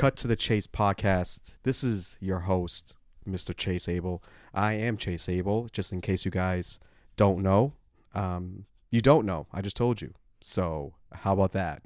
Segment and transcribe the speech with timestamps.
[0.00, 1.56] Cut to the Chase podcast.
[1.62, 2.96] This is your host,
[3.28, 3.54] Mr.
[3.54, 4.22] Chase Abel.
[4.54, 6.78] I am Chase Abel, just in case you guys
[7.18, 7.74] don't know.
[8.14, 9.46] Um, you don't know.
[9.52, 10.14] I just told you.
[10.40, 11.82] So, how about that?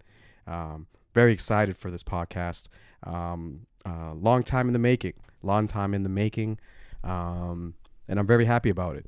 [0.46, 2.68] Um, very excited for this podcast.
[3.02, 5.14] Um, uh, long time in the making.
[5.42, 6.60] Long time in the making.
[7.02, 7.74] Um,
[8.06, 9.06] and I'm very happy about it.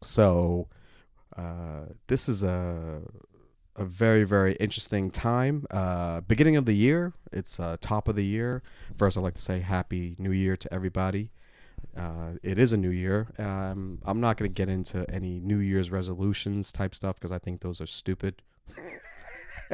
[0.00, 0.68] So,
[1.36, 3.02] uh, this is a
[3.78, 5.66] a very very interesting time.
[5.70, 7.12] Uh, beginning of the year.
[7.32, 8.62] It's uh, top of the year.
[8.96, 11.30] First, I'd like to say Happy New Year to everybody.
[11.96, 13.28] Uh, it is a new year.
[13.38, 17.38] Um, I'm not going to get into any New Year's resolutions type stuff because I
[17.38, 18.42] think those are stupid.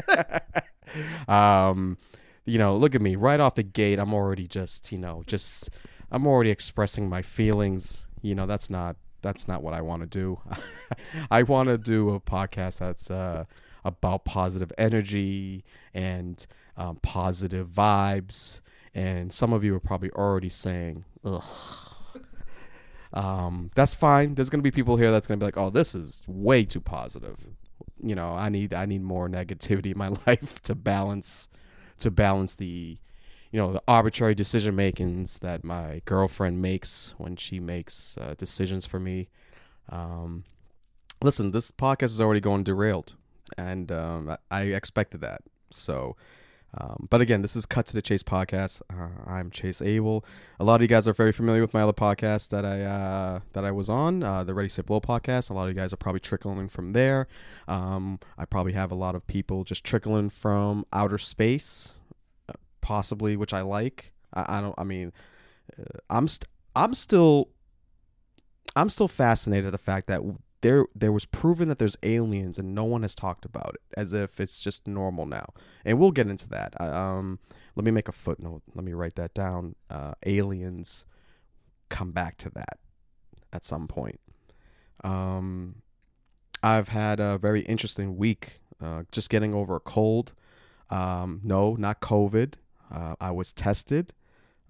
[1.29, 1.97] um,
[2.45, 3.99] you know, look at me right off the gate.
[3.99, 5.71] I'm already just, you know, just
[6.11, 8.05] I'm already expressing my feelings.
[8.21, 10.41] You know, that's not that's not what I want to do.
[11.31, 13.45] I want to do a podcast that's uh,
[13.85, 16.47] about positive energy and
[16.77, 18.61] um, positive vibes.
[18.95, 21.43] And some of you are probably already saying, "Ugh."
[23.15, 24.35] Um, that's fine.
[24.35, 27.37] There's gonna be people here that's gonna be like, "Oh, this is way too positive."
[28.03, 31.49] You know, I need I need more negativity in my life to balance
[32.01, 32.99] to balance the
[33.53, 38.85] you know the arbitrary decision makings that my girlfriend makes when she makes uh, decisions
[38.85, 39.29] for me.
[39.89, 40.43] Um,
[41.23, 43.15] listen, this podcast is already going derailed,
[43.57, 45.43] and um, I, I expected that.
[45.71, 46.17] So,
[46.77, 48.83] um, but again, this is Cut to the Chase podcast.
[48.91, 50.25] Uh, I'm Chase Abel.
[50.59, 53.41] A lot of you guys are very familiar with my other podcast that I uh,
[53.53, 55.51] that I was on, uh, the Ready Set Blow podcast.
[55.51, 57.29] A lot of you guys are probably trickling from there.
[57.69, 61.95] Um, I probably have a lot of people just trickling from outer space,
[62.81, 64.13] possibly, which I like.
[64.33, 64.75] I, I don't.
[64.77, 65.13] I mean,
[65.79, 67.51] uh, I'm st- I'm still
[68.75, 70.23] I'm still fascinated at the fact that
[70.65, 74.15] there there was proven that there's aliens and no one has talked about it as
[74.15, 75.53] if it's just normal now.
[75.85, 76.81] And we'll get into that.
[76.81, 77.39] Um,
[77.77, 78.63] let me make a footnote.
[78.75, 79.75] Let me write that down.
[79.91, 81.05] Uh, aliens
[81.91, 82.79] come back to that
[83.53, 84.19] at some point.
[85.05, 85.83] Um,
[86.63, 88.61] I've had a very interesting week.
[88.81, 90.33] Uh, just getting over a cold.
[90.89, 92.55] Um, no, not COVID.
[92.91, 94.15] Uh, I was tested.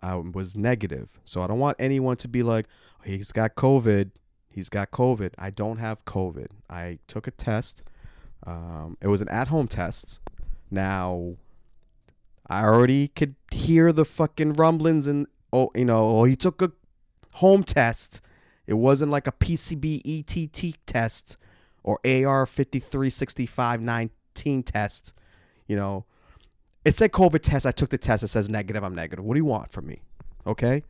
[0.02, 1.20] I was negative.
[1.24, 2.66] So I don't want anyone to be like,
[2.98, 4.10] oh, he's got COVID.
[4.54, 5.32] He's got COVID.
[5.36, 6.50] I don't have COVID.
[6.70, 7.82] I took a test.
[8.46, 10.20] Um, it was an at home test.
[10.70, 11.34] Now,
[12.46, 16.70] I already could hear the fucking rumblings and, oh, you know, oh, he took a
[17.34, 18.20] home test.
[18.68, 21.36] It wasn't like a PCB ETT test
[21.82, 25.14] or AR 536519 test.
[25.66, 26.04] You know,
[26.84, 27.66] it said COVID test.
[27.66, 28.22] I took the test.
[28.22, 28.84] It says negative.
[28.84, 29.24] I'm negative.
[29.24, 30.02] What do you want from me?
[30.46, 30.84] Okay.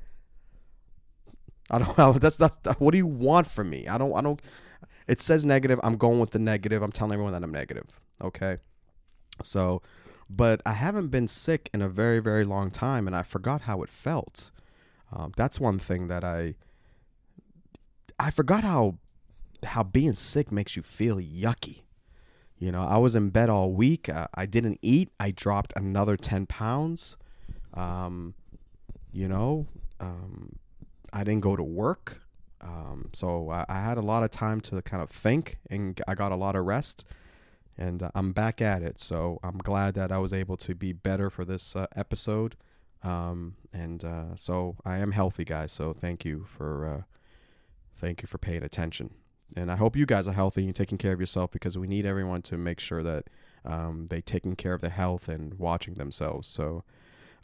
[1.70, 2.12] I don't know.
[2.12, 3.86] That's that's what do you want from me?
[3.86, 4.40] I don't I don't
[5.06, 5.78] it says negative.
[5.82, 6.82] I'm going with the negative.
[6.82, 7.86] I'm telling everyone that I'm negative.
[8.22, 8.58] Okay.
[9.42, 9.82] So,
[10.30, 13.82] but I haven't been sick in a very very long time and I forgot how
[13.82, 14.50] it felt.
[15.12, 16.54] Um, that's one thing that I
[18.18, 18.98] I forgot how
[19.64, 21.82] how being sick makes you feel yucky.
[22.58, 24.08] You know, I was in bed all week.
[24.08, 25.10] Uh, I didn't eat.
[25.18, 27.16] I dropped another 10 pounds.
[27.74, 28.34] Um,
[29.12, 29.66] you know,
[30.00, 30.56] um,
[31.14, 32.20] I didn't go to work.
[32.60, 36.14] Um, so I, I had a lot of time to kind of think and I
[36.14, 37.04] got a lot of rest
[37.78, 38.98] and uh, I'm back at it.
[39.00, 42.56] So I'm glad that I was able to be better for this uh, episode.
[43.02, 45.72] Um, and uh, so I am healthy, guys.
[45.72, 47.02] So thank you for uh,
[47.96, 49.10] thank you for paying attention.
[49.56, 52.06] And I hope you guys are healthy and taking care of yourself because we need
[52.06, 53.28] everyone to make sure that
[53.64, 56.48] um, they taking care of their health and watching themselves.
[56.48, 56.82] So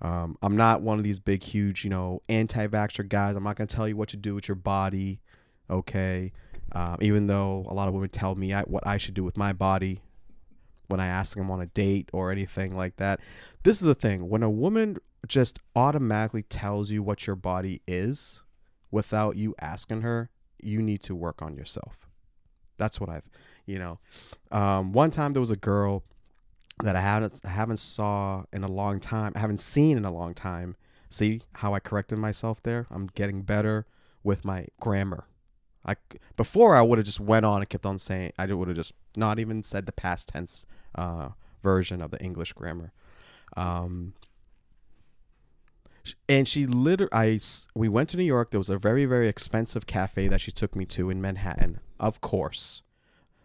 [0.00, 3.36] um, I'm not one of these big, huge, you know, anti-vaxxer guys.
[3.36, 5.20] I'm not going to tell you what to do with your body,
[5.68, 6.32] okay?
[6.72, 9.36] Um, even though a lot of women tell me I, what I should do with
[9.36, 10.00] my body
[10.86, 13.20] when I ask them on a date or anything like that.
[13.62, 18.42] This is the thing: when a woman just automatically tells you what your body is
[18.90, 20.30] without you asking her,
[20.60, 22.08] you need to work on yourself.
[22.76, 23.28] That's what I've,
[23.66, 23.98] you know.
[24.50, 26.04] Um, one time there was a girl
[26.82, 29.32] that I haven't I haven't saw in a long time.
[29.34, 30.76] I haven't seen in a long time.
[31.08, 32.86] See how I corrected myself there?
[32.90, 33.86] I'm getting better
[34.22, 35.24] with my grammar.
[35.84, 35.96] I
[36.36, 38.92] before I would have just went on and kept on saying I would have just
[39.16, 41.30] not even said the past tense uh,
[41.62, 42.92] version of the English grammar.
[43.56, 44.14] Um,
[46.28, 47.40] and she literally, I
[47.74, 48.50] we went to New York.
[48.50, 51.80] There was a very very expensive cafe that she took me to in Manhattan.
[51.98, 52.82] Of course,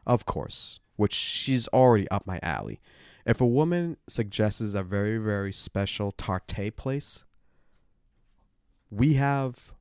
[0.05, 2.79] of course, which she's already up my alley.
[3.25, 7.25] If a woman suggests a very very special tarte place,
[8.92, 9.72] we have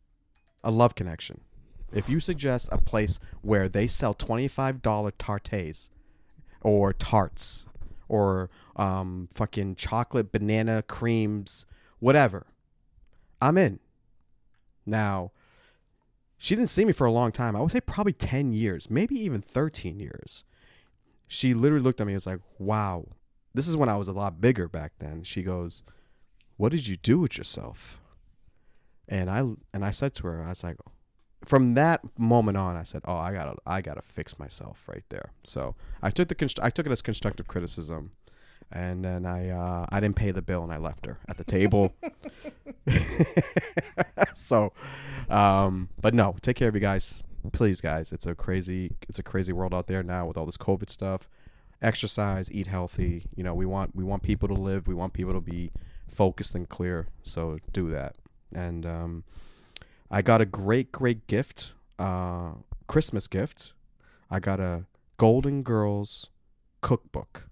[0.63, 1.43] a love connection.
[1.93, 5.91] If you suggest a place where they sell $25 tartes
[6.61, 7.67] or tarts
[8.09, 11.67] or um, fucking chocolate banana creams,
[12.01, 12.47] whatever.
[13.41, 13.79] I'm in.
[14.85, 15.33] Now,
[16.39, 17.55] she didn't see me for a long time.
[17.55, 20.45] I would say probably 10 years, maybe even 13 years.
[21.29, 23.07] She literally looked at me and was like, wow.
[23.55, 25.23] This is when I was a lot bigger back then.
[25.23, 25.83] She goes,
[26.57, 27.99] What did you do with yourself?
[29.09, 29.41] And I
[29.73, 30.77] and I said to her, I was like,
[31.45, 35.33] from that moment on, I said, "Oh, I gotta, I gotta fix myself right there."
[35.43, 38.13] So I took the, const- I took it as constructive criticism,
[38.73, 41.45] and then I, uh, I didn't pay the bill and I left her at the
[41.45, 41.95] table.
[44.35, 44.73] so,
[45.29, 47.23] um, but no, take care of you guys,
[47.53, 48.13] please, guys.
[48.13, 51.29] It's a crazy, it's a crazy world out there now with all this COVID stuff.
[51.85, 53.27] Exercise, eat healthy.
[53.37, 54.89] You know, we want, we want people to live.
[54.89, 55.71] We want people to be
[56.09, 57.09] focused and clear.
[57.23, 58.17] So do that.
[58.55, 59.25] And um,
[60.11, 62.53] I got a great, great gift, uh,
[62.87, 63.75] Christmas gift.
[64.31, 64.87] I got a
[65.17, 66.31] Golden Girls
[66.81, 67.49] cookbook.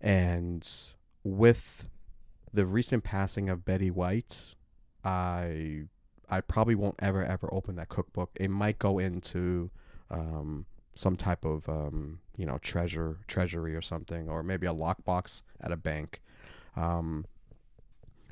[0.00, 0.68] And
[1.22, 1.86] with
[2.52, 4.54] the recent passing of Betty White,
[5.04, 5.84] I
[6.28, 8.30] I probably won't ever ever open that cookbook.
[8.36, 9.70] It might go into
[10.10, 15.42] um, some type of um, you know treasure treasury or something, or maybe a lockbox
[15.60, 16.22] at a bank.
[16.76, 17.26] Um,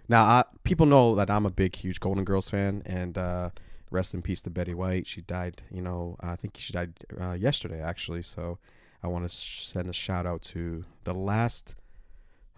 [0.09, 3.51] now, I, people know that I'm a big, huge Golden Girls fan, and uh,
[3.91, 5.07] rest in peace to Betty White.
[5.07, 8.23] She died, you know, I think she died uh, yesterday, actually.
[8.23, 8.59] So
[9.03, 11.75] I want to sh- send a shout out to the last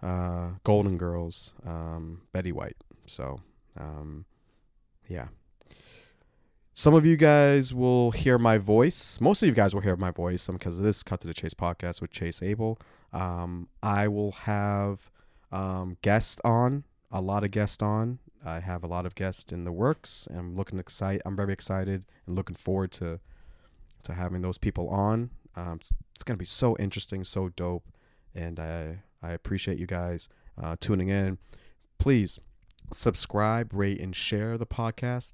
[0.01, 2.77] uh, Golden Girls, um, Betty White.
[3.05, 3.41] So,
[3.77, 4.25] um,
[5.09, 5.27] yeah.
[6.73, 9.19] Some of you guys will hear my voice.
[9.19, 11.53] Most of you guys will hear my voice because of this Cut to the Chase
[11.53, 12.79] podcast with Chase Abel.
[13.11, 15.11] Um, I will have
[15.51, 18.19] um, guests on a lot of guests on.
[18.43, 20.29] I have a lot of guests in the works.
[20.33, 21.21] I'm looking excited.
[21.25, 23.19] I'm very excited and looking forward to
[24.03, 25.29] to having those people on.
[25.55, 27.83] Um, it's, it's gonna be so interesting, so dope,
[28.33, 30.29] and I I appreciate you guys
[30.61, 31.37] uh, tuning in.
[31.99, 32.39] Please
[32.93, 35.33] subscribe, rate, and share the podcast.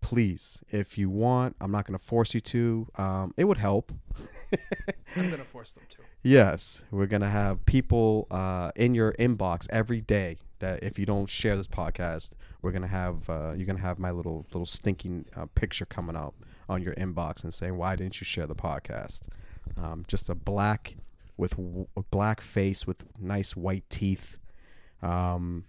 [0.00, 2.86] Please, if you want, I'm not gonna force you to.
[2.96, 3.92] Um, it would help.
[5.16, 5.96] I'm gonna force them to.
[6.22, 11.28] Yes, we're gonna have people uh, in your inbox every day that if you don't
[11.28, 12.32] share this podcast,
[12.62, 16.34] we're gonna have uh, you're gonna have my little little stinking uh, picture coming up
[16.68, 19.28] on your inbox and saying why didn't you share the podcast?
[19.76, 20.96] Um, just a black
[21.36, 24.38] with w- a black face with nice white teeth.
[25.02, 25.64] Um,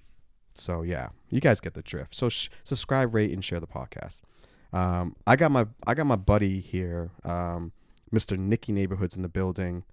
[0.54, 2.16] so yeah, you guys get the drift.
[2.16, 4.22] So sh- subscribe, rate, and share the podcast.
[4.74, 7.72] Um, I got my I got my buddy here, um,
[8.14, 8.38] Mr.
[8.38, 9.84] Nicky Neighborhoods in the building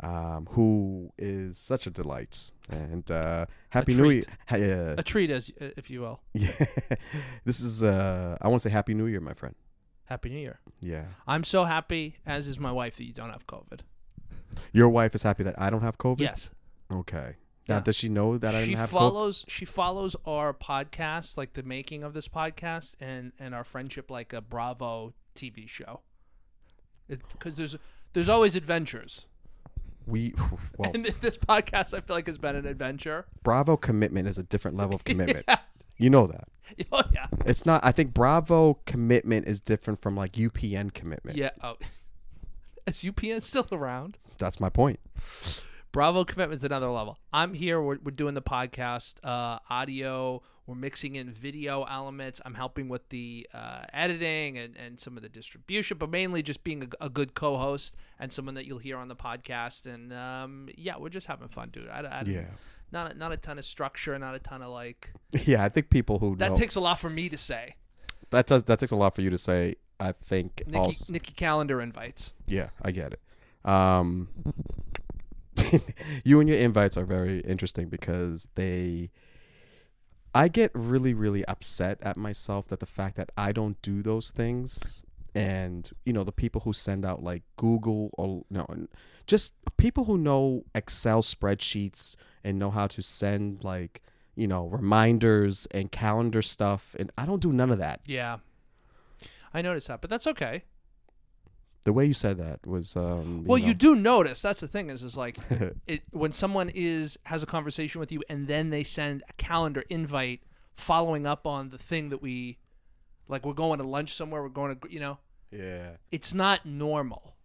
[0.00, 2.50] um, who is such a delight.
[2.68, 4.24] And uh, happy New Year!
[4.48, 4.56] Ha-
[4.98, 6.20] a treat, as if you will.
[6.32, 6.52] Yeah,
[7.44, 7.82] this is.
[7.82, 9.54] Uh, I want to say Happy New Year, my friend.
[10.06, 10.60] Happy New Year.
[10.80, 11.04] Yeah.
[11.26, 13.80] I'm so happy, as is my wife, that you don't have COVID.
[14.72, 16.20] Your wife is happy that I don't have COVID.
[16.20, 16.50] Yes.
[16.90, 17.36] Okay.
[17.66, 17.80] Now, yeah.
[17.80, 19.50] does she know that I she have follows, COVID?
[19.50, 24.32] She follows our podcast, like the making of this podcast, and and our friendship, like
[24.32, 26.00] a Bravo TV show.
[27.08, 27.76] Because there's
[28.12, 29.26] there's always adventures
[30.06, 30.34] we
[30.78, 33.26] well and this podcast I feel like has been an adventure.
[33.42, 35.44] Bravo commitment is a different level of commitment.
[35.48, 35.58] yeah.
[35.96, 36.48] You know that.
[36.90, 37.26] Oh yeah.
[37.46, 41.36] It's not I think Bravo commitment is different from like UPN commitment.
[41.36, 41.50] Yeah.
[41.62, 41.76] Oh.
[42.86, 44.18] Is UPN still around?
[44.38, 45.00] That's my point.
[45.94, 47.20] Bravo commitment's another level.
[47.32, 47.80] I'm here.
[47.80, 50.42] We're, we're doing the podcast, uh, audio.
[50.66, 52.40] We're mixing in video elements.
[52.44, 56.64] I'm helping with the uh, editing and, and some of the distribution, but mainly just
[56.64, 59.86] being a, a good co-host and someone that you'll hear on the podcast.
[59.86, 61.88] And um, yeah, we're just having fun, dude.
[61.88, 62.46] I, I, yeah.
[62.90, 65.12] Not a, not a ton of structure, not a ton of like.
[65.44, 67.76] Yeah, I think people who that know, takes a lot for me to say.
[68.30, 69.76] That does that takes a lot for you to say.
[70.00, 72.32] I think Nicky, also, Nicky calendar invites.
[72.48, 73.20] Yeah, I get it.
[73.64, 74.28] Um,
[76.24, 79.10] you and your invites are very interesting because they
[80.34, 84.30] I get really really upset at myself that the fact that I don't do those
[84.30, 85.04] things
[85.34, 88.66] and you know the people who send out like Google or no
[89.26, 94.02] just people who know Excel spreadsheets and know how to send like
[94.36, 98.00] you know reminders and calendar stuff and I don't do none of that.
[98.06, 98.38] Yeah.
[99.56, 100.64] I noticed that, but that's okay
[101.84, 103.66] the way you said that was um, you well know.
[103.66, 105.36] you do notice that's the thing is is like
[105.86, 109.84] it when someone is has a conversation with you and then they send a calendar
[109.90, 110.40] invite
[110.74, 112.58] following up on the thing that we
[113.28, 115.18] like we're going to lunch somewhere we're going to you know?
[115.50, 115.90] Yeah.
[116.10, 117.36] It's not normal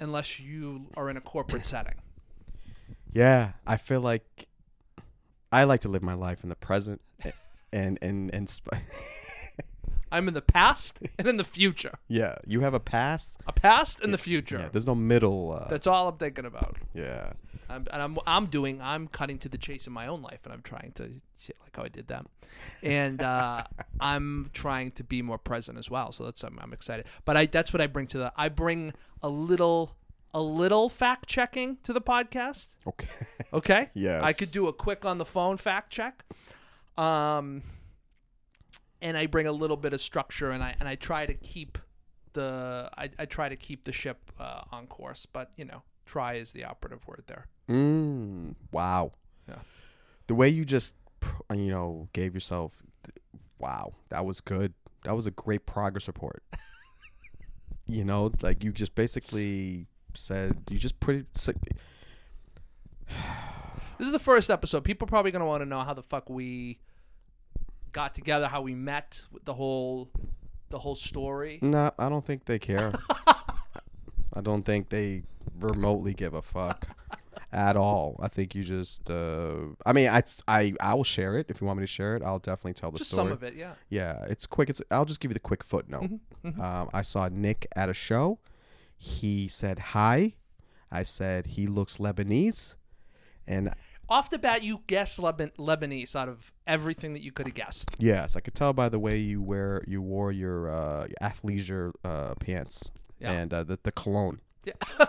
[0.00, 1.94] unless you are in a corporate setting.
[3.12, 4.48] Yeah i feel like
[5.52, 7.00] i like to live my life in the present
[7.72, 8.72] and and and sp-
[10.12, 11.94] I'm in the past and in the future.
[12.06, 13.38] Yeah, you have a past.
[13.46, 14.58] A past and the future.
[14.58, 15.52] Yeah, there's no middle.
[15.52, 16.76] Uh, That's all I'm thinking about.
[16.94, 17.32] yeah.
[17.70, 20.52] I'm, and I'm I'm doing I'm cutting to the chase in my own life, and
[20.52, 22.26] I'm trying to shit like how I did that,
[22.82, 23.62] and uh,
[24.00, 26.12] I'm trying to be more present as well.
[26.12, 27.06] So that's I'm, I'm excited.
[27.24, 28.92] But I that's what I bring to the I bring
[29.22, 29.96] a little
[30.34, 32.68] a little fact checking to the podcast.
[32.86, 33.08] Okay.
[33.54, 33.90] Okay.
[33.94, 34.22] Yes.
[34.22, 36.24] I could do a quick on the phone fact check.
[36.98, 37.62] Um,
[39.02, 41.76] and I bring a little bit of structure, and I and I try to keep
[42.32, 45.26] the I, I try to keep the ship uh, on course.
[45.26, 47.48] But you know, try is the operative word there.
[47.68, 49.12] Mm, wow.
[49.48, 49.56] Yeah.
[50.28, 50.94] The way you just,
[51.50, 52.82] you know, gave yourself,
[53.58, 54.72] wow, that was good.
[55.04, 56.42] That was a great progress report.
[57.86, 61.26] you know, like you just basically said, you just pretty.
[63.98, 64.82] This is the first episode.
[64.82, 66.80] People are probably gonna want to know how the fuck we
[67.92, 70.10] got together, how we met, with the whole
[70.70, 71.58] the whole story.
[71.62, 72.92] Nah, I don't think they care.
[74.34, 75.22] I don't think they
[75.60, 76.88] remotely give a fuck
[77.52, 78.16] at all.
[78.20, 79.10] I think you just.
[79.10, 82.16] Uh, I mean, I I I will share it if you want me to share
[82.16, 82.22] it.
[82.22, 83.26] I'll definitely tell the Just story.
[83.26, 83.74] some of it, yeah.
[83.90, 84.70] Yeah, it's quick.
[84.70, 86.10] It's I'll just give you the quick footnote.
[86.44, 88.38] Mm-hmm, Um, I saw Nick at a show.
[88.96, 90.34] He said hi.
[90.90, 92.76] I said he looks Lebanese,
[93.46, 93.74] and
[94.08, 97.90] Off the bat, you guessed Leban- Lebanese out of everything that you could have guessed.
[97.98, 102.34] yes, I could tell by the way you wear you wore your uh, athleisure uh,
[102.34, 102.90] pants
[103.20, 103.32] Yeah.
[103.32, 104.40] and uh, the the cologne.
[104.64, 104.74] Yeah.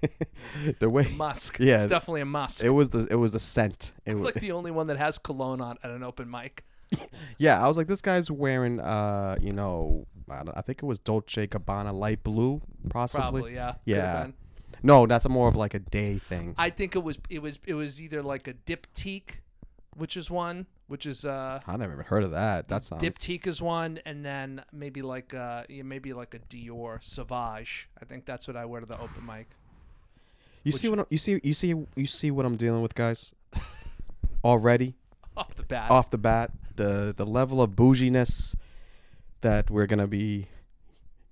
[0.78, 1.58] the way Musk.
[1.60, 1.76] Yeah.
[1.82, 2.64] It's definitely a Musk.
[2.64, 3.92] it was the it was the scent.
[4.06, 6.64] It was, like the only one that has cologne on at an open mic.
[7.36, 10.86] yeah, I was like, this guy's wearing uh, you know, I, don't, I think it
[10.86, 13.20] was Dolce Gabbana light blue, possibly.
[13.22, 13.74] Probably, yeah.
[13.84, 14.28] Yeah.
[14.82, 16.54] No, that's a more of like a day thing.
[16.58, 19.40] I think it was it was it was either like a diptyque,
[19.96, 22.68] which is one, which is uh I never even heard of that.
[22.68, 23.02] That sounds.
[23.02, 27.88] diptyque is one, and then maybe like uh yeah, maybe like a Dior Sauvage.
[28.00, 29.48] I think that's what I wear to the open mic.
[30.64, 33.32] you see what I'm- you see you see you see what I'm dealing with, guys.
[34.44, 34.94] Already
[35.36, 35.90] Off the bat.
[35.90, 38.54] off the bat, the the level of bouginess
[39.40, 40.46] that we're gonna be.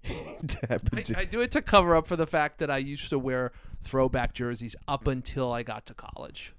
[0.71, 0.79] I,
[1.17, 4.35] I do it to cover up for the fact that I used to wear throwback
[4.35, 6.53] jerseys up until I got to college.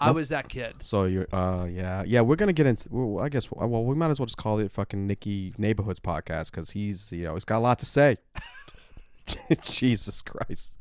[0.00, 0.74] I was that kid.
[0.80, 4.10] so you're uh yeah yeah we're gonna get into well, I guess well we might
[4.10, 7.58] as well just call it fucking Nicky Neighborhoods podcast because he's you know he's got
[7.58, 8.16] a lot to say.
[9.62, 10.76] Jesus Christ,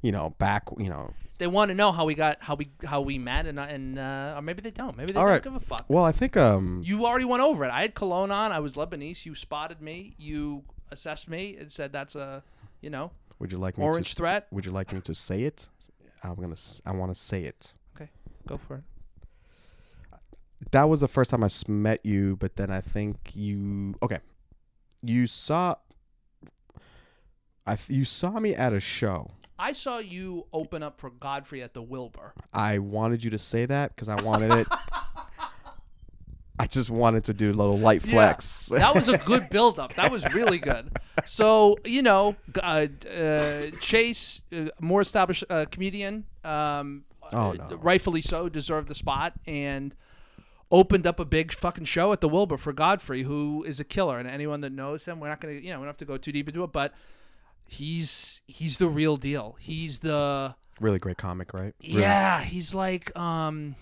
[0.00, 3.00] you know back you know They want to know how we got how we how
[3.00, 4.96] we met, and and uh, or maybe they don't.
[4.96, 5.42] Maybe they All don't right.
[5.42, 5.84] give a fuck.
[5.88, 7.70] well I think um You already went over it.
[7.70, 8.52] I had cologne on.
[8.52, 9.26] I was Lebanese.
[9.26, 10.14] You spotted me.
[10.18, 10.62] You
[10.92, 12.42] assessed me and said that's a,
[12.80, 14.46] you know, would you like me orange to threat.
[14.50, 15.68] would you like me to say it?
[16.22, 16.56] I'm gonna
[16.86, 17.74] I want to say it.
[17.96, 18.10] Okay,
[18.46, 18.84] go for it.
[20.70, 24.18] that was the first time I met you, but then I think you okay.
[25.02, 25.74] You saw
[27.66, 29.30] I you saw me at a show.
[29.58, 32.34] I saw you open up for Godfrey at the Wilbur.
[32.52, 34.66] I wanted you to say that because I wanted it.
[36.58, 38.12] I just wanted to do a little light Yeah.
[38.12, 38.68] flex.
[38.68, 39.94] That was a good build-up.
[39.94, 40.90] That was really good.
[41.24, 47.76] So you know, uh, uh, Chase, uh, more established uh, comedian, um, Oh, uh, no.
[47.76, 49.94] rightfully so, deserved the spot and
[50.70, 54.18] opened up a big fucking show at the Wilbur for Godfrey, who is a killer.
[54.18, 56.16] And anyone that knows him, we're not gonna, you know, we don't have to go
[56.18, 56.92] too deep into it, but
[57.66, 59.56] he's he's the real deal.
[59.58, 61.74] He's the really great comic, right?
[61.82, 62.00] Really.
[62.00, 63.76] yeah, he's like um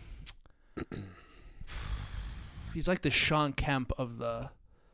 [2.74, 4.50] he's like the Shawn Kemp of the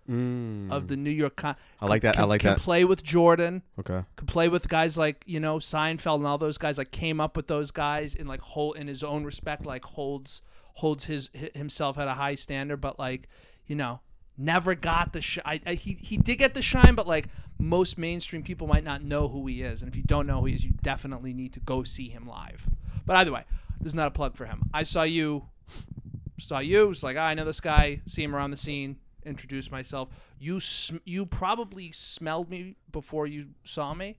[0.08, 0.70] Mm.
[0.70, 2.16] of the New York Con- I like that.
[2.16, 2.54] I like can that.
[2.58, 4.04] Can play with Jordan, Okay.
[4.14, 7.36] could play with guys like, you know, Seinfeld and all those guys like came up
[7.36, 10.42] with those guys in like hold in his own respect like holds
[10.74, 13.28] holds his himself at a high standard but like,
[13.66, 13.98] you know,
[14.38, 17.26] never got the sh- I, I, he he did get the shine but like
[17.58, 20.46] most mainstream people might not know who he is and if you don't know who
[20.46, 22.68] he is you definitely need to go see him live
[23.04, 23.42] but either way
[23.80, 25.46] this is not a plug for him i saw you
[26.38, 29.70] saw you was like ah, i know this guy see him around the scene introduce
[29.70, 34.18] myself you sm- you probably smelled me before you saw me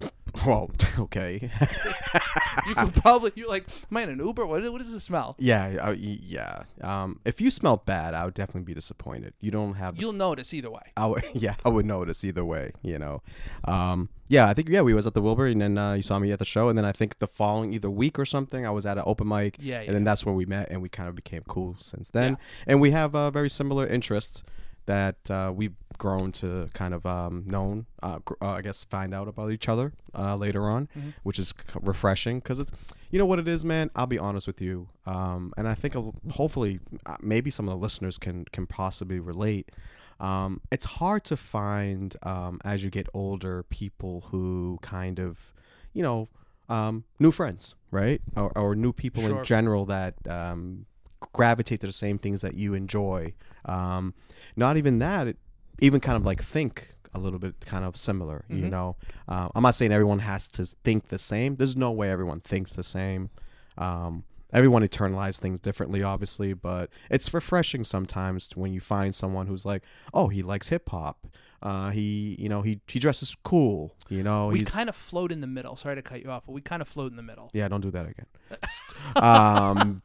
[0.46, 1.50] Well, okay.
[2.66, 5.36] you could probably you're like am i in an uber what, what does it smell
[5.38, 6.64] yeah, I, yeah.
[6.80, 9.34] Um, if you smell bad, I would definitely be disappointed.
[9.40, 12.72] You don't have you'll notice either way I would, yeah, I would notice either way,
[12.82, 13.22] you know.
[13.64, 16.18] Um, yeah, I think yeah, we was at the Wilbur, and then uh, you saw
[16.18, 18.70] me at the show, and then I think the following either week or something, I
[18.70, 21.08] was at an open mic, Yeah, and then that's when we met, and we kind
[21.08, 24.42] of became cool since then, and we have uh, very similar interests.
[24.86, 29.14] That uh, we've grown to kind of um, known, uh, gr- uh, I guess, find
[29.14, 31.14] out about each other uh, later on, Mhm.
[31.22, 32.72] which is c- refreshing because it's,
[33.10, 33.90] you know what it is, man.
[33.94, 35.94] I'll be honest with you, um, and I think
[36.32, 39.70] hopefully uh, maybe some of the listeners can can possibly relate.
[40.18, 45.52] Um, it's hard to find um, as you get older people who kind of,
[45.92, 46.28] you know,
[46.68, 49.38] um, new friends, right, or, or new people Sure.
[49.38, 50.86] in general that um,
[51.32, 53.34] gravitate to the same things that you enjoy.
[53.64, 54.14] Um,
[54.56, 55.36] not even that, it,
[55.80, 58.44] even kind of like think a little bit kind of similar.
[58.48, 58.70] You Mhm.
[58.70, 58.96] know,
[59.28, 61.56] uh, I'm not saying everyone has to think the same.
[61.56, 63.30] There's no way everyone thinks the same.
[63.76, 69.64] Um, everyone internalizes things differently, obviously, but it's refreshing sometimes when you find someone who's
[69.66, 69.82] like,
[70.14, 71.26] oh, he likes hip hop.
[71.62, 73.94] Uh, he, you know, he he dresses cool.
[74.08, 75.76] You know, we kind of float in the middle.
[75.76, 77.50] Sorry to cut you off, but we kind of float in the middle.
[77.52, 77.68] yeah.
[77.68, 78.26] Don't do that again.
[79.16, 80.02] um,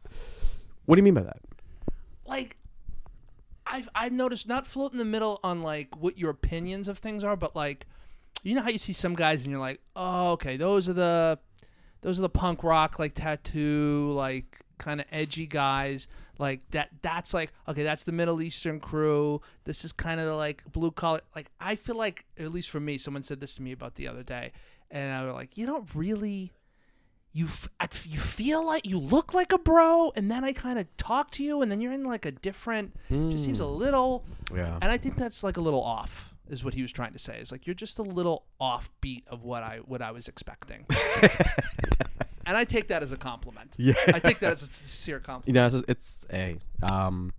[0.85, 1.39] what do you mean by that?
[2.27, 2.57] like
[3.69, 7.23] I've I've noticed not float in the middle on like what your opinions of things
[7.23, 7.85] are, but like
[8.43, 11.39] you know how you see some guys and you're like, oh okay, those are the
[12.01, 16.07] those are the punk rock like tattoo like kind of edgy guys
[16.37, 20.63] like that that's like okay that's the middle eastern crew this is kind of like
[20.71, 23.71] blue collar like i feel like at least for me someone said this to me
[23.71, 24.51] about the other day
[24.91, 26.53] and i was like you don't really
[27.37, 30.85] you f- you feel like you look like a bro and then i kind of
[30.97, 34.23] talk to you and then you're in like a different it just seems a little
[34.53, 34.77] Yeah.
[34.81, 37.37] and i think that's like a little off is what he was trying to say.
[37.39, 40.85] Is like you're just a little offbeat of what i what i was expecting.
[42.45, 43.73] And i take that as a compliment.
[43.77, 43.93] Yeah.
[44.13, 45.47] i take that as a sincere compliment.
[45.47, 47.33] You know, it's, it's a um,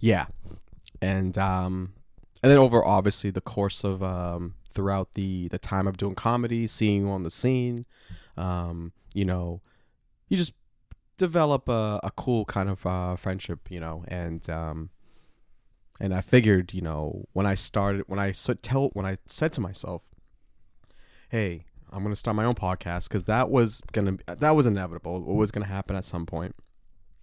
[0.00, 0.26] yeah,
[1.00, 1.94] and um,
[2.42, 6.66] and then over obviously the course of um throughout the the time of doing comedy,
[6.66, 7.86] seeing you on the scene,
[8.36, 9.60] um, you know,
[10.28, 10.54] you just
[11.16, 14.90] develop a, a cool kind of uh, friendship, you know, and um,
[16.00, 19.52] and I figured, you know, when I started, when I so tell, when I said
[19.54, 20.02] to myself,
[21.28, 25.16] hey, I'm gonna start my own podcast because that was gonna that was inevitable.
[25.16, 26.56] It was gonna happen at some point.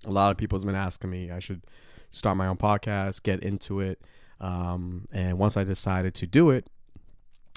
[0.06, 1.64] A lot of people's been asking me I should
[2.12, 4.02] start my own podcast, get into it.
[4.40, 6.68] Um, and once I decided to do it,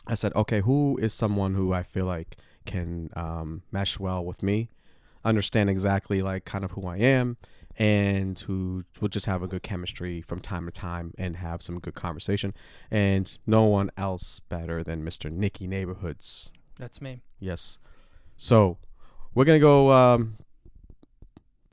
[0.07, 4.43] I said, okay, who is someone who I feel like can um, mesh well with
[4.43, 4.71] me,
[5.25, 7.37] understand exactly like kind of who I am,
[7.77, 11.81] and who will just have a good chemistry from time to time and have some
[11.81, 12.55] good conversation.
[12.91, 15.31] And no one else better than Mr.
[15.31, 16.51] Nicky Neighborhoods.
[16.79, 17.79] that's me Yes.
[18.37, 18.79] So
[19.35, 19.93] we're gonna go.
[19.93, 20.37] Um,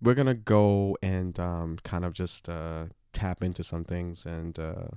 [0.01, 4.89] we're gonna go and um, kind of just uh, tap into some things, and uh,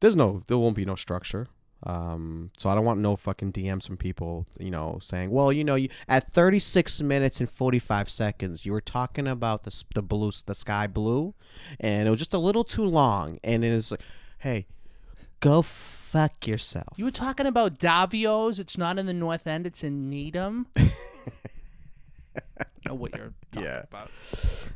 [0.00, 1.46] there's no, there won't be no structure.
[1.84, 5.64] Um, so I don't want no fucking DMs from people, you know, saying, "Well, you
[5.64, 10.30] know, you at 36 minutes and 45 seconds, you were talking about the the blue,
[10.46, 11.34] the sky blue,
[11.78, 14.00] and it was just a little too long." And it is like,
[14.38, 14.66] "Hey,
[15.40, 19.82] go fuck yourself." you were talking about davio's it's not in the north end it's
[19.82, 20.66] in needham
[22.86, 23.82] know what you're talking Yeah.
[23.82, 24.10] about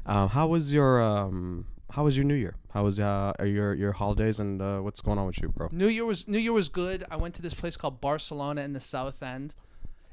[0.04, 2.54] Um, how was your um how was your New Year?
[2.72, 5.68] How was uh your your holidays and uh, what's going on with you, bro?
[5.72, 7.04] New Year was New Year was good.
[7.10, 9.54] I went to this place called Barcelona in the South End.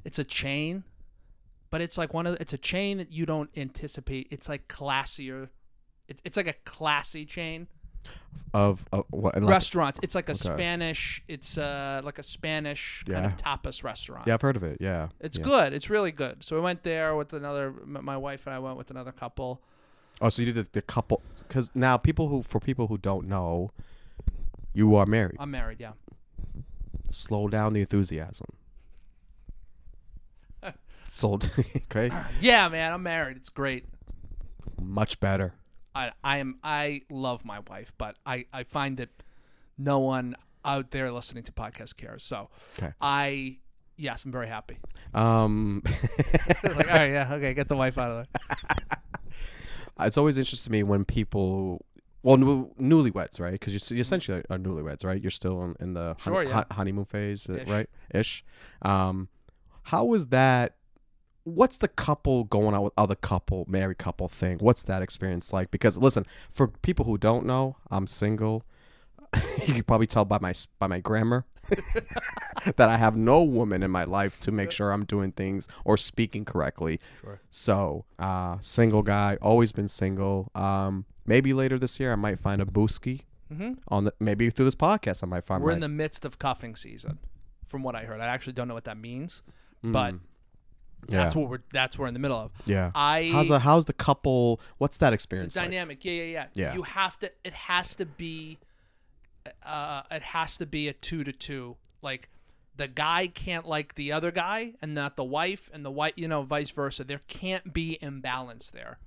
[0.04, 0.84] It's a chain,
[1.72, 4.28] but it's like one of it's a chain that you don't anticipate.
[4.32, 5.50] It's like classier.
[6.08, 7.68] It's it's like a classy chain.
[8.54, 9.34] Of uh, what?
[9.42, 10.00] like- Restaurants.
[10.04, 10.54] It's like a Okay.
[10.54, 11.24] Spanish.
[11.28, 13.32] It's uh like a Spanish kind Yeah.
[13.34, 14.28] of tapas restaurant.
[14.28, 14.78] yeah, I've heard of it.
[14.80, 15.44] Yeah, It's yeah.
[15.44, 15.74] good.
[15.74, 16.44] It's really good.
[16.44, 17.74] So we went there with another.
[17.86, 19.62] My wife and I went with another couple.
[20.22, 21.22] Oh, so you did the, the couple?
[21.48, 23.72] Because now people who for people who don't know,
[24.74, 25.38] you are married.
[25.40, 25.80] I'm married.
[25.80, 25.94] Yeah.
[27.10, 28.48] Slow down the enthusiasm.
[31.10, 31.50] Sold.
[31.76, 32.94] okay, Yeah, man.
[32.94, 33.38] I'm married.
[33.38, 33.86] It's great.
[34.82, 35.54] much better.
[35.94, 39.10] I I am I love my wife, but I I find that
[39.78, 42.24] no one out there listening to podcast cares.
[42.24, 42.92] So Okay.
[43.00, 43.60] I
[43.98, 44.78] yes, I'm very happy.
[45.14, 45.82] Um,
[46.64, 48.98] like, all right, yeah, okay, get the wife out of there.
[50.00, 51.86] It's always interesting to me when people
[52.24, 53.54] well new, newlyweds right?
[53.54, 55.22] Because you essentially are newlyweds right?
[55.22, 56.56] You're still in, in the Sure, honey- yeah.
[56.56, 57.68] hon- honeymoon phase uh, Ish.
[57.68, 57.90] right?
[58.14, 58.44] Ish.
[58.82, 59.30] Um
[59.84, 60.76] how was that
[61.44, 64.58] what's the couple going out with other couple married couple thing?
[64.60, 65.70] What's that experience like?
[65.70, 68.66] Because listen for people who don't know i'm single.
[69.68, 71.46] You can probably tell by my by my grammar
[72.76, 75.98] that i have no woman in my life to make sure i'm doing things or
[75.98, 77.40] speaking correctly Sure.
[77.50, 80.52] so, uh, single guy, always been single.
[80.56, 84.66] Um, maybe later this year I might find a booski hmm on the maybe through
[84.66, 85.62] this podcast I might find.
[85.64, 87.20] We're my, in the midst of cuffing season,
[87.68, 88.20] from what I heard.
[88.20, 89.42] I actually don't know what that means,
[89.84, 90.20] but Mm,
[91.10, 92.52] yeah, that's what we're that's what we're in the middle of.
[92.66, 92.92] yeah.
[92.96, 94.60] I how's the how's the couple?
[94.80, 95.56] What's that the experience?
[95.56, 95.66] like?
[95.66, 96.04] dynamic.
[96.04, 96.46] Yeah, yeah, yeah.
[96.56, 96.74] Yeah.
[96.74, 97.32] You have to.
[97.44, 98.58] It has to be
[99.64, 101.78] uh, it has to be a two to two.
[102.02, 102.30] Like
[102.76, 106.28] the guy can't like the other guy, and not the wife, and the wife, you
[106.28, 107.04] know, vice versa.
[107.04, 109.00] There can't be imbalance there.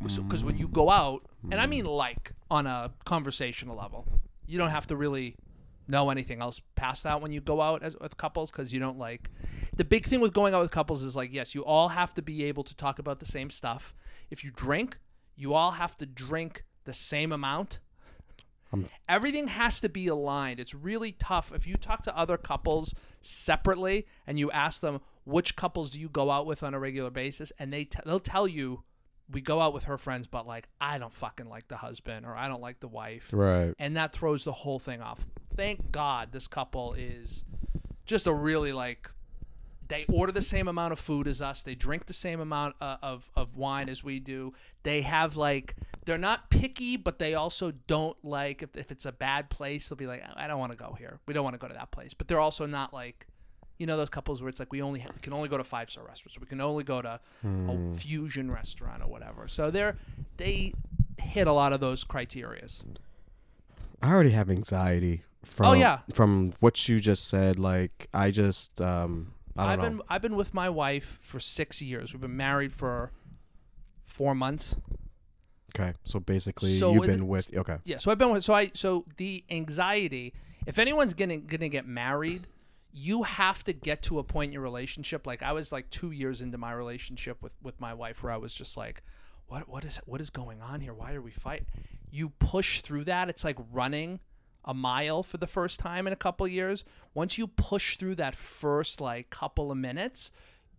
[0.00, 4.06] Because when you go out, and I mean like on a conversational level,
[4.46, 5.36] you don't have to really
[5.88, 8.98] know anything else past that when you go out as with couples because you don't
[8.98, 9.30] like
[9.76, 12.22] the big thing with going out with couples is like yes you all have to
[12.22, 13.94] be able to talk about the same stuff
[14.30, 14.98] if you drink
[15.36, 17.78] you all have to drink the same amount
[18.74, 22.92] Um, everything has to be aligned it's really tough if you talk to other couples
[23.22, 27.10] separately and you ask them which couples do you go out with on a regular
[27.10, 28.82] basis and they t- they'll tell you
[29.30, 32.34] we go out with her friends but like i don't fucking like the husband or
[32.36, 33.72] i don't like the wife Right.
[33.78, 35.26] and that throws the whole thing off.
[35.56, 37.44] Thank God this couple is
[38.06, 39.08] just a really like
[39.94, 41.62] they order the same amount of food as us.
[41.62, 44.52] They drink the same amount uh, of of wine as we do.
[44.82, 49.12] They have like they're not picky, but they also don't like if if it's a
[49.12, 51.18] bad place, they'll be like I don't want to go here.
[51.26, 52.14] We don't want to go to that place.
[52.14, 53.26] But they're also not like
[53.78, 55.64] you know those couples where it's like we only ha- we can only go to
[55.64, 56.38] five star restaurants.
[56.38, 59.48] We can only go to a fusion restaurant or whatever.
[59.48, 59.96] So they're
[60.36, 60.72] they
[61.18, 62.82] hit a lot of those criterias.
[64.02, 66.00] I already have anxiety from Oh, yeah.
[66.12, 67.58] from what you just said.
[67.58, 69.82] Like I just um I know.
[69.82, 72.12] been I've been with my wife for six years.
[72.12, 73.12] We've been married for
[74.04, 74.76] four months.
[75.74, 77.78] okay, so basically So you've been with okay.
[77.84, 80.34] Yeah, so I've been with so I so the anxiety.
[80.66, 82.46] If anyone's gonna gonna get married,
[82.92, 85.26] you have to get to a point in your relationship.
[85.26, 88.36] Like I was like two years into my relationship with with my wife, where I
[88.36, 89.02] was just like,
[89.46, 90.94] what what is what is going on here?
[90.94, 91.66] Why are we fighting?
[92.10, 93.28] You push through that.
[93.28, 94.20] It's like running
[94.64, 96.84] a mile for the first time in a couple years.
[97.12, 100.30] Once you push through that first like couple of minutes,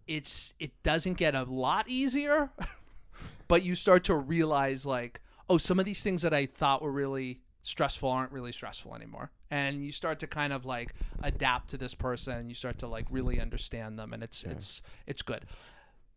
[0.08, 2.52] it's it doesn't get a lot easier,
[3.48, 6.92] but you start to realize like, oh, some of these things that I thought were
[6.92, 9.32] really stressful aren't really stressful anymore.
[9.50, 10.94] And you start to kind of like
[11.24, 15.22] adapt to this person you start to like really understand them and it's it's it's
[15.22, 15.46] good.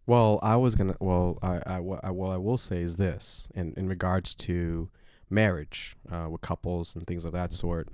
[0.08, 0.96] Well, I was gonna.
[1.00, 4.88] Well, I, I, I, what I will say is this, in in regards to
[5.30, 7.88] marriage uh, with couples and things of that sort,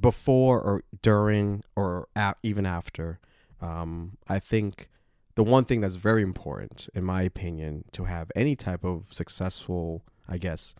[0.00, 3.18] before or during or a- even after,
[3.60, 4.88] um, I think
[5.36, 10.02] the one thing that's very important, in my opinion, to have any type of successful,
[10.28, 10.74] I guess,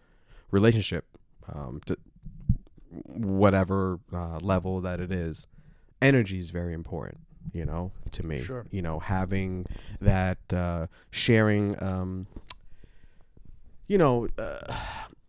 [0.51, 1.05] relationship,
[1.53, 1.97] um, to
[3.05, 5.47] whatever uh, level that it is,
[6.01, 7.21] energy is very important.
[7.53, 8.66] You know, to me, Sure.
[8.71, 9.66] you know, having
[10.01, 12.27] that uh, sharing, um,
[13.87, 14.75] you know, uh,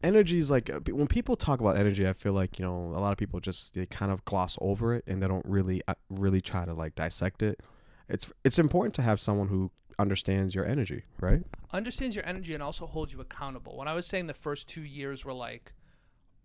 [0.03, 2.07] energy is like uh, when people talk about energy.
[2.07, 4.93] I feel like you know a lot of people just they kind of gloss over
[4.95, 7.61] it and they don't really uh, really try to like dissect it.
[8.09, 11.43] It's it's important to have someone who understands your energy, right?
[11.71, 13.77] Understands your energy and also holds you accountable.
[13.77, 15.73] When I was saying the first two years were like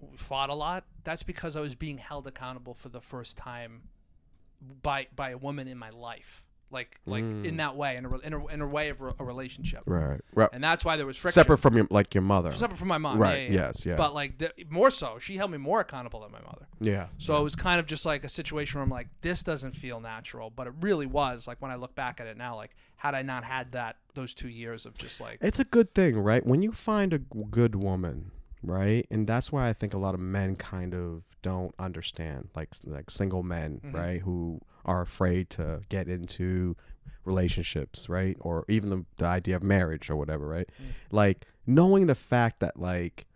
[0.00, 3.82] we fought a lot, that's because I was being held accountable for the first time
[4.82, 6.44] by by a woman in my life.
[6.72, 7.56] Like like in mm.
[7.58, 9.82] that way, in a, in a, in a way of re- a relationship.
[9.86, 10.20] Right.
[10.34, 10.48] Right.
[10.52, 11.34] And that's why there was friction.
[11.34, 12.50] Separate from your like your mother.
[12.52, 13.18] separate from my mom.
[13.18, 13.66] Right, Yeah, yeah, yeah.
[13.66, 13.96] yes, yeah.
[13.96, 16.66] But like the, more so, she held me more accountable than my mother.
[16.80, 17.08] yeah.
[17.18, 20.00] So it was kind of just like a situation where I'm like, this doesn't feel
[20.00, 21.46] natural, but it really was.
[21.46, 24.34] Like when I look back at it now, like had I not had that those
[24.34, 26.46] two years of just like It's a good thing, right?
[26.46, 28.30] When you find a good woman,
[28.62, 29.06] right?
[29.10, 33.10] And that's why I think a lot of men kind of don't understand, like like
[33.10, 33.96] single men, Mm-hmm.
[33.96, 36.76] right, who are afraid to get into
[37.24, 38.36] relationships, right?
[38.40, 40.68] Or even the, the idea of marriage or whatever, right?
[40.82, 40.86] Mm.
[41.10, 43.26] Like knowing the fact that like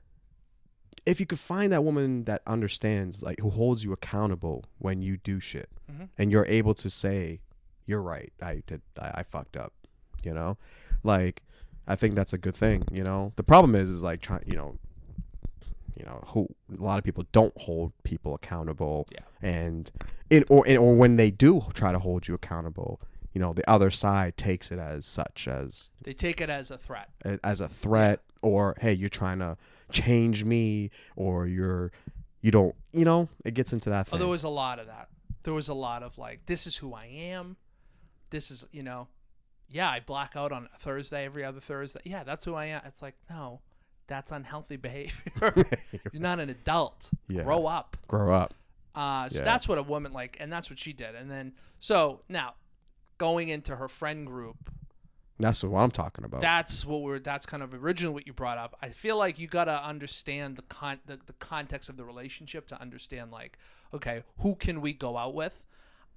[1.04, 5.16] if you could find that woman that understands, like who holds you accountable when you
[5.16, 6.08] do shit, Mhm.
[6.18, 7.40] and you're able to say,
[7.86, 9.72] "You're right, I did, I, I fucked up,"
[10.24, 10.58] you know,
[11.04, 11.42] like
[11.86, 12.82] I think that's a good thing.
[12.90, 14.78] You know, the problem is, is like trying, you know,
[15.96, 19.20] you know, who a lot of people don't hold people accountable, Yeah.
[19.42, 19.90] and
[20.30, 23.00] in or in, or when they do try to hold you accountable,
[23.32, 26.78] you know, the other side takes it as such as they take it as a
[26.78, 27.08] threat.
[27.24, 29.56] a- as a threat or hey you're trying to
[29.90, 31.92] change me or you're
[32.42, 35.08] you don't you know it gets into that Oh, there was a lot of that.
[35.44, 37.56] There was a lot of like, this is who I am.
[38.30, 39.08] This is you know,
[39.68, 42.00] yeah, I black out on Thursday every other Thursday.
[42.04, 42.82] Yeah, that's who I am.
[42.84, 43.60] It's like no,
[44.06, 45.22] that's unhealthy behavior.
[46.12, 47.10] You're not an adult.
[47.28, 47.42] Yeah.
[47.42, 47.96] Grow up.
[48.08, 48.54] grow up
[48.94, 49.44] Uh, so Yeah.
[49.44, 51.14] that's what a woman like, and that's what she did.
[51.14, 52.54] And then so now,
[53.18, 54.70] going into her friend group,
[55.38, 57.18] that's what i'm talking about that's what we're.
[57.18, 58.74] That's kind of originally what you brought up.
[58.80, 62.80] I feel like you gotta understand the con the, the context of the relationship to
[62.80, 63.58] understand like,
[63.92, 65.62] okay, who can we go out with?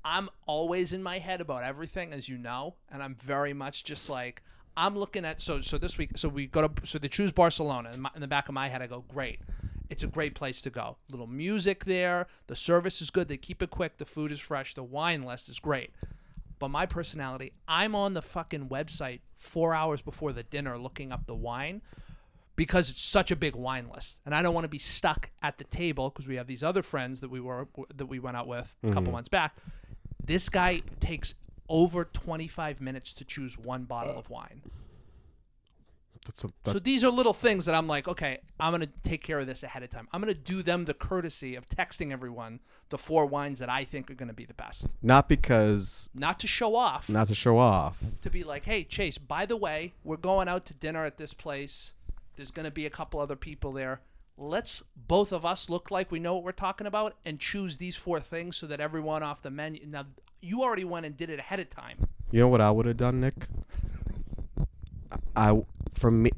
[0.05, 4.09] I'm always in my head about everything, as you know, and I'm very much just
[4.09, 4.41] like
[4.79, 5.41] I'm looking at.
[5.41, 7.91] So so this week, so we go to so they choose Barcelona.
[7.93, 9.41] In, my, in the back of my head, I go great.
[9.89, 10.97] it's a great place to go.
[11.11, 12.27] Little music there.
[12.47, 13.27] The service is good.
[13.27, 13.97] They keep it quick.
[13.97, 14.73] The food is fresh.
[14.75, 15.91] The wine list is great.
[16.59, 21.25] But my personality, I'm on the fucking website four hours before the dinner looking up
[21.25, 21.81] the wine
[22.55, 25.57] because it's such a big wine list, and I don't want to be stuck at
[25.57, 28.47] the table because we have these other friends that we were that we went out
[28.47, 29.13] with a couple mm-hmm.
[29.13, 29.55] months back.
[30.21, 31.35] This guy takes
[31.69, 34.61] over 25 minutes to choose one bottle of wine.
[36.25, 39.39] That's a, So these are little things that I'm like, okay, I'm gonna take care
[39.39, 40.07] of this ahead of time.
[40.11, 44.11] I'm gonna do them the courtesy of texting everyone the four wines that I think
[44.11, 47.99] are gonna be the best, not because not to show off, not to show off.
[48.21, 51.33] to be like, hey, Chase, by the way, we're going out to dinner at this
[51.33, 51.93] place.
[52.35, 54.01] There's gonna be a couple other people there.
[54.37, 57.95] Let's both of us look like we know what we're talking about and choose these
[57.95, 59.85] four things so that everyone off the menu.
[59.87, 60.05] Now,
[60.41, 61.97] you already went and did it ahead of time.
[62.31, 63.47] You know what I would have done, Nick?
[65.35, 66.31] I for me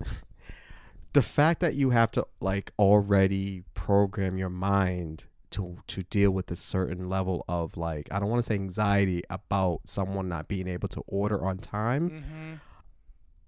[1.12, 6.50] the fact that you have to like already program your mind to to deal with
[6.50, 10.68] a certain level of like I don't want to say anxiety about someone not being
[10.68, 12.10] able to order on time.
[12.10, 12.54] Mm-hmm.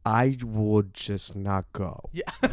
[0.04, 2.30] I would just not go Yeah.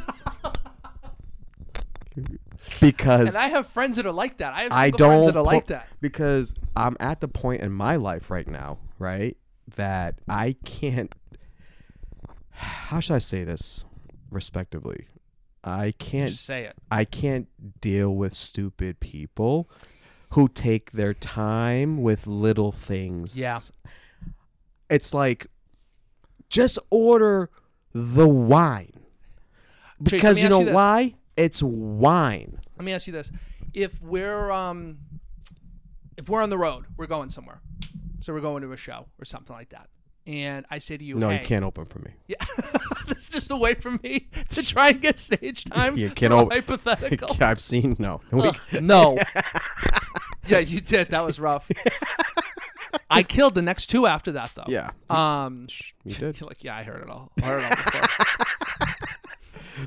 [2.80, 4.54] because And I have friends that are like that.
[4.54, 5.88] I have I friends don't that are like that.
[6.02, 9.38] because I'm at the point in my life right now, right,
[9.76, 11.13] that I can't.
[12.52, 13.86] How should I say this
[14.30, 15.08] respectively?
[15.63, 16.30] I can't.
[16.30, 16.76] Just say it.
[16.91, 17.48] I can't
[17.82, 19.70] deal with stupid people
[20.32, 23.38] who take their time with little things.
[23.38, 23.60] Yeah.
[24.89, 25.48] It's like
[26.50, 27.50] just order
[27.94, 28.94] the wine.
[30.02, 31.15] Because me you know you why?
[31.38, 32.58] It's wine.
[32.78, 33.32] Let me ask you this:
[33.74, 35.00] If we're um,
[36.17, 37.62] if we're on the road, we're going somewhere,
[38.21, 39.89] so we're going to a show or something like that,
[40.26, 42.12] and I say to you, No, hey, you can't open for me.
[42.28, 42.38] Yeah,
[43.08, 45.98] that's just a way for me to try and get stage time.
[45.98, 47.36] You can't a op- hypothetical.
[47.41, 48.21] I've seen no.
[48.32, 49.17] Ugh, no.
[50.48, 51.10] yeah, you did.
[51.10, 51.69] That was rough.
[53.10, 54.63] I killed the next two after that, though.
[54.67, 54.91] Yeah.
[55.10, 55.67] Um.
[56.06, 56.41] You did.
[56.41, 57.32] Like, yeah, I heard it all.
[57.41, 58.64] I heard it all before.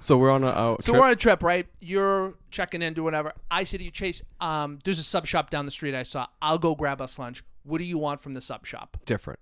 [0.00, 1.00] So we're on a uh, So trip.
[1.00, 1.66] we're on a trip, right?
[1.80, 3.32] You're checking in, doing whatever.
[3.50, 6.26] I say to you, Chase, um, there's a sub shop down the street I saw.
[6.42, 7.42] I'll go grab us lunch.
[7.64, 8.96] What do you want from the sub shop?
[9.04, 9.40] different,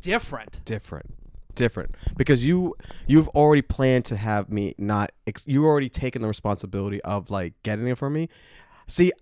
[0.00, 0.64] Different.
[0.64, 1.14] different,
[1.54, 1.94] different.
[2.16, 2.74] Because you
[3.06, 5.12] you've already planned to have me not.
[5.26, 8.28] Ex- you already taken the responsibility of like getting it for me.
[8.86, 9.12] See,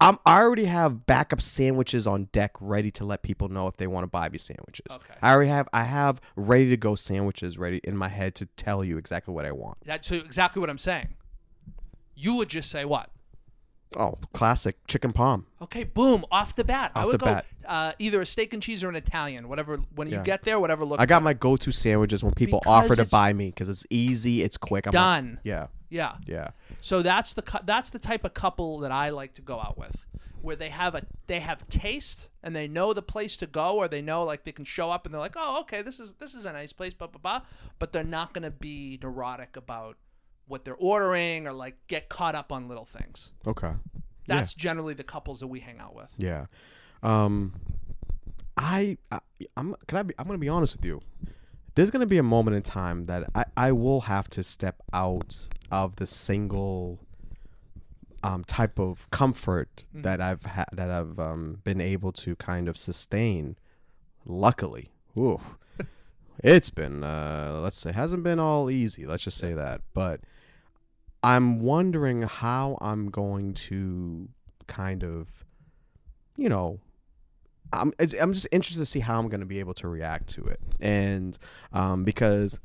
[0.00, 3.86] I'm I already have backup sandwiches on deck ready to let people know if they
[3.86, 4.86] want to buy me sandwiches.
[4.90, 5.14] Okay.
[5.22, 8.84] I already have I have ready to go sandwiches ready in my head to tell
[8.84, 9.78] you exactly what I want.
[9.84, 11.14] That's exactly what I'm saying.
[12.14, 13.10] You would just say what?
[13.96, 15.46] Oh, classic chicken palm.
[15.62, 16.90] Okay, boom, off the bat.
[16.96, 17.46] I Off would the go bat.
[17.64, 19.76] Uh, either a steak and cheese or an Italian, whatever.
[19.94, 20.22] When you Yeah.
[20.24, 21.00] get there, whatever looks.
[21.00, 21.24] I got better.
[21.24, 24.86] my go-to sandwiches when people Because offer to buy me because it's easy, it's quick.
[24.86, 25.40] I'm like, done.
[25.44, 26.16] yeah, Yeah.
[26.26, 26.48] yeah.
[26.84, 30.04] So that's the that's the type of couple that I like to go out with,
[30.42, 33.88] where they have a they have taste and they know the place to go, or
[33.88, 36.34] they know like they can show up and they're like, oh, okay, this is this
[36.34, 37.40] is a nice place, blah blah blah.
[37.78, 39.96] But they're not gonna be neurotic about
[40.46, 43.32] what they're ordering or like get caught up on little things.
[43.46, 43.72] Okay.
[44.26, 46.10] That's generally the couples that we hang out with.
[46.18, 46.48] Yeah.
[47.02, 47.54] Um
[48.58, 49.20] I, I
[49.56, 51.00] I'm can I be I'm going to be honest with you.
[51.76, 54.82] There's going to be a moment in time that I I will have to step
[54.92, 57.00] out of the single
[58.22, 62.76] um type of comfort that I've had that I've um been able to kind of
[62.76, 63.56] sustain
[64.24, 64.90] luckily.
[65.18, 65.40] Ooh.
[66.42, 69.82] it's been uh let's say hasn't been all easy, let's just say that.
[69.92, 70.20] But
[71.22, 74.28] I'm wondering how I'm going to
[74.66, 75.26] kind of,
[76.36, 76.80] you know,
[77.72, 80.44] I'm I'm just interested to see how I'm going to be able to react to
[80.44, 81.36] it, and
[81.72, 82.60] um, because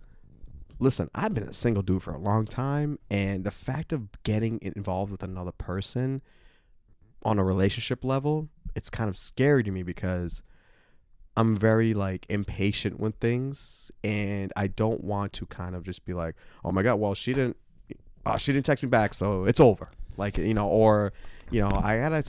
[0.79, 4.59] listen, I've been a single dude for a long time, and the fact of getting
[4.61, 6.21] involved with another person
[7.23, 10.41] on a relationship level, it's kind of scary to me because
[11.35, 16.13] I'm very like impatient with things, and I don't want to kind of just be
[16.13, 17.57] like, oh my god, well she didn't
[18.25, 19.89] uh, she didn't text me back, so it's over.
[20.17, 21.13] Like you know, or
[21.51, 22.23] you know, I gotta.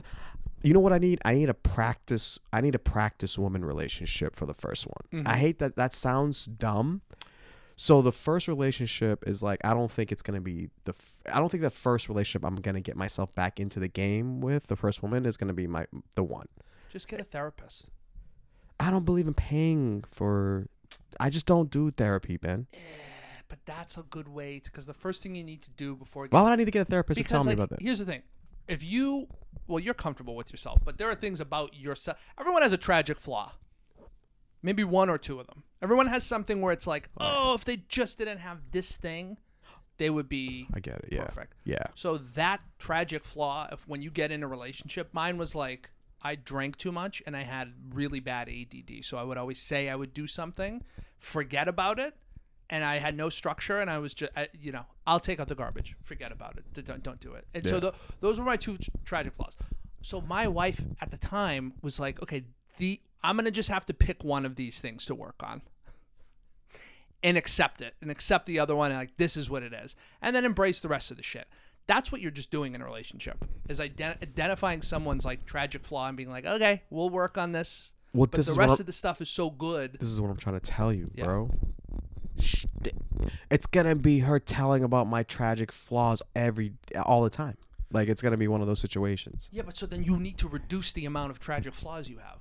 [0.63, 1.21] You know what I need?
[1.25, 2.39] I need a practice.
[2.53, 5.27] I need a practice woman relationship for the first one.
[5.27, 5.77] I hate that.
[5.77, 7.01] That sounds dumb.
[7.83, 10.93] So the first relationship is like I don't think it's gonna be the.
[10.93, 14.43] f- I don't think the first relationship I'm gonna get myself back into the game
[14.43, 16.47] with the first woman is gonna be my the one.
[16.91, 17.89] Just get a therapist.
[18.79, 20.67] I don't believe in paying for.
[21.19, 22.67] I just don't do therapy, Ben.
[23.49, 26.27] But that's a good way to because the first thing you need to do before
[26.29, 27.81] Why would I need to get a therapist to tell me about that?
[27.81, 28.21] here's the thing
[28.69, 29.27] if you
[29.67, 33.19] well you're comfortable with yourself but there are things about yourself everyone has a tragic
[33.19, 33.53] flaw
[34.63, 37.77] maybe one or two of them everyone has something where it's like oh if they
[37.89, 39.37] just didn't have this thing
[39.99, 41.09] they would be I get it.
[41.13, 41.25] Yeah.
[41.27, 41.53] perfect.
[41.65, 41.83] Yeah.
[41.95, 45.91] So that tragic flaw, if when you get in a relationship, mine was like
[46.23, 49.05] I drank too much and I had really bad ADD.
[49.05, 50.83] So I would always say I would do something,
[51.19, 52.15] forget about it,
[52.71, 55.49] and I had no structure, and I was just, I, you know, I'll take out
[55.49, 57.45] the garbage, forget about it, don't don't do it.
[57.53, 57.81] And so Yeah.
[57.81, 59.55] the, those were my two tragic flaws.
[60.01, 62.45] So my wife at the time was like, okay,
[62.79, 65.63] the I'm gonna just have to pick one of these things to work on
[67.23, 69.95] and accept it and accept the other one and like this is what it is
[70.23, 71.47] and then embrace the rest of the shit
[71.87, 76.09] that's what you're just doing in a relationship is ident- identifying someone's like tragic flaw
[76.09, 78.93] and being like okay we'll work on this Well, but this the rest of the
[78.93, 81.25] stuff is so good This is what I'm trying to tell you, Yeah.
[81.25, 81.51] bro.
[83.51, 86.73] It's gonna be her telling about my tragic flaws every
[87.05, 87.57] all the time.
[87.93, 89.49] Like it's gonna be one of those situations.
[89.53, 92.39] yeah but so then you need to reduce the amount of tragic flaws you have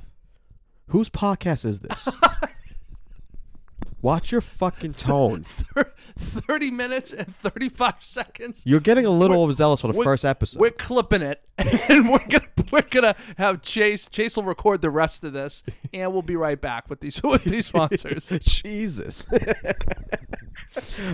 [0.90, 2.10] Whose podcast is this?
[4.02, 5.44] Watch your fucking tone.
[6.18, 10.60] 30 minutes and 35 seconds You're getting a little overzealous for the we're- first episode.
[10.60, 15.24] we're clipping it and we're gonna we're gonna have chase chase will record the rest
[15.24, 19.26] of this and we'll be right back with these with these sponsors Jesus.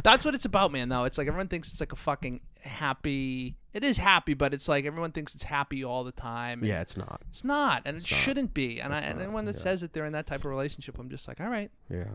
[0.03, 0.89] That's what it's about, man.
[0.89, 3.55] Though it's like everyone thinks it's like a fucking happy.
[3.75, 6.63] It is happy, but it's like everyone thinks it's happy all the time.
[6.63, 7.21] yeah, it's not.
[7.29, 8.07] it's not, and it not.
[8.07, 8.79] shouldn't be.
[8.79, 9.61] And I, It's and not, anyone that yeah.
[9.61, 12.05] says that they're in that type of relationship, I'm just like, all right, Yeah.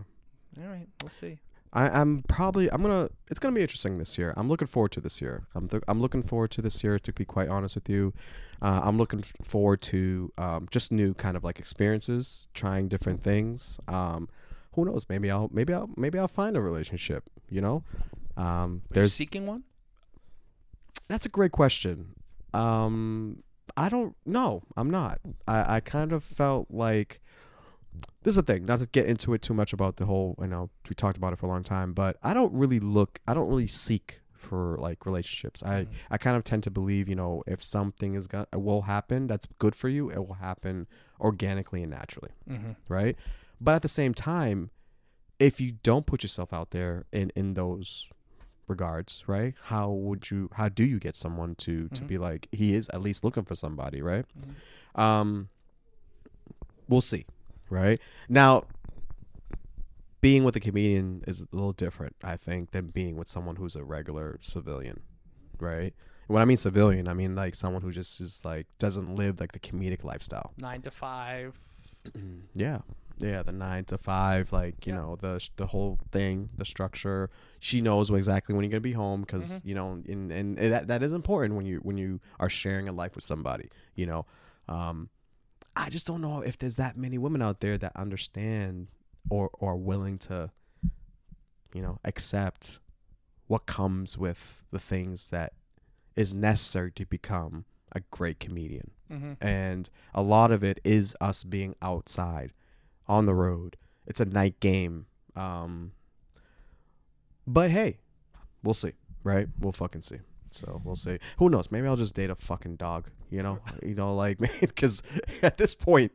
[0.59, 1.38] all right, we'll see.
[1.73, 4.35] I, I'm probably I'm gonna it's gonna be interesting this year.
[4.37, 5.46] I'm looking forward to this year.
[5.55, 8.12] I'm th- I'm looking forward to this year to be quite honest with you.
[8.61, 13.23] Uh, I'm looking f- forward to um, just new kind of like experiences, trying different
[13.23, 13.79] things.
[13.87, 14.29] Um,
[14.73, 15.07] who knows?
[15.09, 17.31] Maybe I'll maybe I'll maybe I'll find a relationship.
[17.49, 17.85] You know,
[18.37, 19.62] um, there's seeking one.
[21.11, 22.14] That's a great question.
[22.55, 23.42] Um,
[23.77, 24.62] I don't know.
[24.77, 25.20] I'm not.
[25.46, 27.20] I, I kind of felt like
[28.23, 28.64] this is the thing.
[28.64, 30.35] Not to get into it too much about the whole.
[30.40, 33.20] I know we talked about it for a long time, but I don't really look.
[33.29, 35.62] I don't really seek for like relationships.
[35.62, 39.27] I I kind of tend to believe you know if something is gonna will happen
[39.27, 40.87] that's good for you, it will happen
[41.20, 42.73] organically and naturally, Mm-hmm.
[42.88, 43.16] right?
[43.61, 44.70] But at the same time,
[45.38, 48.09] if you don't put yourself out there in in those
[48.71, 49.55] regards, right?
[49.65, 52.07] How would you how do you get someone to to Mhm.
[52.07, 54.25] be like he is at least looking for somebody, right?
[54.41, 54.99] Mhm.
[55.01, 55.49] Um
[56.89, 57.27] we'll see,
[57.69, 58.01] right?
[58.29, 58.65] Now
[60.21, 63.75] being with a comedian is a little different, I think, than being with someone who's
[63.75, 65.01] a regular civilian,
[65.59, 65.95] right?
[66.27, 69.53] When I mean civilian, I mean like someone who just is like doesn't live like
[69.53, 70.53] the comedic lifestyle.
[70.61, 71.59] Nine to five.
[72.55, 72.81] Yeah.
[73.23, 75.01] Yeah, the nine to five, like you Yeah.
[75.01, 77.31] know the the whole thing, the structure.
[77.59, 79.69] She knows exactly when you're gonna be home because Mm-hmm.
[79.69, 82.89] you know, and, and and that that is important when you when you are sharing
[82.89, 83.69] a life with somebody.
[83.95, 84.27] You know,
[84.69, 85.11] um,
[85.77, 88.89] I just don't know if there's that many women out there that understand
[89.29, 90.51] or or willing to,
[91.75, 92.79] you know, accept
[93.47, 95.53] what comes with the things that
[96.17, 99.33] is necessary to become a great comedian Mm-hmm.
[99.41, 102.53] and a lot of it is us being outside
[103.11, 105.92] on the road it's a night game um
[107.46, 107.99] but hey
[108.62, 108.92] we'll see
[109.25, 110.18] right we'll fucking see
[110.51, 113.94] so we'll see who knows maybe i'll just date a fucking dog you know you
[113.94, 115.03] know like because
[115.42, 116.12] at this point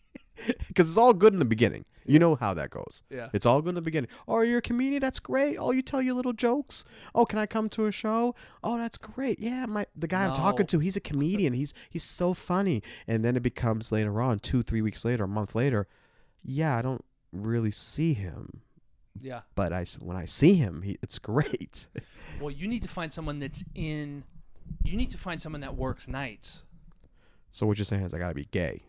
[0.68, 3.28] because it's all good in the beginning you know how that goes Yeah.
[3.32, 4.10] it's all good in the beginning.
[4.26, 5.00] Oh, you're a comedian.
[5.00, 5.56] That's great.
[5.56, 6.84] Oh, you tell your little jokes.
[7.14, 8.34] Oh, can I come to a show?
[8.64, 9.38] Oh, that's great.
[9.38, 11.52] Yeah, my the guy I'm talking to, he's a comedian.
[11.52, 12.82] He's he's so funny.
[13.06, 15.86] And then it becomes later on, two, three weeks later, a month later.
[16.44, 18.62] Yeah, I don't really see him,
[19.20, 19.40] Yeah.
[19.54, 21.86] but I when I see him, he it's great.
[22.40, 24.24] Well, you need to find someone that's in.
[24.82, 26.62] You need to find someone that works nights.
[27.52, 28.82] so what you're saying is I gotta be gay.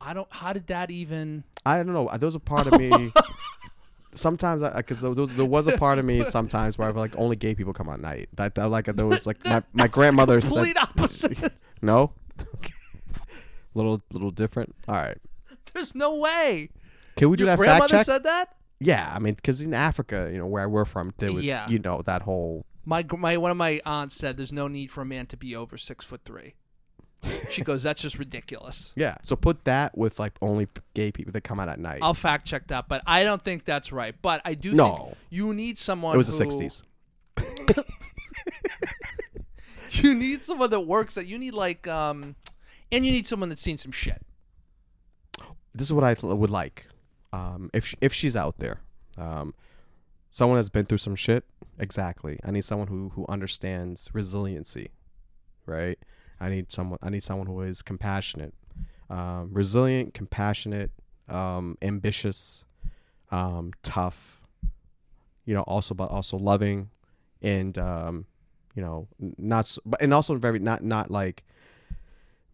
[0.00, 0.26] I don't.
[0.30, 1.44] How did that even?
[1.66, 2.08] I don't know.
[2.18, 3.12] There was a part of me.
[4.14, 7.14] Sometimes, because there was, there was a part of me sometimes where I feel like
[7.16, 8.28] only gay people come at night.
[8.32, 11.52] That, that like there was like my, my grandmother said Complete opposite.
[11.82, 12.12] No.
[13.74, 14.74] little little different.
[14.88, 15.18] All right.
[15.74, 16.70] There's no way.
[17.16, 18.06] Can we do Your that fact grandmother check?
[18.06, 18.54] said that.
[18.80, 21.68] yeah, I mean, because in Africa, you know, where we're from, there was, Yeah.
[21.68, 22.64] you know, that whole.
[22.84, 25.36] My gr- my one of my aunts said there's no need for a man to
[25.36, 26.54] be over six foot three.
[27.50, 28.92] She goes, that's just ridiculous.
[28.96, 29.16] Yeah.
[29.22, 31.98] So put that with like only p- gay people that come out at night.
[32.00, 34.14] I'll fact check that, but I don't think that's right.
[34.22, 34.96] But I do No.
[34.96, 36.14] think you need someone.
[36.14, 36.82] it was the who- '60s.
[39.90, 41.14] You need someone that works.
[41.14, 42.36] That you need like, um,
[42.92, 44.22] and you need someone that's seen some shit.
[45.78, 46.88] This is what I would like.
[47.32, 48.80] Um, if if she's out there,
[49.16, 49.54] um,
[50.30, 51.44] someone that's been through some shit.
[51.78, 52.40] Exactly.
[52.44, 54.90] I need someone who who understands resiliency,
[55.66, 55.98] right?
[56.40, 56.98] I need someone.
[57.00, 58.54] I need someone who is compassionate,
[59.08, 60.90] um, resilient, compassionate,
[61.28, 62.64] um, ambitious,
[63.30, 64.40] um, tough.
[65.44, 66.90] You know, also but also loving.
[67.40, 68.26] and um,
[68.74, 69.08] you know,
[69.38, 71.44] not but and also very not not like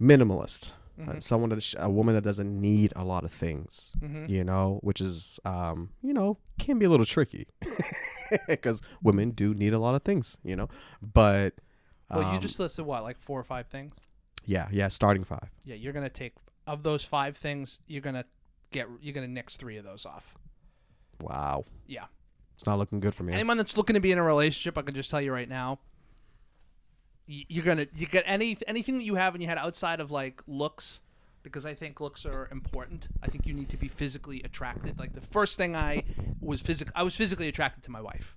[0.01, 0.72] minimalist.
[0.97, 1.22] Uh, Mhm.
[1.22, 4.28] someone that sh- a woman that doesn't need a lot of things, Mhm.
[4.28, 7.49] you know, which is um, you know, can be a little tricky
[8.49, 10.68] because women do need a lot of things, you know,
[11.03, 11.55] but.
[12.11, 13.92] Well, you um, just listed what, like four or five things?
[14.47, 16.34] yeah yeah starting five Yeah, you're gonna take
[16.66, 17.80] of those five things.
[17.86, 18.24] You're gonna
[18.70, 18.86] get.
[19.01, 20.36] You're gonna nix three of those off.
[21.20, 22.05] wow Yeah.
[22.55, 24.82] it's not looking good for me Anyone that's looking to be in a relationship, I
[24.82, 25.80] can just tell you right now.
[27.27, 30.43] You're gonna you get any anything that you have in your head outside of like
[30.47, 31.01] looks,
[31.43, 33.09] because I think looks are important.
[33.22, 34.99] I think you need to be physically attracted.
[34.99, 36.03] Like the first thing I
[36.41, 38.37] was physic I was physically attracted to my wife.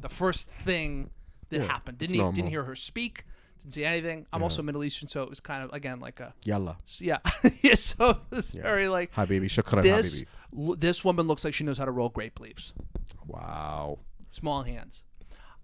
[0.00, 1.10] The first thing
[1.50, 1.98] that Yeah, happened.
[1.98, 2.32] Didn't e- normal.
[2.34, 3.24] didn't hear her speak.
[3.64, 4.26] Didn't see anything.
[4.32, 4.44] I'm Yeah.
[4.44, 7.18] also Middle Eastern, so it was kind of again like a yalla yeah
[7.62, 7.74] yeah.
[7.74, 8.62] So it was Yeah.
[8.62, 10.22] very like habibi shukran this.
[10.22, 10.26] habibi
[10.68, 12.72] l- This woman looks like she knows how to roll grape leaves.
[13.26, 13.98] wow
[14.30, 15.02] Small hands.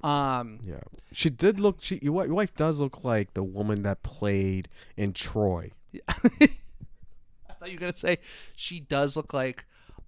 [0.04, 0.80] Um, yeah.
[1.12, 5.70] She did look she your wife does look like the woman that played in troy.
[6.08, 8.18] I thought you were gonna say
[8.56, 9.64] she does look like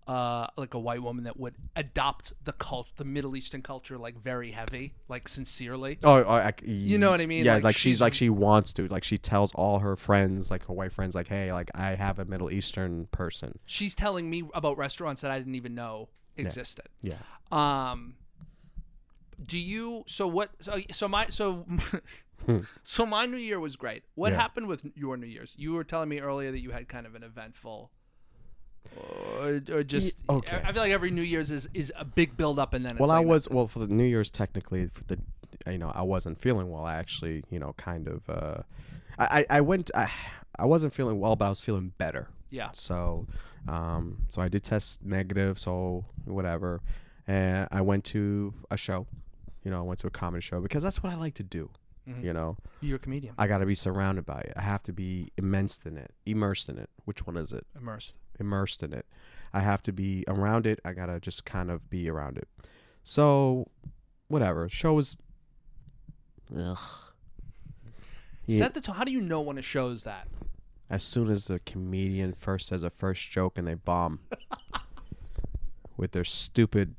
[0.07, 4.16] uh like a white woman that would adopt the cult the Middle Eastern culture like
[4.20, 5.99] very heavy, like sincerely.
[6.05, 7.44] oh, oh I, You know what I mean?
[7.44, 8.86] yeah Like, like, she's, she's- like she wants to.
[8.88, 12.18] Like she tells all her friends like her white friends like hey like i have
[12.18, 13.59] a middle eastern person.
[13.66, 16.86] She's telling me about restaurants that I didn't even know existed.
[17.03, 17.14] yeah.
[17.51, 18.14] Um
[19.45, 21.66] do you so what so, so my so
[22.84, 24.05] so my new year was great.
[24.14, 24.37] What Yeah.
[24.39, 25.55] happened with your new year's?
[25.57, 27.91] You were telling me earlier that you had kind of an eventful
[29.41, 30.62] or, or just okay.
[30.64, 33.01] I feel like every New Year's is is a big build up and then it's
[33.01, 35.18] well i like was well for the new year's technically for the
[35.70, 38.62] you know i wasn't feeling well i actually you know kind of uh
[39.18, 40.11] i i, I went I,
[40.59, 43.26] I wasn't feeling well but i was feeling better yeah So,
[43.66, 45.59] um, so I did test negative.
[45.59, 46.80] So whatever,
[47.26, 49.09] and I went to a show.
[49.67, 51.71] You know, I went to a comedy show because that's what I like to do.
[52.09, 52.23] Mhm.
[52.23, 54.53] You know, You're a comedian, I got to be surrounded by it.
[54.55, 56.89] I have to be immersed in it, immersed in it.
[57.05, 57.67] Which one is it?
[57.77, 58.14] immersed.
[58.39, 59.07] Immersed in it.
[59.53, 60.79] I have to be around it.
[60.85, 62.47] I gotta just kind of be around it.
[63.03, 63.67] So,
[64.29, 64.69] whatever.
[64.69, 65.17] Show was.
[66.57, 66.79] Ugh.
[68.47, 68.59] Yeah.
[68.59, 68.95] Set the tone.
[68.95, 70.29] How do you know when a show is that?
[70.89, 74.21] as soon as the comedian first says a first joke and they bomb
[75.97, 76.95] with their stupid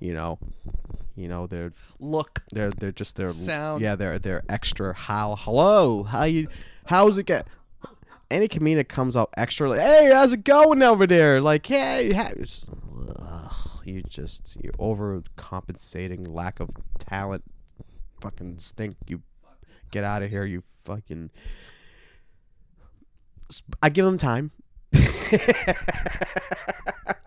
[0.00, 0.38] you know
[1.16, 3.82] you know they're Look, they're they're just their Sound.
[3.82, 6.48] yeah they're they're extra how hello how you
[6.86, 7.46] how's it get
[8.30, 12.26] any comedian comes out extra like hey how's it going over there like hey how,
[12.28, 12.66] it's-
[13.18, 17.42] ugh, you just you overcompensating lack of talent
[18.20, 19.22] fucking stink you
[19.90, 21.30] get out of here you fucking
[23.82, 24.50] I give them time.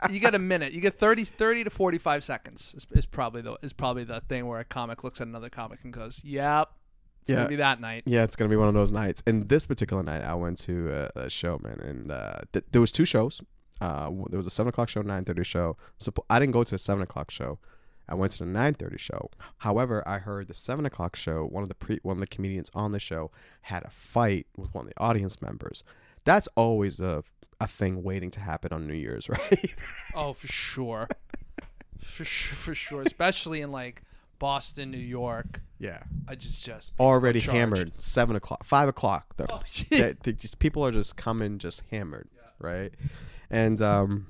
[0.10, 0.74] You get a minute.
[0.74, 2.74] You get 30, 30 to forty five seconds.
[2.76, 5.80] Is, is probably the is probably the thing where a comic looks at another comic
[5.84, 6.70] and goes, "Yep,
[7.24, 7.38] it's Yeah.
[7.38, 9.22] gonna be that night." Yeah, it's gonna be one of those nights.
[9.26, 12.82] And this particular night, I went to a, a show, man, and uh, th- there
[12.82, 13.42] was two shows.
[13.80, 15.78] Uh, there was a seven o'clock show, nine thirty show.
[15.98, 17.60] So I didn't go to the seven o'clock show.
[18.10, 19.30] I went to the nine thirty show.
[19.60, 21.46] However, I heard the seven o'clock show.
[21.46, 24.74] One of the pre- one of the comedians on the show had a fight with
[24.74, 25.84] one of the audience members.
[26.24, 27.24] That's always a
[27.62, 29.74] a thing waiting to happen on New Year's, right?
[30.16, 31.08] Oh, for sure,
[32.00, 33.02] for sure, for sure.
[33.04, 34.02] Especially in like
[34.40, 35.62] Boston, New York.
[35.78, 36.00] yeah.
[36.28, 37.56] I just just Already charged.
[37.58, 38.02] hammered.
[38.02, 39.36] Seven o'clock, five o'clock.
[39.38, 39.90] The Oh, shit.
[39.90, 42.28] they, they just, people are just coming just hammered,
[42.60, 42.92] right?
[43.50, 44.28] And um,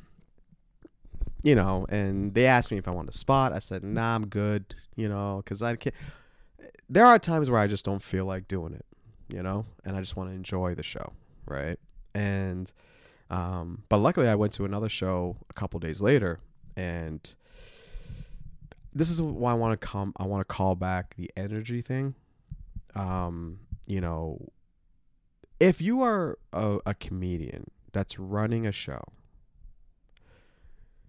[1.43, 3.53] you know, and they asked me if I wanted a spot.
[3.53, 5.95] I said, "Nah, I'm good," you know, because I can't.
[6.89, 8.85] There are times where I just don't feel like doing it,
[9.33, 11.13] you know, and I just want to enjoy the show,
[11.45, 11.79] right?
[12.13, 12.69] And
[13.31, 16.41] um, but luckily, I went to another show a couple days later,
[16.75, 17.33] and
[18.93, 20.11] this is why I want to come.
[20.17, 22.15] I want to call back the energy thing.
[22.93, 24.49] Um, you know,
[25.61, 29.01] if you are a, a comedian that's running a show,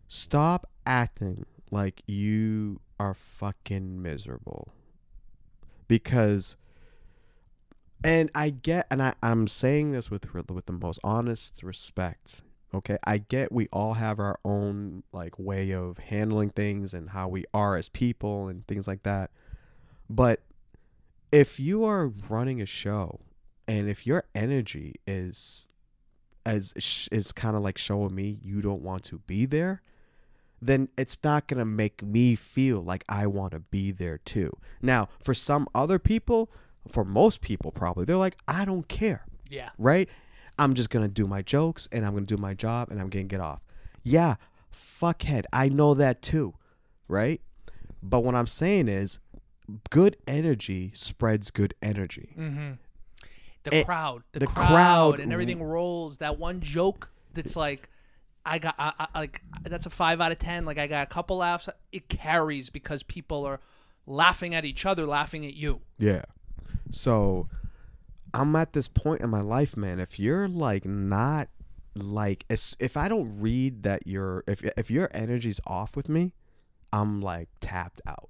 [0.07, 4.73] stop acting like you are fucking miserable.
[5.89, 6.57] Because
[8.05, 12.43] and I get and I, I'm saying this with with the most honest respect.
[12.75, 17.29] Okay, I get we all have our own like way of handling things and how
[17.29, 19.31] we are as people and things like that.
[20.09, 20.41] But
[21.31, 23.21] if you are running a show
[23.69, 25.69] and if your energy is
[26.45, 29.81] as is kind of like showing me you don't want to be there
[30.63, 34.57] then it's not going to make me feel like I want to be there too.
[34.81, 36.51] Now, for some other people,
[36.89, 39.71] for most people probably, they're like I don't care, yeah.
[39.79, 40.09] right?
[40.59, 43.37] I'm just to do my jokes and I'm to do my job and I'm to
[43.37, 43.61] get off.
[44.03, 44.37] Yeah,
[44.73, 46.55] fuckhead, I know that too,
[47.09, 47.41] right?
[48.03, 49.19] But what I'm saying is
[49.91, 52.35] good energy spreads good energy.
[52.39, 52.73] Mm-hmm.
[53.65, 56.19] The Eh, crowd, the, the crowd, crowd and everything rolls.
[56.19, 57.89] That one joke that's like,
[58.45, 60.65] I got, I, I, like that's a five out of ten.
[60.65, 61.69] Like I got a couple laughs.
[61.93, 63.61] It carries because people are
[64.05, 65.81] laughing at each other, laughing at you.
[65.99, 66.23] Yeah.
[66.93, 67.49] So
[68.33, 69.99] I'm at this point in my life, man.
[69.99, 71.49] If you're like not
[71.95, 76.33] like if I don't read that your if if your energy's off with me,
[76.93, 78.29] I'm like tapped out.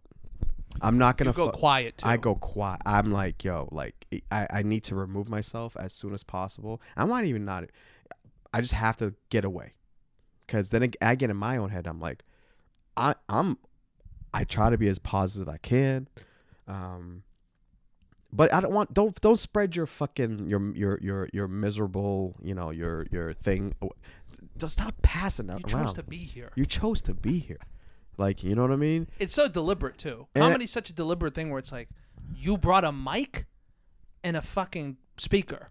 [0.81, 2.09] I'm not gonna You go fu- quiet too.
[2.09, 2.81] I go quiet.
[2.87, 6.81] I'm like, yo, like I, I need to remove myself as soon as possible.
[6.97, 7.65] I might even not.
[8.55, 9.75] I just have to get away,
[10.47, 11.87] because then I- I get in my own head.
[11.87, 12.23] I'm like,
[12.97, 13.59] I I'm,
[14.35, 16.09] I try to be as positive as I can,
[16.67, 17.23] um,
[18.33, 22.55] but I don't want don't don't spread your fucking your your your your miserable you
[22.55, 23.74] know your your thing.
[23.83, 23.91] Oh,
[24.59, 25.87] just stop passing that You around.
[25.87, 26.51] chose to be here.
[26.57, 27.61] you chose to be here,
[28.18, 29.09] like you know what I mean.
[29.18, 30.26] It's so deliberate too.
[30.35, 31.89] And- Comedy's such a deliberate thing where it's like,
[32.35, 33.47] you brought a mic
[34.24, 35.70] and a fucking speaker.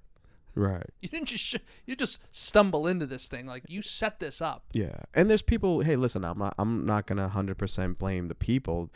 [0.54, 0.86] Right.
[1.02, 1.56] You didn't just sh-
[1.86, 3.46] you just stumble into this thing.
[3.46, 4.66] Like you set this up.
[4.74, 5.80] Yeah, and there's people.
[5.82, 6.54] Hey, listen, I'm not.
[6.60, 8.90] I'm not gonna hundred percent blame the people.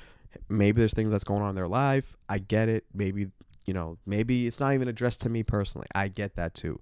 [0.49, 2.17] Maybe there's things that's going on in their life.
[2.27, 2.83] I get it.
[2.93, 3.27] Maybe
[3.65, 3.97] you know.
[4.05, 5.87] Maybe it's not even addressed to me personally.
[5.93, 6.79] I get that too.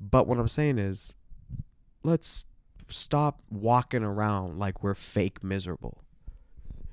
[0.00, 1.14] But what I'm saying is,
[2.02, 2.44] let's
[2.88, 6.02] stop walking around like we're fake miserable.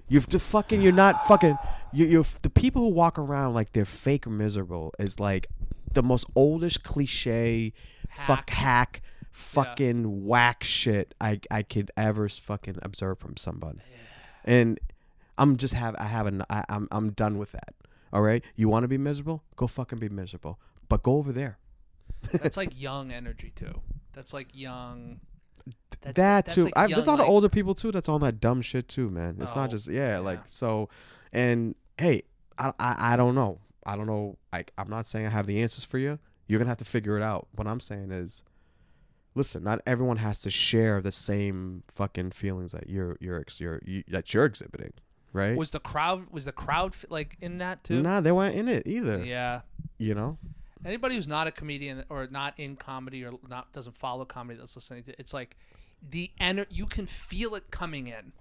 [0.07, 0.81] You've to fucking.
[0.81, 1.57] You're not fucking.
[1.91, 2.05] You.
[2.05, 2.25] You.
[2.41, 5.47] The people who walk around like they're fake miserable is like
[5.93, 7.73] the most oldish cliche
[8.09, 9.01] fuck hack
[9.31, 13.79] fucking whack shit I I could ever fucking observe from somebody.
[14.45, 14.79] And
[15.37, 17.73] I'm just have I have an I, I'm I'm done with that.
[18.13, 18.43] All right?
[18.55, 19.43] You want to be miserable?
[19.57, 20.59] Go fucking be miserable.
[20.87, 21.57] But go over there.
[22.31, 23.81] That's like young energy too.
[24.13, 25.19] That's like young.
[26.01, 26.65] that that's too.
[26.65, 28.87] like I, there's a young, lot of older people too that's on that dumb shit
[28.87, 29.37] too, man.
[29.41, 30.19] It's Oh, not just yeah, yeah.
[30.19, 30.87] like so
[31.33, 32.23] and hey,
[32.57, 33.59] I, I I don't know.
[33.85, 34.37] I don't know.
[34.53, 36.19] Like I'm not saying I have the answers for you.
[36.47, 37.47] You're gonna have to figure it out.
[37.55, 38.43] What I'm saying is,
[39.35, 39.63] listen.
[39.63, 44.33] Not everyone has to share the same fucking feelings that you're you're you're you, that
[44.33, 44.93] you're exhibiting,
[45.33, 45.57] right?
[45.57, 48.01] Was the crowd was the crowd like in that too?
[48.01, 49.23] Nah, they weren't in it either.
[49.23, 49.61] Yeah.
[49.97, 50.37] You know.
[50.85, 54.75] Anybody who's not a comedian or not in comedy or not doesn't follow comedy that's
[54.75, 55.55] listening to it's like
[56.07, 58.33] the ener- you can feel it coming in.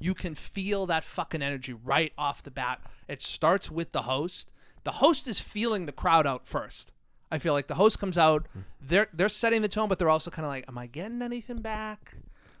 [0.00, 2.80] You can feel that fucking energy right off the bat.
[3.08, 4.50] It starts with the host.
[4.84, 6.92] The host is feeling the crowd out first.
[7.30, 8.62] I feel like the host comes out, mm.
[8.80, 11.60] they're they're setting the tone, but they're also kind of like, "Am I getting anything
[11.60, 12.14] back?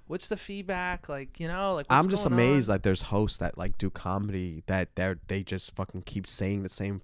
[0.08, 1.08] What's the feedback?
[1.08, 2.74] Like, you know, like what's I'm just amazed on?
[2.74, 6.62] that there's hosts that like do comedy that they are they just fucking keep saying
[6.64, 7.02] the same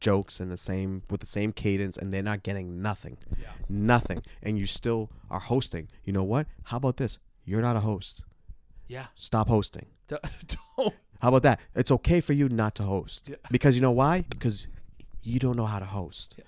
[0.00, 3.18] jokes and the same with the same cadence and they're not getting nothing.
[3.40, 3.48] Yeah.
[3.68, 4.22] Nothing.
[4.42, 5.88] And you still are hosting.
[6.04, 6.46] You know what?
[6.64, 7.18] How about this?
[7.44, 8.24] You're not a host.
[8.88, 9.06] yeah.
[9.14, 9.86] Stop hosting.
[10.08, 10.16] D-
[10.78, 10.94] Don't.
[11.20, 11.60] How about that?
[11.74, 13.28] It's okay for you not to host.
[13.28, 13.36] Yeah.
[13.50, 14.24] Because you know why?
[14.28, 14.66] Because
[15.22, 16.38] you don't know how to host.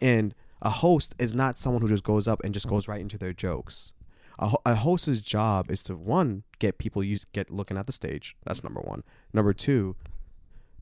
[0.00, 3.16] And a host is not someone who just goes up and just goes right into
[3.18, 3.92] their jokes.
[4.38, 7.92] A, ho- a host's job is to one get people use get looking at the
[7.92, 8.36] stage.
[8.44, 9.02] That's number one.
[9.32, 9.94] Number two,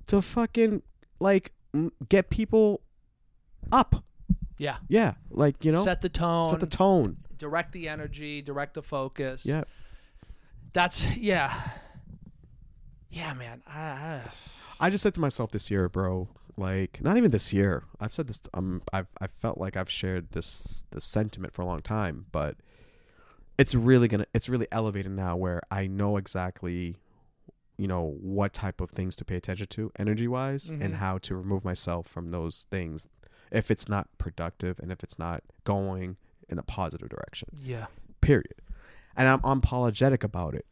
[0.07, 0.83] to fucking
[1.21, 2.81] like m- get people
[3.71, 4.05] up.
[4.59, 4.77] Yeah.
[4.89, 6.51] Yeah, like you know, set the tone.
[6.51, 7.19] set the tone.
[7.37, 9.45] direct the energy, direct the focus.
[9.45, 9.65] Yeah,
[10.73, 11.53] That's yeah.
[13.11, 13.63] Yeah, man.
[13.67, 14.21] I, I,
[14.81, 16.29] I just said to myself this year, bro.
[16.57, 17.85] Like, not even this year.
[18.01, 18.41] I've said this.
[18.55, 22.57] Um, I've I felt like I've shared this this sentiment for a long time, but
[23.59, 24.27] it's really gonna.
[24.35, 26.97] It's really elevated now, where I know exactly,
[27.77, 30.81] you know, what type of things to pay attention to, energy wise, Mhm.
[30.85, 33.09] and how to remove myself from those things
[33.51, 36.17] if it's not productive and if it's not going
[36.49, 37.49] in a positive direction.
[37.61, 37.87] yeah.
[38.21, 38.55] Period.
[39.17, 40.67] And I'm unapologetic about it.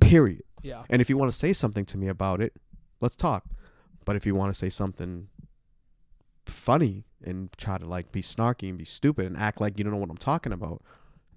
[0.00, 0.42] Period.
[0.62, 0.84] Yeah.
[0.90, 2.56] And if you want to say something to me about it,
[3.00, 3.44] let's talk.
[4.04, 5.28] But if you want to say something
[6.46, 9.92] funny and try to like be snarky and be stupid and act like you don't
[9.92, 10.82] know what I'm talking about,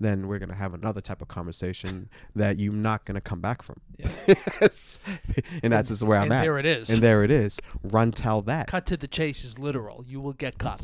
[0.03, 3.81] then we're gonna have another type of conversation that you're not gonna come back from.
[3.97, 4.09] Yeah.
[5.61, 6.41] And that's just where I'm and at.
[6.41, 6.89] there it is.
[6.89, 7.59] and there it is.
[7.83, 8.67] Run tell that.
[8.67, 10.03] cut to the chase is literal.
[10.07, 10.81] You will get cut.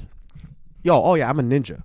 [0.83, 1.81] Yo, oh yeah, I'm a ninja.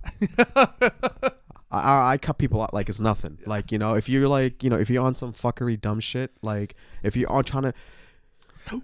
[1.71, 3.39] I, I, cut people out like it's nothing.
[3.45, 6.31] Like you know, if you're like you know, if you're on some fuckery dumb shit,
[6.41, 7.73] like if you're on trying to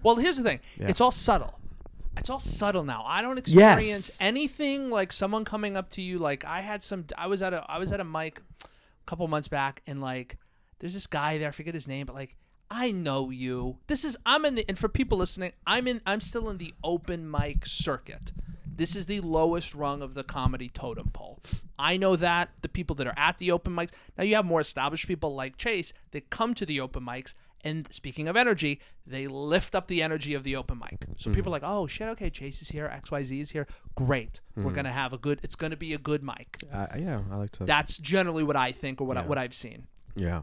[0.03, 0.59] Well, here's the thing.
[0.77, 0.89] Yeah.
[0.89, 1.60] It's all subtle.
[2.17, 3.03] It's all subtle now.
[3.05, 4.21] I don't experience Yes.
[4.21, 6.19] anything like someone coming up to you.
[6.19, 7.05] Like I had some.
[7.17, 7.65] I was at a.
[7.69, 8.67] I was at a mic a
[9.05, 10.37] couple months back, and like
[10.79, 11.47] there's this guy there.
[11.47, 12.35] I forget his name, but like
[12.69, 13.77] I know you.
[13.87, 14.17] This is.
[14.25, 14.65] I'm in the.
[14.67, 16.01] And for people listening, I'm in.
[16.05, 18.31] I'm still in the open mic circuit.
[18.73, 21.39] This is the lowest rung of the comedy totem pole.
[21.77, 23.91] I know that the people that are at the open mics.
[24.17, 27.33] Now you have more established people like Chase that come to the open mics
[27.63, 31.05] And speaking of energy, they lift up the energy of the open mic.
[31.17, 31.35] So Mm-hmm.
[31.35, 33.67] people are like, "Oh shit, okay, Chase is here, XYZ is here.
[33.95, 34.39] Great.
[34.51, 34.63] Mm-hmm.
[34.63, 37.21] We're going to have a good it's going to be a good mic." Uh, yeah,
[37.31, 37.65] I like to.
[37.65, 39.87] That's generally what I think or what I, what I've seen.
[40.15, 40.41] yeah,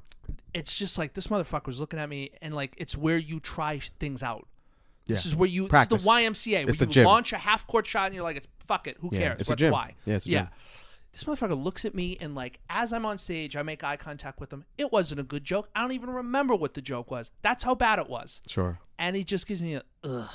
[0.54, 3.80] It's just like this motherfucker was looking at me and like it's where you try
[3.98, 4.46] things out.
[5.06, 5.96] This is where you Practice.
[5.96, 7.04] it's the YMCA where It's the you gym.
[7.06, 9.40] launch a half court shot and you're like, "It's fuck it, who Yeah, cares?
[9.40, 9.72] it's a gym.
[9.72, 10.48] why?" Yeah, it's a yeah.
[11.18, 14.38] This motherfucker looks at me and like as I'm on stage, I make eye contact
[14.38, 14.64] with him.
[14.76, 15.68] It wasn't a good joke.
[15.74, 17.32] I don't even remember what the joke was.
[17.42, 18.40] That's how bad it was.
[18.46, 18.78] sure.
[19.00, 20.30] And he just gives me a ugh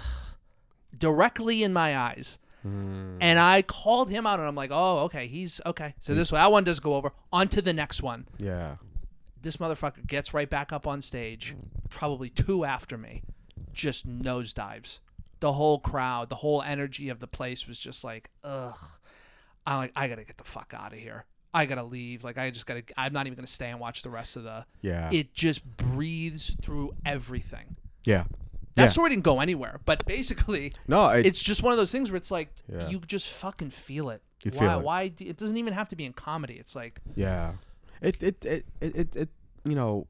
[0.97, 2.37] directly in my eyes.
[2.67, 3.17] Mm.
[3.21, 5.95] And I called him out and I'm like, oh, okay, he's okay.
[6.01, 7.13] So this way, that one does go over.
[7.31, 8.27] On to the next one.
[8.37, 8.75] Yeah,
[9.41, 11.55] This motherfucker gets right back up on stage,
[11.89, 13.23] probably two after me,
[13.71, 14.99] just nosedives.
[15.39, 18.77] The whole crowd, the whole energy of the place was just like, ugh.
[19.65, 21.25] I'm like, I gotta get the fuck out of here.
[21.53, 22.23] I gotta leave.
[22.23, 22.83] Like, I just gotta.
[22.97, 24.65] I'm not even gonna stay and watch the rest of the.
[24.81, 27.77] yeah, It just breathes through everything.
[28.03, 28.23] yeah.
[28.75, 28.87] That yeah.
[28.89, 32.17] story didn't go anywhere, but basically, No, it, it's just one of those things where
[32.17, 32.89] it's like Yeah.
[32.89, 34.23] you just fucking feel it.
[34.43, 34.59] You why?
[34.59, 34.83] feel it.
[34.83, 35.07] Why?
[35.09, 36.55] do- It doesn't even have to be in comedy.
[36.55, 37.51] It's like yeah.
[38.01, 39.29] It it it it, it
[39.63, 40.07] you know,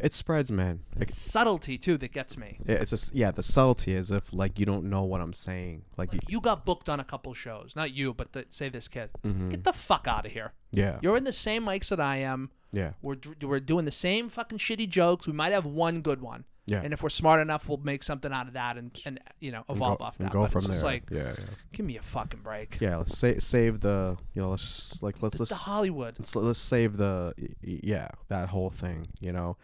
[0.00, 0.80] it spreads, man.
[0.96, 2.58] It, it's subtlety too that gets me.
[2.66, 5.82] it's just yeah, the subtlety is if like you don't know what I'm saying.
[5.96, 8.88] Like, you, You got booked on a couple shows, not you, but the, say this
[8.88, 9.10] kid.
[9.24, 9.50] Mhm.
[9.50, 10.52] Get the fuck out of here.
[10.72, 12.50] yeah, You're in the same mics that I am.
[12.72, 15.26] yeah, We're dr- we're doing the same fucking shitty jokes.
[15.26, 16.44] We might have one good one.
[16.66, 16.80] Yeah.
[16.82, 19.64] And if we're smart enough, we'll make something out of that and, and you know
[19.68, 20.32] evolve go, off and that.
[20.32, 20.90] go but from it's just there.
[20.90, 21.54] like, yeah, yeah.
[21.72, 22.78] give me a fucking break.
[22.80, 26.16] Yeah, let's save save the you know let's just, like let's let's the Hollywood.
[26.18, 29.08] let's, let's save the yeah that whole thing.
[29.20, 29.56] You know,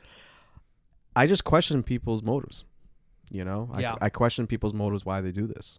[1.17, 2.65] I just question people's motives.
[3.31, 3.95] You know, I, Yeah.
[4.01, 5.79] I question people's motives why they do this.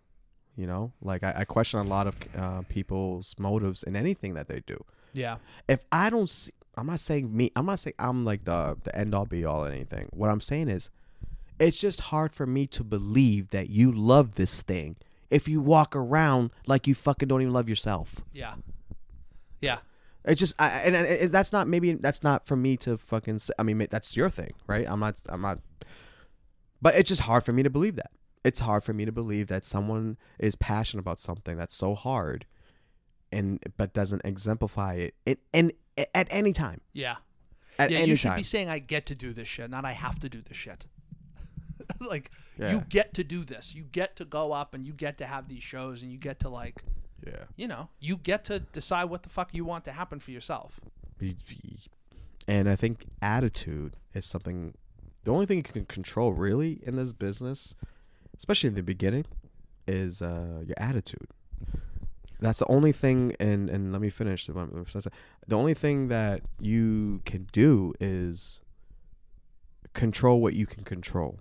[0.55, 4.47] You know, like I, I question a lot of uh, people's motives in anything that
[4.47, 4.83] they do.
[5.13, 5.37] Yeah.
[5.67, 7.51] If I don't see, I'm not saying me.
[7.55, 10.09] I'm not saying I'm like the the end all be all or anything.
[10.11, 10.89] What I'm saying is,
[11.61, 14.95] it's just hard for me to believe that you love this thing
[15.29, 18.21] if you walk around like you fucking don't even love yourself.
[18.33, 18.55] Yeah.
[19.61, 19.77] Yeah.
[20.25, 23.39] It's just, I, and, and, and that's not maybe that's not for me to fucking.
[23.39, 24.85] Say, I mean, that's your thing, right?
[24.87, 25.19] I'm not.
[25.29, 25.59] I'm not.
[26.81, 28.11] But it's just hard for me to believe that.
[28.43, 32.45] It's hard for me to believe that someone is passionate about something that's so hard,
[33.31, 35.15] and but doesn't exemplify it.
[35.25, 35.73] It and
[36.13, 37.15] at any time, Yeah.
[37.79, 38.37] at yeah, any you should time.
[38.37, 40.85] be saying I get to do this shit, not I have to do this shit.
[41.99, 42.71] like Yeah.
[42.73, 43.73] you get to do this.
[43.75, 46.39] You get to go up and you get to have these shows and you get
[46.41, 46.83] to like,
[47.25, 47.43] yeah.
[47.55, 50.79] you know, you get to decide what the fuck you want to happen for yourself.
[52.47, 54.73] And I think attitude is something.
[55.23, 57.75] The only thing you can control really in this business,
[58.37, 59.25] especially in the beginning,
[59.87, 61.27] is uh, your attitude.
[62.39, 63.35] That's the only thing.
[63.39, 64.47] And and let me finish.
[64.47, 65.11] The
[65.47, 68.59] the only thing that you can do is
[69.93, 71.39] control what you can control,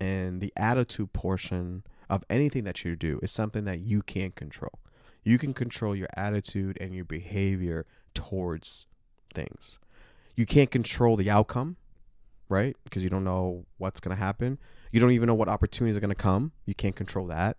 [0.00, 4.78] and the attitude portion of anything that you do is something that you can't control.
[5.22, 8.86] You can control your attitude and your behavior towards
[9.34, 9.78] things.
[10.36, 11.76] You can't control the outcome,
[12.48, 12.76] right?
[12.84, 14.58] Because you don't know what's going to happen.
[14.92, 16.52] You don't even know what opportunities are going to come.
[16.66, 17.56] You can't control that.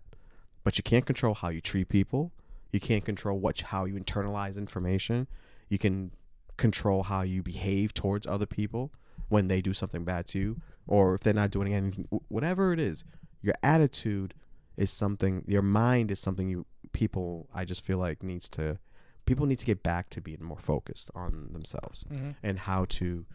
[0.62, 2.32] But you can't control how you treat people.
[2.72, 5.26] You can't control what how you internalize information.
[5.68, 6.12] You can
[6.56, 8.92] control how you behave towards other people
[9.28, 12.80] when they do something bad to you or if they're not doing anything whatever it
[12.80, 13.04] is.
[13.42, 14.34] Your attitude
[14.76, 18.78] is something your mind is something you people I just feel like needs to
[19.24, 22.30] people need to get back to being more focused on themselves Mm-hmm.
[22.42, 23.26] and how to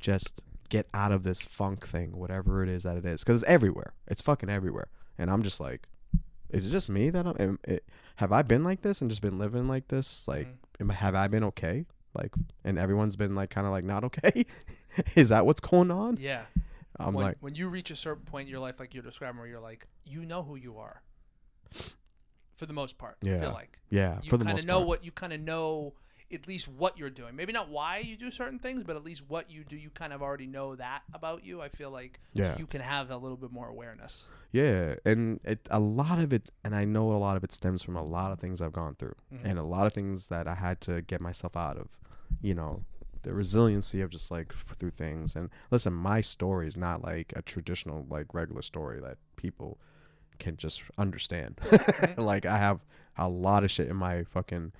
[0.00, 3.50] just get out of this funk thing, whatever it is that it is, because it's
[3.50, 3.92] everywhere.
[4.08, 4.88] It's fucking everywhere,
[5.18, 5.86] and I'm just like,
[6.50, 7.36] is it just me that I'm?
[7.38, 7.84] Am, it,
[8.16, 10.26] have I been like this and just been living like this?
[10.26, 10.82] Like, Mm-hmm.
[10.82, 11.86] am, have I been okay?
[12.14, 12.32] Like,
[12.64, 14.44] and everyone's been like, kind of like not okay.
[15.14, 16.16] is that what's going on?
[16.20, 16.42] Yeah.
[16.98, 19.38] I'm when, like, when you reach a certain point in your life, like you're describing,
[19.38, 21.02] where you're like, you know who you are.
[22.56, 24.76] For the most part, I feel like yeah, you for the kind most of know
[24.78, 24.88] part.
[24.88, 25.94] what you kind of know
[26.32, 27.34] at least what you're doing.
[27.36, 30.12] Maybe not why you do certain things, but at least what you do, you kind
[30.14, 31.60] of already know that about you.
[31.60, 32.56] I feel like Yeah.
[32.56, 34.26] you can have a little bit more awareness.
[34.52, 37.82] Yeah, and it a lot of it, and I know a lot of it stems
[37.82, 39.40] from a lot of things I've gone through, Mhm.
[39.44, 41.88] and a lot of things that I had to get myself out of.
[42.40, 42.84] You know,
[43.22, 45.34] the resiliency of just like f- through things.
[45.36, 49.78] And listen, my story is not like a traditional like regular story that people
[50.38, 51.60] can just understand.
[52.16, 52.80] like I have
[53.16, 54.72] a lot of shit in my fucking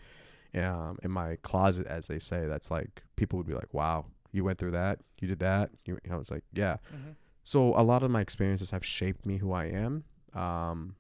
[0.55, 2.47] um in my closet, as they say.
[2.47, 5.99] That's like people would be like, "Wow, you went through that, you did that." You,
[6.05, 6.76] you know, it's like, yeah.
[6.95, 7.14] Mhm.
[7.45, 10.05] So a lot of my experiences have shaped me who I am.
[10.34, 10.95] Um,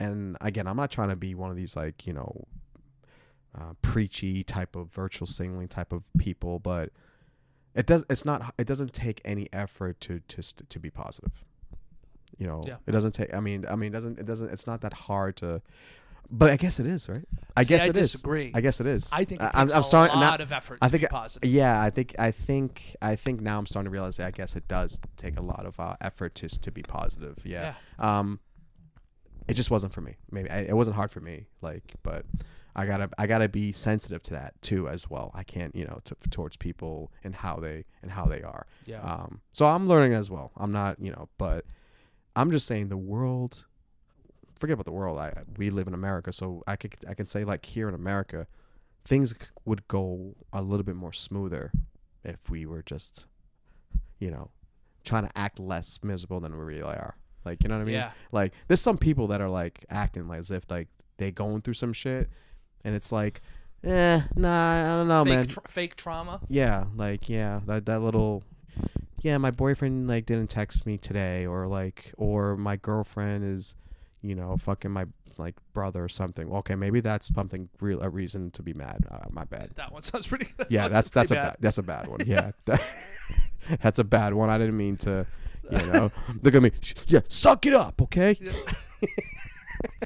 [0.00, 2.44] and again, I'm not trying to be one of these like you know,
[3.56, 6.90] uh, preachy type of virtual signaling type of people, but
[7.74, 8.04] it does.
[8.10, 8.54] It's not.
[8.58, 11.44] It doesn't take any effort to to to be positive.
[12.36, 12.76] You know, Yeah.
[12.86, 13.32] it doesn't take.
[13.34, 14.50] I mean, I mean, it doesn't it doesn't?
[14.50, 15.62] It's not that hard to.
[16.30, 17.24] But I guess it is, right?
[17.56, 18.12] I See, guess I it is.
[18.12, 18.52] disagree.
[18.54, 19.08] I guess it is.
[19.10, 20.20] I think it I'm, I'm a starting.
[20.20, 21.48] now- lot of effort I to think be I- positive.
[21.50, 24.54] Yeah, I think I think I think now I'm starting to realize that I guess
[24.54, 27.38] it does take a lot of uh, effort to to be positive.
[27.44, 27.74] Yeah.
[27.98, 28.40] Um,
[29.48, 30.16] it just wasn't for me.
[30.30, 31.46] Maybe I, it wasn't hard for me.
[31.62, 32.26] Like, but
[32.78, 35.32] I gotta I gotta be sensitive to that too as well.
[35.34, 38.66] I can't you know to, towards people and how they and how they are.
[38.86, 39.00] Yeah.
[39.00, 40.52] Um, so I'm learning as well.
[40.56, 41.64] I'm not you know, but
[42.36, 43.64] I'm just saying the world.
[44.60, 45.18] Forget about the world.
[45.18, 48.46] I we live in America, so I could I can say like here in America,
[49.04, 51.72] things would go a little bit more smoother
[52.22, 53.26] if we were just,
[54.20, 54.50] you know,
[55.04, 57.16] trying to act less miserable than we really are.
[57.44, 57.94] Like you know what I mean?
[57.94, 58.12] yeah.
[58.30, 61.74] Like there's some people that are like acting like as if like they going through
[61.74, 62.30] some shit,
[62.84, 63.40] and it's like,
[63.84, 65.46] eh, nah, I don't know, fake, man.
[65.46, 66.40] tra- fake trauma.
[66.48, 68.42] Yeah, like yeah, that that little
[69.20, 73.74] yeah, my boyfriend like didn't text me today or like or my girlfriend is,
[74.22, 75.06] you know, fucking my
[75.38, 76.52] like brother or something.
[76.52, 79.06] Okay, maybe that's something real a reason to be mad.
[79.10, 79.70] Uh, my bad.
[79.76, 80.48] That one sounds pretty.
[80.56, 82.20] That Yeah, that's that's a bad that's a bad one.
[82.26, 82.52] Yeah.
[82.66, 82.82] that-
[83.82, 84.50] that's a bad one.
[84.50, 85.26] I didn't mean to,
[85.70, 86.10] you know.
[86.42, 86.70] Look at me.
[87.06, 88.36] Yeah, suck it up, okay?
[88.40, 88.52] Yeah.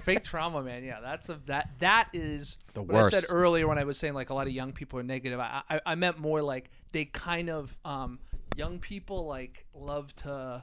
[0.02, 0.84] Fake trauma, man.
[0.84, 4.14] Yeah, that's a that that is The what I said earlier when I was saying
[4.14, 5.40] like a lot of young people are negative.
[5.40, 8.18] I I, I meant more like they kind of um
[8.56, 10.62] young people like love to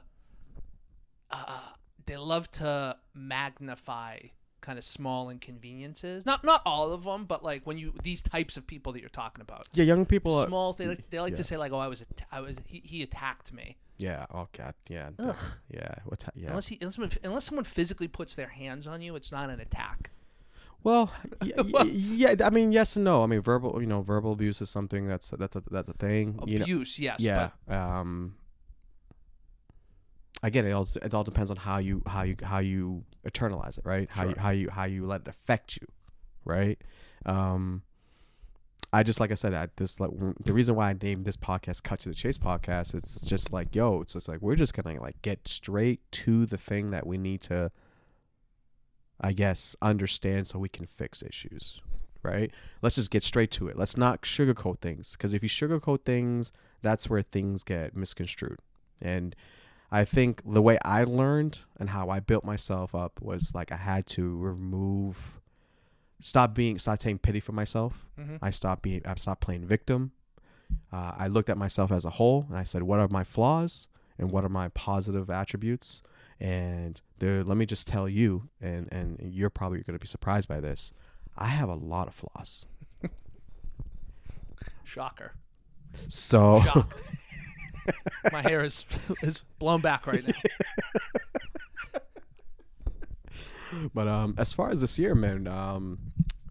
[1.30, 1.58] uh
[2.06, 4.18] they love to magnify
[4.60, 6.26] kind of small inconveniences.
[6.26, 9.08] Not not all of them, but like when you these types of people that you're
[9.08, 9.68] talking about.
[9.72, 11.36] Yeah, young people are, Small they like, they like yeah.
[11.36, 13.76] to say like oh I was att- I was he, he attacked me.
[14.02, 15.10] Yeah, oh god, yeah.
[15.18, 15.36] Ugh.
[15.70, 16.48] Yeah, what's yeah.
[16.50, 19.60] Unless he unless someone, unless someone physically puts their hands on you, it's not an
[19.60, 20.10] attack.
[20.82, 23.22] Well, y- y- yeah, I mean, yes and no.
[23.22, 26.38] I mean, verbal, you know, verbal abuse is something that's that's a, that's a thing.
[26.46, 27.20] You know, Abuse, yes.
[27.20, 27.50] yeah.
[27.68, 28.36] Um,
[30.42, 33.84] again, it all it all depends on how you how you how you internalize it,
[33.84, 34.10] right?
[34.10, 35.86] How you how you how you let it affect you,
[36.44, 36.78] right?
[37.26, 37.82] Um,
[38.92, 40.10] I just like I said, I this like
[40.44, 42.94] the reason why I named this podcast "Cut to the Chase" podcast.
[42.94, 46.58] It's just like, yo, it's just like we're just gonna like get straight to the
[46.58, 47.70] thing that we need to,
[49.20, 51.80] I guess, understand so we can fix issues,
[52.22, 52.50] right?
[52.82, 53.78] Let's just get straight to it.
[53.78, 58.58] Let's not sugarcoat things because if you sugarcoat things, that's where things get misconstrued.
[59.00, 59.36] And
[59.92, 63.76] I think the way I learned and how I built myself up was like I
[63.76, 65.39] had to remove,
[66.20, 68.06] stop being, stop taking pity for myself.
[68.16, 70.12] hmm I stopped being, I stopped playing victim.
[70.92, 73.88] Uh, I looked at myself as a whole and I said, what are my flaws
[74.18, 76.02] and what are my positive attributes?
[76.38, 80.48] And there, let me just tell you, and and you're probably going to be surprised
[80.48, 80.90] by this.
[81.36, 82.64] I have a lot of flaws.
[84.84, 85.34] Shocker.
[86.08, 86.62] So
[88.32, 88.84] My hair is
[89.22, 90.32] is blown back right now.
[93.94, 95.98] But um, as far as this year, man, um,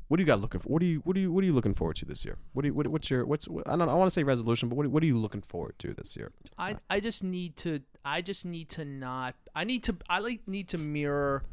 [0.08, 0.70] what do you got looking for?
[0.70, 2.38] What do you what do you what are you looking forward to this year?
[2.54, 4.70] What do you what, what's your what's I don't know, I want to say resolution,
[4.70, 6.32] but what what are you looking forward to this year?
[6.58, 10.48] I I just need to I just need to not I need to I like
[10.48, 11.44] need to mirror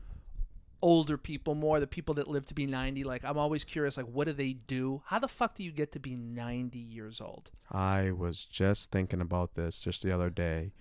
[0.83, 4.07] older people more the people that live to be 90 like I'm always curious like
[4.07, 7.51] what do they do how the fuck do you get to be 90 years old
[7.71, 10.73] I was just thinking about this just the other day.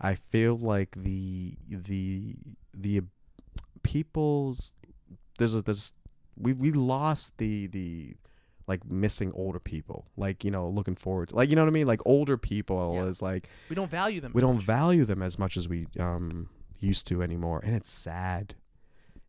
[0.00, 2.36] I feel like the the
[2.72, 3.02] the
[3.78, 4.72] people's
[5.38, 5.92] there's a there's
[6.36, 8.14] we we lost the the
[8.66, 11.72] like missing older people like you know looking forward to, like you know what I
[11.72, 13.04] mean like older people Yeah.
[13.06, 14.64] is like we don't value them we don't much.
[14.64, 16.48] value them as much as we um
[16.78, 18.54] used to anymore and it's sad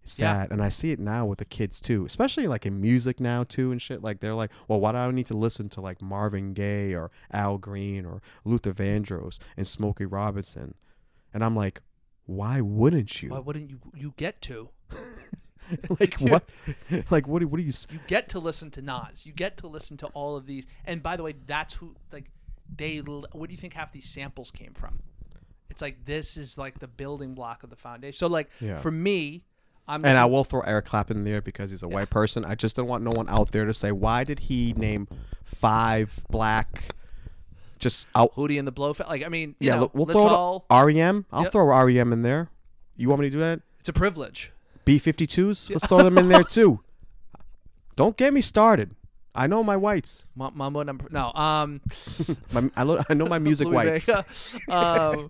[0.04, 0.42] it's Yeah.
[0.44, 3.44] sad and i see it now with the kids too especially like in music now
[3.44, 6.00] too and shit like they're like well why do i need to listen to like
[6.02, 10.76] marvin gaye or al green or luther vandross and smokey robinson
[11.34, 11.82] and i'm like
[12.30, 14.70] why wouldn't you why wouldn't you you get to
[16.00, 16.44] like what
[17.10, 19.26] like what do, what do you you get to listen to Nas.
[19.26, 20.66] You get to listen to all of these.
[20.86, 22.30] And by the way, that's who like
[22.76, 22.98] they.
[22.98, 25.00] What do you think half these samples came from?
[25.70, 28.18] It's like this is like the building block of the foundation.
[28.18, 28.78] So like Yeah.
[28.78, 29.44] for me,
[29.88, 32.46] I'm and I will throw Eric Clapton in there because he's a white person.
[32.46, 35.08] I just don't want no one out there to say why did he name
[35.44, 36.96] five black
[37.80, 39.08] just out Hootie and the Blowfish.
[39.08, 40.66] Like I mean, you Yeah, know, we'll throw all.
[40.70, 41.26] REM.
[41.32, 41.52] I'll Yep.
[41.52, 42.50] throw REM in there.
[42.98, 43.62] You want me to do that?
[43.80, 44.52] It's a privilege.
[44.86, 45.70] B52s.
[45.70, 46.82] Let's throw them in there too.
[47.96, 48.96] Don't get me started.
[49.36, 50.26] I know my whites.
[50.40, 51.32] M- Mambo number no.
[51.34, 51.82] Um,
[52.52, 54.10] My, I, lo- I know my music whites.
[54.68, 55.30] Um,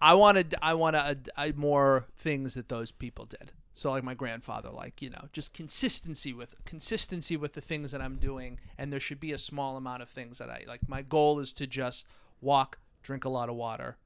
[0.00, 1.16] I wanted I want to
[1.56, 3.52] more things that those people did.
[3.74, 8.00] So like my grandfather, like you know, just consistency with consistency with the things that
[8.02, 10.86] I'm doing, and there should be a small amount of things that I like.
[10.88, 12.06] My goal is to just
[12.40, 13.96] walk, drink a lot of water,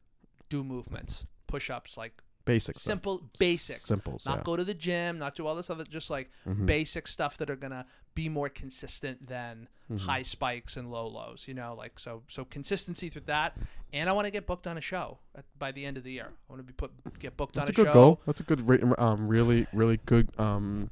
[0.49, 2.13] do movements, push ups, like
[2.45, 2.91] Basic stuff.
[2.93, 3.77] simple, basic.
[3.77, 4.27] Simples.
[4.27, 4.43] Not yeah.
[4.45, 6.67] go to the gym, not do all this other, just like Mhm.
[6.67, 10.01] basic stuff that are gonna be more consistent than Mhm.
[10.01, 11.47] high spikes and low lows.
[11.49, 12.23] You know, like so.
[12.29, 13.57] So consistency through that,
[13.93, 16.13] and I want to get booked on a show at, by the end of the
[16.13, 16.29] year.
[16.29, 17.93] I want to be put get booked That's a on a, good show.
[17.93, 18.21] goal.
[18.27, 18.65] That's a good,
[18.99, 20.91] um, really, really good, um,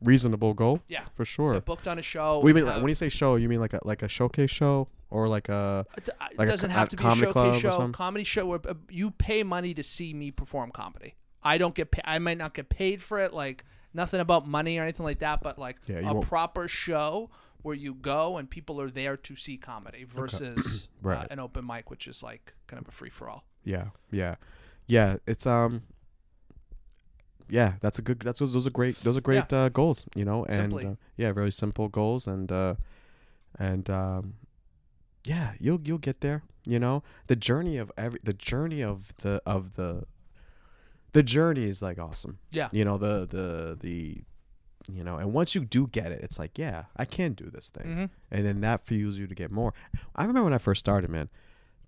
[0.00, 1.54] reasonable goal Yeah, for sure.
[1.54, 2.46] get booked on a show.
[2.46, 2.66] You mean?
[2.66, 5.48] have- when you say show, you mean like a like a showcase show or like
[5.48, 7.88] a It, Like doesn't co- have a to be a showcase show.
[7.90, 11.14] Comedy show where uh, you pay money to see me perform comedy.
[11.42, 11.90] I don't get.
[11.90, 13.32] Pa- I might not get paid for it.
[13.34, 13.64] Like
[13.94, 15.40] nothing about money or anything like that.
[15.42, 17.30] But like Yeah, you a won't- proper show
[17.62, 21.28] where you go and people are there to see comedy versus uh, Right.
[21.30, 23.44] an open mic, which is like kind of a free for all.
[23.64, 24.34] yeah, yeah,
[24.86, 25.16] yeah.
[25.26, 25.82] It's um,
[27.48, 27.74] yeah.
[27.80, 28.20] That's a good.
[28.20, 28.96] That's those, those are great.
[28.96, 30.04] Those are great uh, goals.
[30.14, 30.86] You know, and Simply.
[30.86, 32.74] uh, yeah, very simple goals, and uh,
[33.58, 34.34] and um,
[35.24, 36.42] yeah, you'll you'll get there.
[36.66, 40.04] You know, the journey of every the journey of the of the
[41.14, 42.38] the journey is like awesome.
[42.50, 42.68] Yeah.
[42.72, 44.22] You know the the the
[44.92, 47.70] you know, and once you do get it, it's like yeah, I can do this
[47.70, 47.86] thing.
[47.86, 48.04] Mm-hmm.
[48.30, 49.72] and then that fuels you to get more.
[50.14, 51.30] I remember when I first started, man.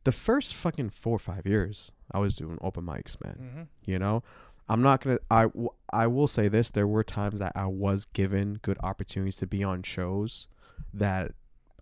[0.05, 3.39] The first fucking four or five years, I was doing open mics, man.
[3.43, 3.62] Mm-hmm.
[3.85, 4.22] You know,
[4.68, 5.18] I'm not gonna.
[5.31, 9.37] I w- I will say this: there were times that I was given good opportunities
[9.37, 10.47] to be on shows
[10.95, 11.33] that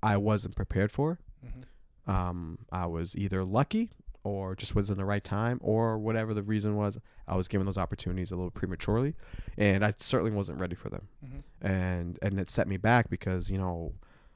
[0.03, 1.19] I wasn't prepared for.
[1.45, 2.11] Mm-hmm.
[2.11, 3.91] Um, I was either lucky
[4.25, 6.99] or just was in the right time or whatever the reason was.
[7.29, 9.15] I was given those opportunities a little prematurely,
[9.57, 11.67] and I certainly wasn't ready for them Mm-hmm.
[11.67, 13.93] and and it set me back because you know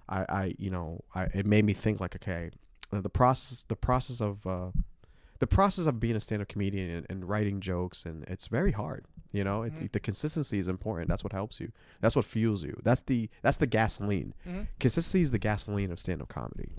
[0.08, 2.50] I I you know I it made me think like okay
[2.90, 4.70] the process the process of uh
[5.40, 9.04] the process of being a stand-up comedian and, and writing jokes and it's very hard
[9.32, 9.92] you know it, Mhm.
[9.92, 11.70] the consistency is important that's what helps you
[12.00, 14.62] that's what fuels you that's the that's the gasoline Mm-hmm.
[14.80, 16.70] consistency is the gasoline of stand-up comedy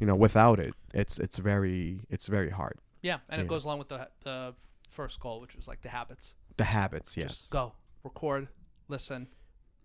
[0.00, 3.44] you know without it it's it's very it's very hard Yeah, and Yeah.
[3.44, 4.54] it goes along with the the
[4.90, 6.34] first goal, which was like the habits.
[6.56, 7.72] the habits Just yes go,
[8.04, 8.48] record,
[8.88, 9.28] listen,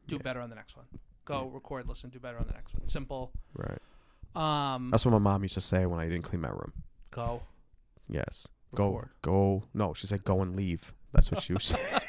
[0.08, 0.22] do Yeah.
[0.22, 0.86] better on the next one.
[1.26, 2.88] Go, record, listen, do better on the next one.
[2.88, 3.32] Simple.
[3.56, 3.82] right
[4.36, 6.74] Um, that's what my mom used to say when i didn't clean my room
[7.12, 7.42] go,
[8.08, 9.10] yes record.
[9.22, 12.02] go go no she said go and leave that's what she was saying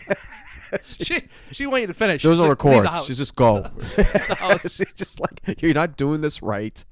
[0.83, 1.19] she
[1.53, 2.23] she want you to finish.
[2.23, 2.87] There was She's no like, record.
[2.87, 3.03] the.
[3.05, 3.65] She's just go.
[4.63, 6.85] She's just like you're not doing this right.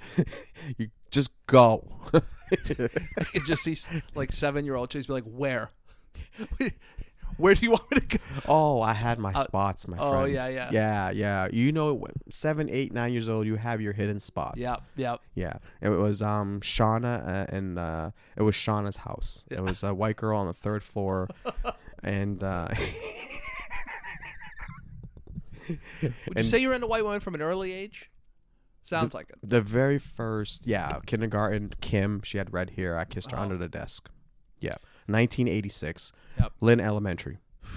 [0.79, 1.87] you just go.
[2.13, 3.77] I could just see
[4.15, 5.71] like seven year old Chase be like, "Where?
[7.39, 10.11] Where do you want me to go?" oh, I had my Uh, spots, my oh,
[10.11, 10.33] friend.
[10.33, 10.71] yeah, yeah.
[10.73, 11.49] yeah, yeah.
[11.53, 14.59] You know, seven, eight, nine years old, you have your hidden spots.
[14.59, 15.21] Yep, yep.
[15.35, 15.59] yeah.
[15.83, 19.45] It was um Shauna uh, and uh, it was Shauna's house.
[19.51, 19.59] Yeah.
[19.59, 21.29] It was a white girl on the third floor,
[22.03, 22.69] and uh,
[26.03, 28.11] Would you say you're into white women from an early age?
[28.85, 29.37] Sounds like it.
[29.43, 31.73] the very first, yeah, kindergarten.
[31.81, 32.97] Kim, she had red hair.
[32.97, 33.43] I kissed her Oh.
[33.43, 34.09] under the desk.
[34.61, 36.13] Yeah, 1986.
[36.39, 36.53] Yep.
[36.61, 37.39] Lynn Elementary.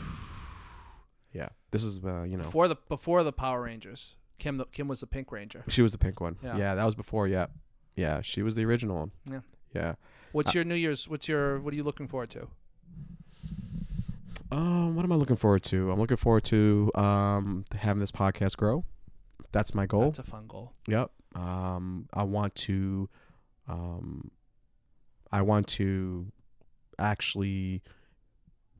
[1.31, 4.87] Yeah, this is uh, you know Before the before the Power Rangers, Kim the, Kim
[4.87, 5.63] was the Pink Ranger.
[5.67, 6.37] she was the pink one.
[6.43, 6.57] Yeah.
[6.57, 7.27] Yeah, that was before.
[7.27, 7.47] Yeah,
[7.95, 9.11] yeah, she was the original one.
[9.31, 9.39] Yeah.
[9.75, 9.93] yeah.
[10.31, 11.07] What's Uh, your New Year's?
[11.07, 12.47] What's your what are you looking forward to?
[14.51, 15.91] Um, what am I looking forward to?
[15.91, 18.83] I'm looking forward to um having this podcast grow.
[19.51, 20.05] That's my goal.
[20.05, 20.73] That's a fun goal.
[20.87, 21.11] Yep.
[21.35, 23.09] Um, I want to,
[23.67, 24.31] um,
[25.31, 26.31] I want to
[26.97, 27.81] actually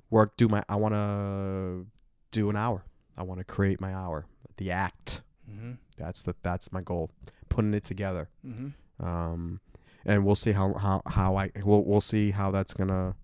[0.10, 0.38] work.
[0.38, 0.64] Do my.
[0.70, 1.86] I want to
[2.32, 2.86] do an hour.
[3.18, 4.26] I want to create my hour.
[4.58, 5.22] The act.
[5.50, 5.74] Mm-hmm.
[5.98, 6.36] That's the.
[6.44, 7.12] That's my goal.
[7.50, 8.30] Putting it together.
[8.46, 9.06] Mm-hmm.
[9.06, 9.60] Um,
[10.06, 13.16] and we'll see how how how I we'll we'll see how that's gonna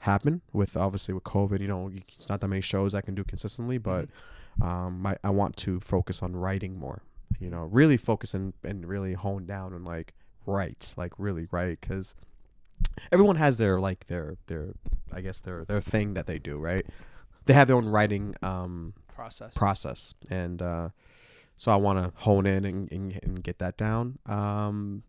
[0.00, 1.60] happen with obviously with COVID.
[1.60, 4.08] You know, it's not that many shows I can do consistently, but
[4.60, 7.02] um, my I want to focus on writing more.
[7.38, 10.14] You know, really focus and and really hone down and like
[10.46, 12.14] write, like really write, because
[13.12, 14.74] everyone has their like their their
[15.12, 16.86] I guess their their thing that they do, right?
[17.46, 19.54] They have their own writing um process.
[19.54, 20.88] process and uh
[21.56, 25.02] so i want to hone in and, and, and get that down um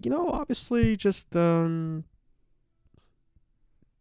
[0.00, 2.04] you know obviously just um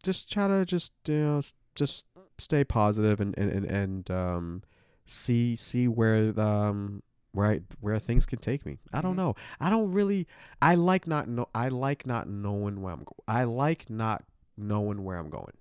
[0.03, 1.41] just try to just you know
[1.75, 2.05] just
[2.37, 4.63] stay positive and and and, and um
[5.05, 8.79] see see where the um where I, where things can take me.
[8.93, 9.17] I don't Mhm.
[9.17, 9.35] know.
[9.59, 10.27] I don't really.
[10.61, 11.47] I like not know.
[11.53, 13.03] I like not knowing where I'm.
[13.03, 14.23] Go- I like not
[14.57, 15.53] knowing where I'm going.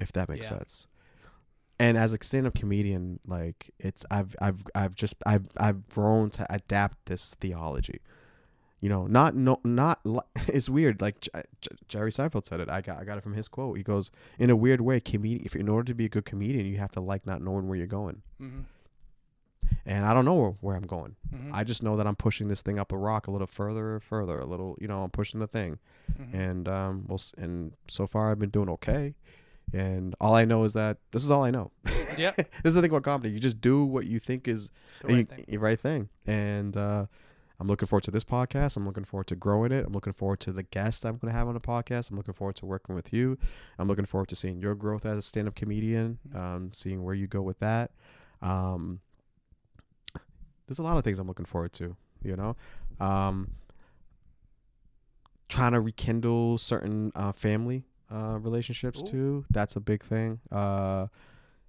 [0.00, 0.58] If that makes Yeah.
[0.58, 0.86] sense.
[1.78, 6.46] And as a stand-up comedian, like it's I've I've I've just I've I've grown to
[6.52, 8.00] adapt this theology.
[8.86, 9.98] You know, not no, not.
[10.46, 11.00] It's weird.
[11.00, 11.30] Like J-
[11.60, 12.68] J- Jerry Seinfeld said it.
[12.70, 13.76] I got I got it from his quote.
[13.76, 15.42] He goes, in a weird way, comedian.
[15.44, 17.76] If in order to be a good comedian, you have to like not knowing where
[17.76, 18.22] you're going.
[18.40, 18.60] Mm-hmm.
[19.84, 21.16] And I don't know where, where I'm going.
[21.34, 21.52] Mm-hmm.
[21.52, 24.02] I just know that I'm pushing this thing up a rock a little further and
[24.04, 24.38] further.
[24.38, 25.78] A little, you know, I'm pushing the thing.
[26.20, 26.36] Mm-hmm.
[26.36, 29.14] And um, we'll and so far I've been doing okay.
[29.72, 31.72] And all I know is that this is all I know.
[32.16, 32.36] Yep.
[32.36, 33.30] this is the thing about comedy.
[33.30, 34.70] You just do what you think is
[35.02, 35.60] The right you- thing.
[35.60, 36.08] right thing.
[36.26, 37.06] And uh,
[37.58, 38.76] I'm looking forward to this podcast.
[38.76, 39.86] I'm looking forward to growing it.
[39.86, 42.10] I'm looking forward to the guests I'm going to have on the podcast.
[42.10, 43.38] I'm looking forward to working with you.
[43.78, 46.18] I'm looking forward to seeing your growth as a stand-up comedian.
[46.34, 47.92] Um, seeing where you go with that.
[48.42, 49.00] Um,
[50.66, 51.96] there's a lot of things I'm looking forward to.
[52.22, 52.56] You know,
[52.98, 53.52] um,
[55.48, 59.06] trying to rekindle certain uh, family uh, relationships Ooh.
[59.06, 59.44] too.
[59.50, 60.40] That's a big thing.
[60.50, 61.06] Uh,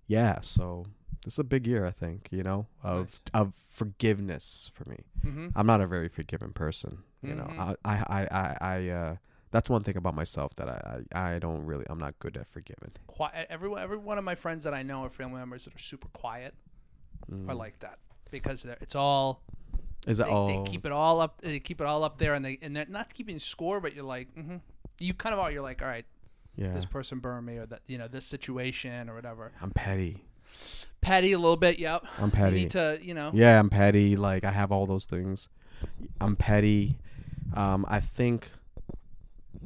[0.07, 0.85] yeah, so
[1.28, 2.30] this is a big year, I think.
[2.32, 4.99] You know, of of forgiveness for me.
[5.25, 5.47] Mm-hmm.
[5.57, 6.99] I'm not a very forgiving person.
[7.21, 7.38] You Mhm.
[7.38, 9.15] know, I I I I, uh,
[9.51, 12.47] that's one thing about myself that I, I I don't really I'm not good at
[12.47, 12.91] forgiving.
[13.07, 13.47] Quiet.
[13.49, 16.07] Every every one of my friends that I know are family members that are super
[16.09, 16.53] quiet
[17.32, 17.49] Mm.
[17.49, 17.97] are like that
[18.32, 19.41] because it's all
[20.05, 20.47] is they, that all?
[20.63, 21.41] they keep it all up.
[21.41, 24.05] They keep it all up there, and they and they're not keeping score, but you're
[24.05, 24.57] like, mm-hmm.
[24.99, 25.51] you kind of are.
[25.51, 26.05] You're like, all right,
[26.55, 29.51] yeah, this person burned me, or that you know this situation or whatever.
[29.61, 30.23] I'm petty.
[31.08, 31.80] Petty a little bit.
[31.80, 32.05] Yep.
[32.20, 32.55] I'm You petty.
[32.55, 33.32] need to, you know.
[33.34, 34.16] Yeah, I'm petty.
[34.18, 35.47] Like I have all those things.
[36.20, 36.97] I'm petty.
[37.53, 38.49] Um, I think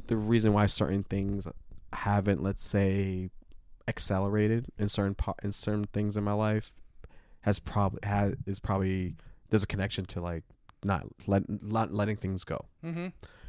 [0.06, 1.46] the reason why certain things
[1.92, 3.30] haven't, let's say,
[3.88, 6.72] accelerated in certain po- in certain things in my life
[7.40, 9.16] has probably has is probably
[9.50, 10.44] there's a connection to like
[10.84, 12.66] not let not letting things go.
[12.84, 13.08] Mm-hmm.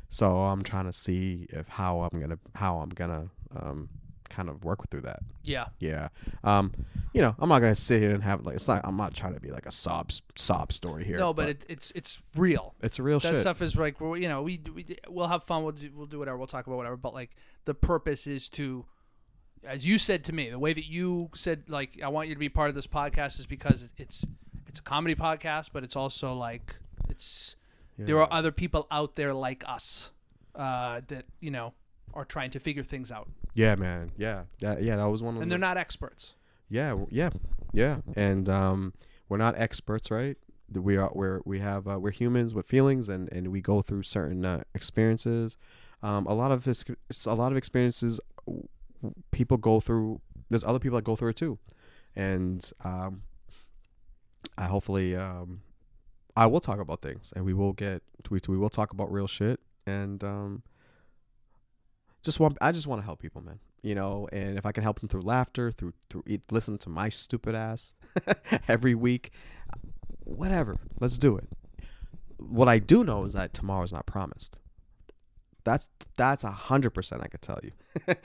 [0.10, 3.90] So I'm trying to see if how I'm gonna how I'm gonna um
[4.34, 5.20] kind of work through that.
[5.44, 5.66] Yeah.
[5.80, 6.10] Yeah.
[6.44, 6.74] Um,
[7.14, 8.82] you know, I'm not gonna sit here and have like it's not.
[8.84, 11.18] I'm not trying to be like a sob sob story here.
[11.18, 12.74] no, but, it, it's it's real.
[12.82, 13.38] it's a real that shit.
[13.38, 15.64] stuff is like you know we we we'll have fun.
[15.64, 16.38] We'll do, we'll do whatever.
[16.38, 16.98] We'll talk about whatever.
[16.98, 17.32] But like
[17.66, 18.86] the purpose is to,
[19.64, 22.40] as you said to me, the way that you said like I want you to
[22.40, 24.26] be part of this podcast is because it's
[24.68, 26.76] it's a comedy podcast, but it's also like
[27.10, 27.56] it's
[27.98, 30.12] there are other people out there like us
[30.56, 31.74] uh, that you know
[32.14, 34.12] are trying to figure things out, Yeah, man.
[34.18, 34.96] Yeah, that, yeah.
[34.96, 36.34] That was one of and the, they're not experts.
[36.70, 37.30] Yeah, yeah,
[37.72, 37.98] yeah.
[38.16, 38.94] And um,
[39.30, 40.38] we're not experts, right?
[40.72, 41.12] We are.
[41.14, 44.64] We're we have uh, we're humans with feelings, and and we go through certain uh,
[44.74, 45.58] experiences.
[46.02, 46.84] Um, a lot of this,
[47.26, 48.20] a lot of experiences,
[49.32, 50.22] people go through.
[50.50, 51.60] There's other people that go through it too,
[52.16, 53.24] and um,
[54.58, 55.62] I hopefully um,
[56.36, 59.28] I will talk about things, and we will get we we will talk about real
[59.28, 60.64] shit, and um,
[62.24, 63.60] just want I just want to help people, man.
[63.82, 67.10] You know, and if I can help them through laughter, through through listen to my
[67.10, 67.94] stupid ass
[68.68, 69.32] every week,
[70.24, 71.48] whatever, let's do it.
[72.38, 74.60] What I do know is that tomorrow is not promised.
[75.66, 77.72] That's that's a hundred percent I could tell you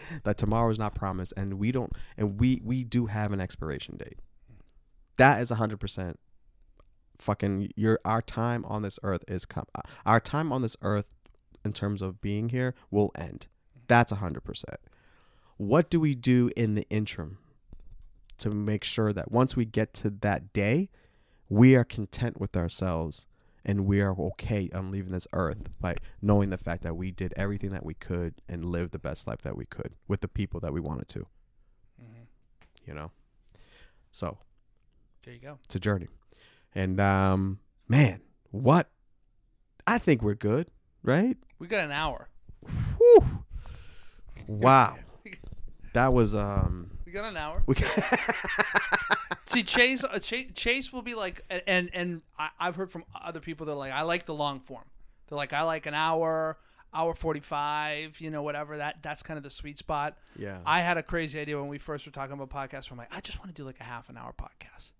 [0.24, 3.96] that tomorrow is not promised, and we don't, and we we do have an expiration
[3.96, 4.18] date.
[5.16, 6.18] That is a hundred percent.
[7.18, 9.64] Fucking your our time on this earth is come.
[10.06, 11.06] our time on this earth
[11.64, 13.48] in terms of being here will end.
[13.88, 14.78] That's a hundred percent.
[15.56, 17.38] What do we do in the interim
[18.38, 20.88] to make sure that once we get to that day,
[21.48, 23.26] we are content with ourselves
[23.64, 27.34] and we are okay on leaving this earth by knowing the fact that we did
[27.36, 30.60] everything that we could and lived the best life that we could with the people
[30.60, 31.26] that we wanted to,
[32.00, 32.22] Mm-hmm.
[32.86, 33.10] you know?
[34.12, 34.38] So
[35.24, 35.58] There you go.
[35.64, 36.06] it's a journey.
[36.74, 37.58] And um
[37.88, 38.20] man,
[38.52, 38.90] what
[39.86, 40.68] I think we're good,
[41.02, 41.36] right?
[41.58, 42.28] We got an hour.
[42.98, 43.44] Whew.
[44.48, 44.96] Wow.
[45.94, 47.62] That was um We got an hour.
[47.66, 47.74] we
[49.46, 53.40] See, Chase, uh, Chase, Chase will be like, and and I, I've heard from other
[53.40, 54.84] people that are like, I like the long form.
[55.28, 56.58] They're like, I like an hour,
[56.92, 58.76] hour forty five, you know, whatever.
[58.76, 60.18] That that's kind of the sweet spot.
[60.36, 60.58] Yeah.
[60.66, 62.90] I had a crazy idea when we first were talking about podcasts.
[62.90, 64.92] Where I'm like, I just want to do like a half an hour podcast,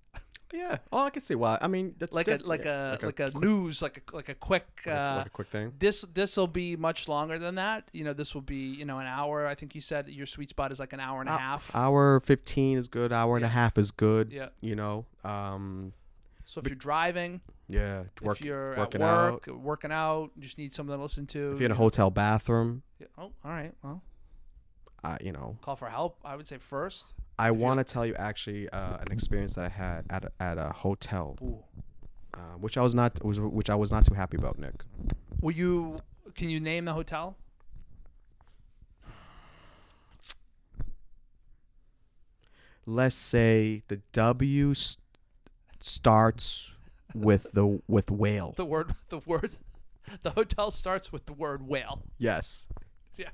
[0.53, 0.79] yeah.
[0.93, 1.59] Oh, I can see why.
[1.61, 4.17] I mean, that's like diff- a like yeah, a like a, quick- news, like a
[4.17, 4.67] like a quick.
[4.87, 5.73] like a- Uh, like a quick thing.
[5.79, 7.89] this this will be much longer than that.
[7.93, 9.47] You know, this will be you know an hour.
[9.47, 11.75] I think you said your sweet spot is like an hour and a Hou- half.
[11.75, 13.13] Hour 15 is good.
[13.13, 14.33] Hour and a half is good.
[14.33, 14.49] Yeah.
[14.61, 15.93] You know, um,
[16.47, 18.05] So if you're driving, yeah.
[18.23, 21.53] Work, if you're working at work, working out, you just need something to listen to.
[21.53, 23.07] If you're in a hotel bathroom, Yeah.
[23.19, 23.75] Oh, all right.
[23.83, 24.01] Well,
[25.05, 26.19] uh, you know, call for help.
[26.25, 27.13] I would say first.
[27.39, 30.59] I want to tell you actually uh, an experience that I had at a, at
[30.59, 31.37] a hotel,
[32.35, 34.83] uh, which I was not was which I was not too happy about, Nick.
[35.41, 35.99] Will you?
[36.35, 37.37] Can you name the hotel?
[42.87, 44.97] Let's say the W s-
[45.81, 46.73] starts
[47.15, 48.55] with the with whale.
[48.57, 48.95] The word.
[49.09, 49.53] The word.
[50.23, 52.01] The hotel starts with the word whale.
[52.17, 52.67] Yes.
[53.19, 53.29] Yeah.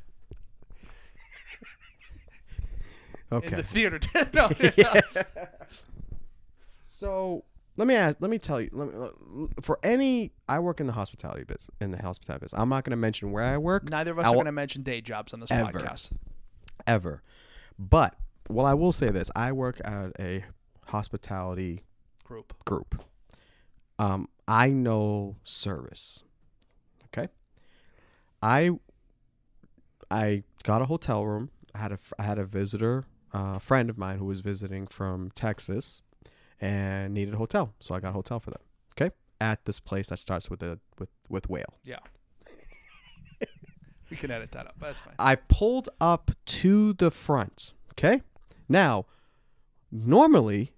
[3.33, 3.49] Okay.
[3.49, 4.01] In the theater.
[4.35, 4.51] no,
[6.85, 7.45] So
[7.77, 8.17] let me ask.
[8.21, 8.71] Let me tell you.
[8.73, 11.71] Let me, for any, I work in the hospitality business.
[11.81, 14.27] In the hospitality business, I'm not going to mention where I work Neither of us
[14.27, 15.73] I are going to mention day jobs on this Ever.
[15.73, 16.13] podcast.
[16.87, 17.23] ever.
[17.79, 18.15] But
[18.49, 20.45] well, I will say this: I work at a
[20.87, 21.83] hospitality
[22.25, 22.55] Group.
[22.65, 23.03] group.
[23.99, 26.23] Um, I know service.
[27.07, 27.29] Okay.
[28.43, 28.71] I
[30.11, 31.51] I got a hotel room.
[31.75, 35.31] I had a I had a visitor, uh, friend of mine who was visiting from
[35.35, 36.01] Texas,
[36.61, 38.61] and needed a hotel, so I got a hotel for them.
[38.93, 41.75] Okay, at this place that starts with a with with whale.
[41.85, 41.99] Yeah.
[44.11, 45.15] we can edit that up, but that's fine.
[45.19, 47.73] I pulled up to the front.
[47.93, 48.23] Okay.
[48.69, 49.07] Now,
[49.91, 50.73] normally,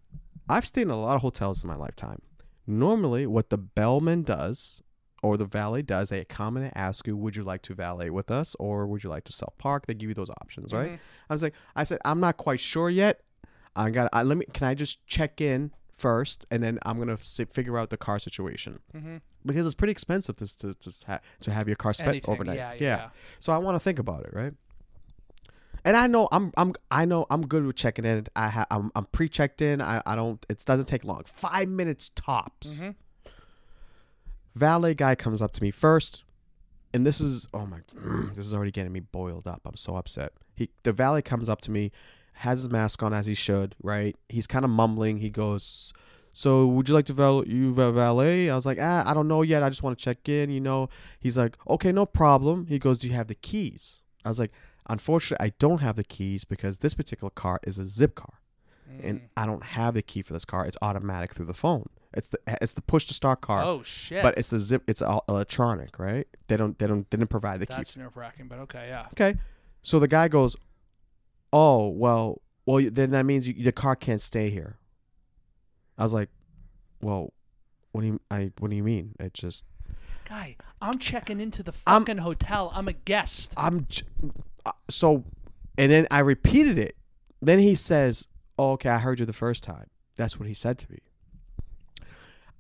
[0.49, 2.21] I've stayed in a lot of hotels in my lifetime.
[2.67, 4.83] Normally, what the bellman does
[5.23, 8.11] or the valet does, they come and they ask you, "Would you like to valet
[8.11, 10.93] with us, or would you like to self park?" They give you those options, right?
[10.93, 10.99] Mhm.
[11.31, 13.23] I was like, I said, I'm not quite sure yet.
[13.75, 14.09] I got.
[14.12, 14.47] I, let me.
[14.53, 18.81] Can I just check in first, and then I'm gonna figure out the car situation
[18.95, 19.21] Mhm.
[19.45, 22.33] because it's pretty expensive to to to, ha- to have your car spent Anything.
[22.35, 22.57] overnight.
[22.59, 23.09] Yeah, yeah.
[23.39, 24.53] So I want to think about it, right?
[25.85, 28.27] And I know I'm I'm I know I'm good with checking in.
[28.35, 29.81] I ha- I'm I'm pre-checked in.
[29.81, 31.23] I, I don't it doesn't take long.
[31.27, 32.83] 5 minutes tops.
[32.85, 32.95] Mhm.
[34.57, 36.25] Valet guy comes up to me first.
[36.95, 37.81] And this is oh my
[38.35, 39.61] this is already getting me boiled up.
[39.67, 40.33] I'm so upset.
[40.55, 41.93] He the valet comes up to me,
[42.33, 44.17] has his mask on as he should, right?
[44.31, 45.19] He's kind of mumbling.
[45.19, 45.93] He goes,
[46.33, 49.29] "So, would you like to val- you va- valet?" I was like, "Ah, I don't
[49.29, 49.63] know yet.
[49.63, 50.89] I just want to check in, you know."
[51.21, 54.53] He's like, "Okay, no problem." He goes, "Do you have the keys?" I was like,
[54.89, 58.37] "Unfortunately, I don't have the keys because this particular car is a Zipcar,
[59.03, 59.28] and Mm.
[59.37, 60.64] I don't have the key for this car.
[60.66, 61.87] It's automatic through the phone.
[62.14, 64.22] It's the it's the push to start car, Oh shit.
[64.22, 64.82] but it's the zip.
[64.89, 66.26] It's all electronic, right?
[66.47, 67.74] They don't they don't they didn't provide the key.
[67.76, 69.07] that's nerve wracking, but okay, yeah.
[69.12, 69.39] Okay,
[69.82, 70.57] so the guy goes,
[71.53, 74.78] "Oh well, well then that means you, the car can't stay here."
[75.99, 76.28] I was like,
[77.03, 77.32] "Well,
[77.93, 79.14] what do you I what do you mean?
[79.20, 79.64] It just
[80.28, 82.72] Guy, I'm checking into the I'm- fucking hotel.
[82.74, 83.53] I'm a guest.
[83.57, 84.05] I'm j-
[84.64, 85.24] uh, so,"
[85.78, 86.97] and then I repeated it.
[87.43, 88.26] Then he says,
[88.59, 89.87] oh, "Okay, I heard you the first time."
[90.17, 90.99] That's what he said to me.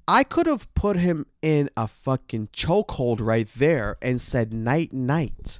[0.08, 5.58] I could have put him in a fucking chokehold right there and said night night.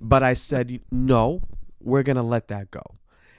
[0.00, 1.42] But I said no,
[1.80, 2.82] we're gonna let that go.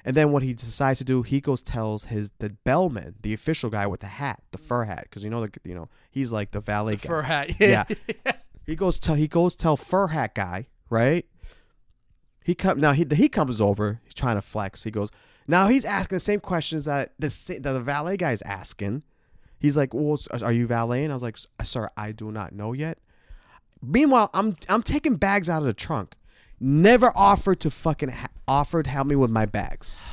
[0.03, 3.69] And then what he decides to do, he goes tells his the bellman, the official
[3.69, 6.51] guy with the hat, the fur hat, because you know the you know he's like
[6.51, 7.07] the valet guy.
[7.07, 7.51] Fur hat.
[7.59, 7.83] Yeah.
[8.65, 11.25] He goes tell he goes tell fur hat guy, right?
[12.43, 14.83] He come now he he comes over, he's trying to flex.
[14.83, 15.11] He goes
[15.49, 19.01] now he's asking the same questions that the the valet guy's asking.
[19.57, 22.99] He's like, "Well, are you valeting?" I was like, "Sir, I do not know yet."
[23.81, 26.13] Meanwhile, I'm I'm taking bags out of the trunk.
[26.59, 30.03] Never offered to fucking ha- offered help me with my bags.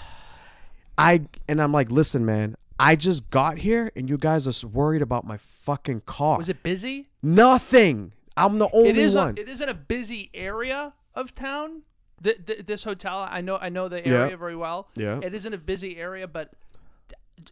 [0.96, 5.02] I and I'm like, "Listen, man, I just got here and you guys are worried
[5.02, 7.10] about my fucking car." Was it busy?
[7.22, 8.12] Nothing.
[8.38, 9.14] I'm the only it is.
[9.14, 9.36] one.
[9.36, 11.82] A, it is in a busy area of town.
[12.22, 13.58] Th- th- this hotel, I know.
[13.58, 14.36] I know the area Yeah.
[14.36, 14.88] very well.
[14.96, 15.20] Yeah.
[15.22, 16.52] It isn't a busy area, but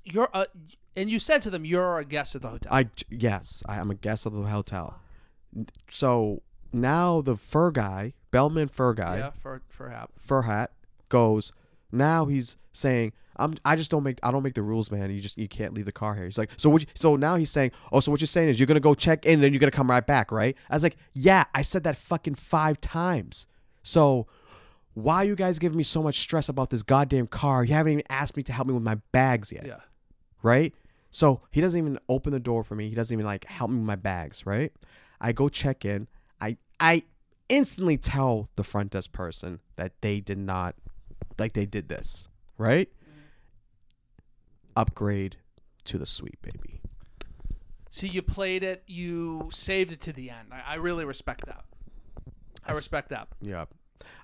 [0.05, 0.29] you're.
[0.33, 0.47] A,
[0.97, 3.91] and you said to them, "You're a guest at the hotel." I yes, I am
[3.91, 5.01] a guest of the hotel.
[5.91, 6.43] So
[6.73, 10.11] now the fur guy, Bellman fur guy, yeah, for for hap.
[10.19, 10.73] fur hat,
[11.09, 11.53] goes.
[11.93, 13.55] Now he's saying, "I'm.
[13.65, 14.19] I just don't make.
[14.23, 15.11] I don't make the rules, man.
[15.11, 16.83] You just you can't leave the car here." He's like, "So what?
[16.83, 19.27] You, so now he's saying, oh, so what you're saying is you're gonna go check
[19.27, 21.85] in, and then you're gonna come right back, right?" I was like, "Yeah, I said
[21.85, 23.47] that fucking five times.
[23.83, 24.27] So."
[24.95, 27.65] Why are you guys giving me so much stress about this goddamn car?
[27.65, 29.67] You haven't even asked me to help me with my bags yet.
[29.67, 29.81] Yeah.
[30.43, 30.73] right?
[31.11, 32.89] So he doesn't even open the door for me.
[32.89, 34.73] He doesn't even like help me with my bags, right?
[35.21, 36.09] I go check in.
[36.41, 37.03] I I
[37.49, 40.75] instantly tell the front desk person that they did not
[41.39, 42.89] like they did this, right?
[44.77, 45.37] Upgrade
[45.85, 46.81] to the suite, baby.
[47.91, 48.83] See, you played it.
[48.89, 50.49] You saved it to the end.
[50.53, 51.65] I, I really respect that.
[52.65, 53.29] I That's- respect that.
[53.41, 53.67] Yeah.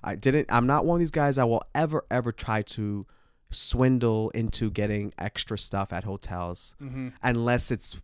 [0.03, 3.05] I didn't I'm not one of these guys that will ever ever try to
[3.49, 7.09] swindle into getting extra stuff at hotels Mm-hmm.
[7.23, 7.97] unless it's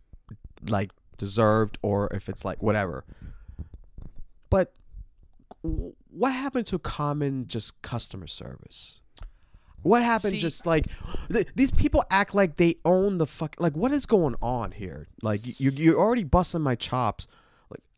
[0.68, 3.04] like deserved or if it's like whatever.
[4.50, 4.72] But
[5.62, 9.00] what happened to common just customer service?
[9.82, 10.86] What happened See- just like
[11.32, 15.06] th- these people act like they own the fuck like what is going on here?
[15.22, 17.26] Like you you're already busting my chops.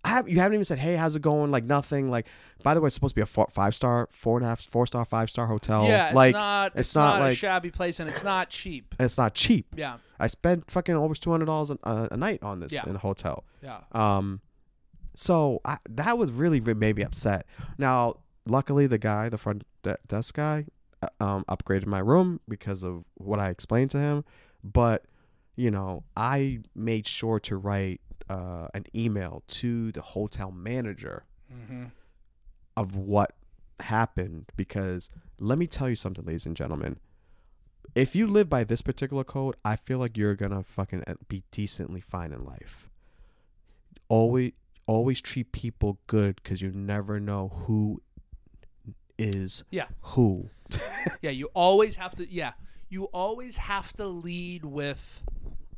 [0.04, 2.26] Like I have you haven't even said hey how's it going like nothing like
[2.62, 4.60] by the way it's supposed to be a four, five star four and a half
[4.60, 6.72] four star five star hotel yeah, it's like not.
[6.72, 8.94] It's, it's not not, a shabby place, and it's not cheap.
[8.98, 9.66] it's not cheap.
[9.76, 12.88] Yeah, I spent fucking over two hundred dollars a, a night on this Yeah.
[12.88, 13.44] in a hotel.
[13.62, 13.80] yeah.
[13.92, 14.40] Um,
[15.16, 17.46] So I, that was really re- made me upset.
[17.78, 18.16] Now,
[18.46, 20.66] luckily, the guy, the front de- desk guy,
[21.02, 24.24] uh, um, upgraded my room because of what I explained to him.
[24.62, 25.04] But
[25.56, 31.86] you know, I made sure to write uh, an email to the hotel manager Mm-hmm.
[32.76, 33.34] of what
[33.80, 37.00] happened because let me tell you something, ladies and gentlemen.
[37.96, 41.42] If you live by this particular code, I feel like you're gonna fucking uh, be
[41.50, 42.88] decently fine in life.
[44.08, 44.52] Always,
[44.86, 48.00] always treat people good because you never know who
[49.18, 49.86] is Yeah.
[50.00, 50.50] who.
[51.22, 52.30] Yeah, you always have to.
[52.32, 52.52] Yeah,
[52.88, 55.24] you always have to lead with,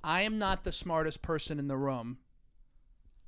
[0.04, 2.18] "I am not the smartest person in the room.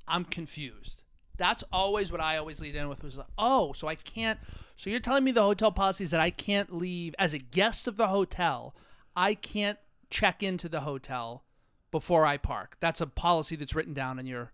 [0.07, 1.03] I'm confused."
[1.37, 3.03] That's always what I always lead in with.
[3.03, 4.39] Was like, "Oh, so I can't."
[4.77, 7.89] So you're telling me the hotel policy is that I can't leave as a guest
[7.89, 8.75] of the hotel.
[9.17, 9.79] I can't
[10.11, 11.45] check into the hotel
[11.91, 12.77] before I park.
[12.81, 14.53] That's a policy that's written down in your.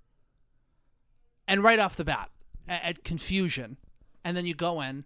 [1.48, 2.30] And right off the bat,
[2.68, 3.76] at, at confusion,
[4.24, 5.04] and then you go in.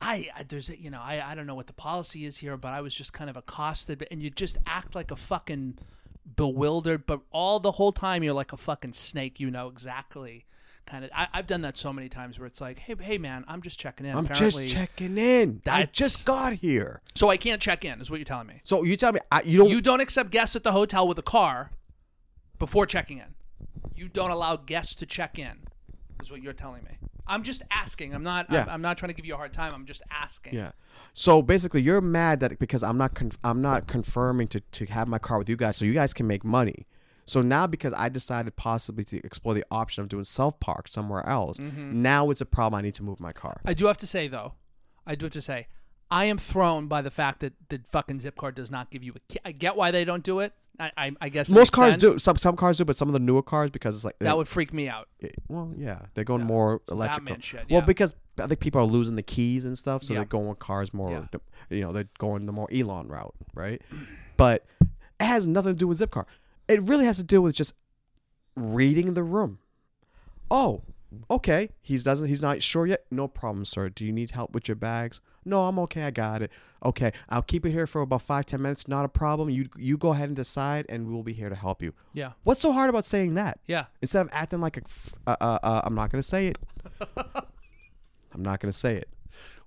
[0.00, 2.56] I, I there's a, you know I I don't know what the policy is here,
[2.56, 5.78] but I was just kind of accosted, and you just act like a fucking
[6.36, 9.40] bewildered, but all the whole time you're like a fucking snake.
[9.40, 10.44] You know exactly.
[10.86, 11.10] Kind of.
[11.14, 13.78] I, I've done that so many times where it's like, hey, hey, man, I'm just
[13.78, 14.16] checking in.
[14.16, 15.60] I'm Apparently, just checking in.
[15.66, 17.02] I just got here.
[17.14, 18.00] so I can't check in.
[18.00, 18.60] Is what you're telling me?
[18.64, 19.70] So you tell me I, you don't.
[19.70, 21.72] You don't accept guests at the hotel with a car
[22.58, 23.34] before checking in.
[23.94, 25.66] You don't allow guests to check in.
[26.22, 26.96] Is what you're telling me.
[27.26, 28.14] I'm just asking.
[28.14, 28.46] I'm not.
[28.50, 28.62] Yeah.
[28.62, 29.74] I'm, I'm not trying to give you a hard time.
[29.74, 30.54] I'm just asking.
[30.54, 30.72] Yeah.
[31.18, 35.08] So basically, you're mad that because I'm not conf- I'm not confirming to to have
[35.08, 36.86] my car with you guys, so you guys can make money.
[37.26, 41.26] So now because I decided possibly to explore the option of doing self park somewhere
[41.28, 42.02] else, Mm-hmm.
[42.02, 42.78] now it's a problem.
[42.78, 43.60] I need to move my car.
[43.64, 44.54] I do have to say though,
[45.04, 45.66] I do have to say,
[46.10, 49.12] I am thrown by the fact that the fucking zip card does not give you
[49.14, 49.20] a.
[49.32, 49.38] Key.
[49.44, 50.52] I get why they don't do it.
[50.80, 52.00] I I, I guess Most cars sense.
[52.02, 52.18] do.
[52.18, 54.32] Some some cars do, but some of the newer cars because it's like That eh,
[54.32, 55.08] would freak me out.
[55.20, 57.24] it- well, yeah, they're going more electrical.
[57.26, 60.20] Batman shit, Well, because I think people are losing the keys and stuff, so Yeah.
[60.20, 61.10] they're going with cars more.
[61.32, 61.38] Yeah.
[61.76, 63.82] You know, they're going the more Elon route, right?
[64.36, 66.24] But it has nothing to do with zip Zipcar.
[66.68, 67.74] It really has to do with just
[68.54, 69.58] reading the room.
[70.50, 70.82] Oh,
[71.30, 71.70] okay.
[71.82, 72.28] He's doesn't.
[72.28, 73.04] He's not sure yet.
[73.10, 73.88] No problem, sir.
[73.88, 75.20] Do you need help with your bags?
[75.48, 76.02] No, I'm okay.
[76.04, 76.50] I got it.
[76.84, 78.86] Okay, I'll keep it here for about five ten minutes.
[78.86, 79.50] Not a problem.
[79.50, 81.92] You you go ahead and decide, and we'll be here to help you.
[82.12, 82.32] Yeah.
[82.44, 83.58] What's so hard about saying that?
[83.66, 83.86] Yeah.
[84.00, 84.82] instead of acting like a
[85.26, 86.58] uh, uh, uh, I'm not gonna say it.
[88.34, 89.08] I'm not gonna say it.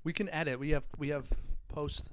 [0.04, 0.60] We can edit.
[0.60, 1.28] We have we have
[1.68, 2.10] post.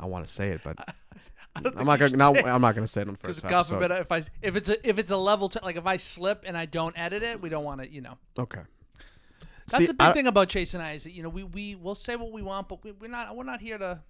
[0.00, 0.76] I want to say it, but
[1.56, 2.32] I'm not gonna.
[2.34, 2.46] it.
[2.46, 4.68] I'm not gonna say it on the Because first God forbid if I if it's
[4.68, 7.42] a if it's a level t- like if I slip and I don't edit it,
[7.42, 8.16] we don't want to you know.
[8.38, 8.60] Okay.
[9.70, 11.74] That's See, the big thing about Chase and I is that you know we we
[11.74, 14.02] will say what we want, but we, we're not we're not here to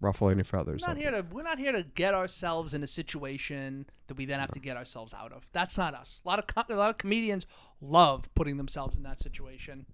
[0.00, 0.82] Ruffle any feathers.
[0.82, 4.24] we're not here to we're not here to get ourselves in a situation that we
[4.24, 5.46] then have to get ourselves out of.
[5.52, 6.20] That's not us.
[6.24, 7.46] A lot of co- a lot of comedians
[7.82, 9.84] love putting themselves in that situation.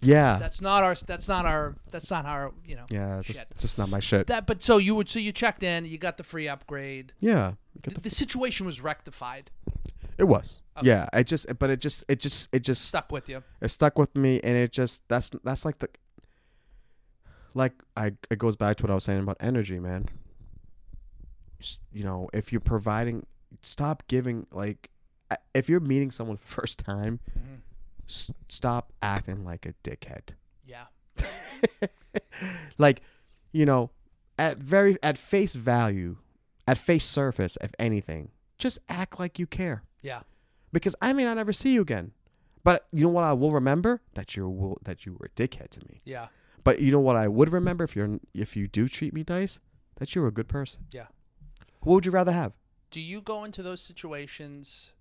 [0.00, 0.38] Yeah.
[0.38, 2.86] That's not our that's not our that's not our you know.
[2.90, 3.18] yeah.
[3.18, 4.26] It's just, just not my shit.
[4.26, 7.12] That but so you would so you checked in, you got the free upgrade.
[7.20, 7.52] yeah.
[7.82, 9.50] The, the, the situation was rectified.
[10.22, 10.62] It was.
[10.78, 10.86] Okay.
[10.86, 11.08] Yeah.
[11.12, 11.46] I just.
[11.58, 12.04] But it just.
[12.08, 12.48] It just.
[12.52, 12.84] It just.
[12.86, 13.42] Stuck with you.
[13.60, 15.02] It stuck with me, and it just.
[15.08, 15.30] That's.
[15.44, 15.88] That's like the.
[17.54, 18.12] Like I.
[18.30, 20.08] It goes back to what I was saying about energy, man.
[21.92, 23.26] You know, if you're providing,
[23.60, 24.90] stop giving like.
[25.54, 27.60] If you're meeting someone for the first time, Mhm.
[28.08, 30.34] s- stop acting like a dickhead.
[30.64, 30.86] Yeah.
[32.78, 33.00] like,
[33.52, 33.90] you know,
[34.38, 36.16] at very at face value,
[36.68, 39.84] at face surface, if anything, just act like you care.
[40.02, 40.20] Yeah.
[40.72, 42.12] Because I may not ever see you again.
[42.64, 44.00] But you know what I will remember?
[44.14, 46.00] That you will that you were a dickhead to me.
[46.04, 46.28] Yeah.
[46.64, 49.58] But you know what I would remember if you're if you do treat me nice?
[49.96, 50.86] That you're a good person.
[50.92, 51.06] Yeah.
[51.80, 52.52] What would you rather have?
[52.90, 54.92] Do you go into those situations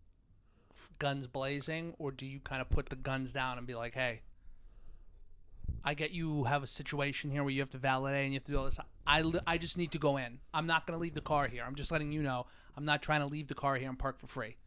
[0.97, 4.21] guns blazing or do you kind of put the guns down and be like, "Hey,
[5.83, 8.45] I get you have a situation here where you have to validate and you have
[8.45, 8.79] to do all this.
[9.07, 10.39] I, I just need to go in.
[10.53, 11.63] I'm not going to leave the car here.
[11.65, 12.45] I'm just letting you know
[12.77, 14.57] I'm not trying to leave the car here and park for free.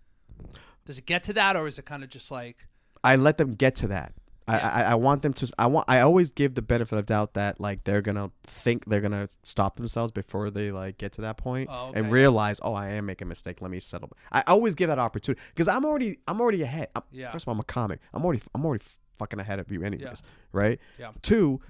[0.86, 2.66] Does it get to that or is it kind of just like,
[3.02, 4.12] I let them get to that.
[4.46, 4.68] I, Yeah.
[4.68, 5.52] I I want them to.
[5.58, 5.86] I want.
[5.88, 9.76] I always give the benefit of doubt that like they're gonna think they're gonna stop
[9.76, 13.26] themselves before they like get to that point Oh, and realize, oh, I am making
[13.26, 13.62] a mistake.
[13.62, 14.10] Let me settle.
[14.32, 16.18] I always give that opportunity because I'm already.
[16.28, 16.88] I'm already ahead.
[16.94, 17.30] I'm, Yeah.
[17.30, 18.00] First of all, I'm a comic.
[18.12, 18.42] I'm already.
[18.54, 18.84] I'm already
[19.16, 20.22] fucking ahead of you, anyways.
[20.22, 20.30] Yeah.
[20.52, 20.78] Right.
[20.98, 21.12] Yeah.
[21.22, 21.62] Two,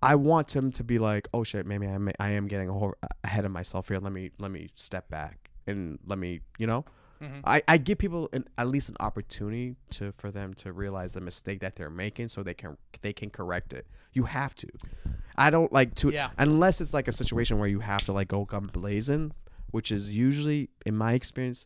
[0.00, 2.08] I want him to be like, oh shit, maybe I am.
[2.20, 2.94] I am getting a whole,
[3.24, 3.98] ahead of myself here.
[3.98, 4.30] Let me.
[4.38, 6.38] Let me step back and let me.
[6.56, 6.84] You know.
[7.22, 7.40] Mhm.
[7.44, 11.20] I, I give people an, at least an opportunity to for them to realize the
[11.20, 13.86] mistake that they're making so they can they can correct it.
[14.12, 14.68] You have to.
[15.36, 16.30] I don't like to Yeah.
[16.38, 19.32] unless it's like a situation where you have to like go gun blazing,
[19.70, 21.64] which is usually in my experience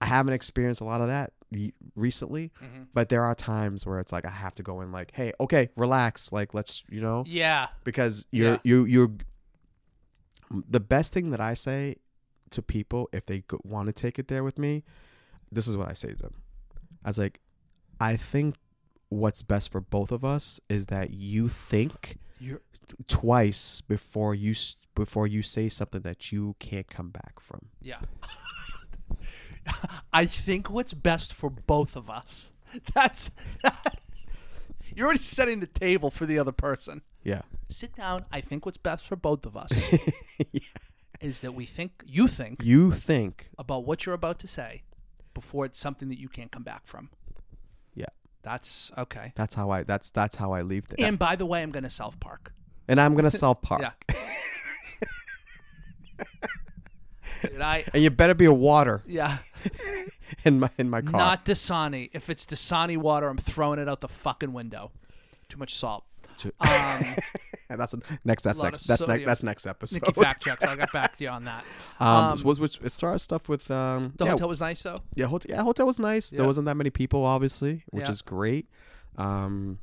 [0.00, 1.32] I haven't experienced a lot of that
[1.94, 2.88] recently, Mhm.
[2.92, 5.68] but there are times where it's like I have to go in like, hey, okay,
[5.76, 7.68] relax, like let's, you know, Yeah.
[7.84, 8.58] because you're Yeah.
[8.64, 9.12] you you're
[10.68, 11.96] the best thing that I say
[12.54, 14.82] to people if they want to take it there with me,
[15.52, 16.34] this is what I say to them.
[17.04, 17.40] I was like,
[18.00, 18.56] I think
[19.08, 22.62] what's best for both of us is that you think You're
[23.06, 27.68] twice before you s- before you say something that you can't come back from.
[27.80, 28.00] yeah.
[30.12, 32.52] I think what's best for both of us.
[32.94, 33.30] That's
[34.94, 37.02] You're already setting the table for the other person.
[37.24, 37.42] Yeah.
[37.68, 38.24] Sit down.
[38.30, 39.70] I think what's best for both of us
[41.24, 44.82] is that we think you think You think about what you're about to say
[45.32, 47.08] before it's something that you can't come back from.
[47.94, 48.06] Yeah.
[48.42, 49.32] That's okay.
[49.34, 51.84] that's how I that's that's how I leave the, And by the way, I'm going
[51.84, 52.52] to South Park.
[52.88, 53.82] and I'm gonna South Park.
[54.08, 54.16] Yeah.
[57.42, 59.38] Dude, I And you better be a water yeah,
[60.44, 61.18] in my in my car.
[61.20, 62.08] not Dasani.
[62.14, 64.92] If it's Dasani water, I'm throwing it out the fucking window.
[65.50, 66.04] Too much salt.
[66.38, 67.16] To- Um,
[67.76, 68.42] that's a, next.
[68.42, 68.86] That's next.
[68.86, 69.24] That's next.
[69.26, 70.02] That's next episode.
[70.02, 71.64] Nicky fact check, I'll get back to you on that.
[72.00, 74.82] Um, Um, was was as far as stuff with um The yeah, hotel was nice
[74.82, 74.96] though.
[75.14, 76.32] yeah hotel yeah hotel was nice.
[76.32, 76.38] Yeah.
[76.38, 78.68] There wasn't that many people, obviously, which is great.
[79.16, 79.78] Um,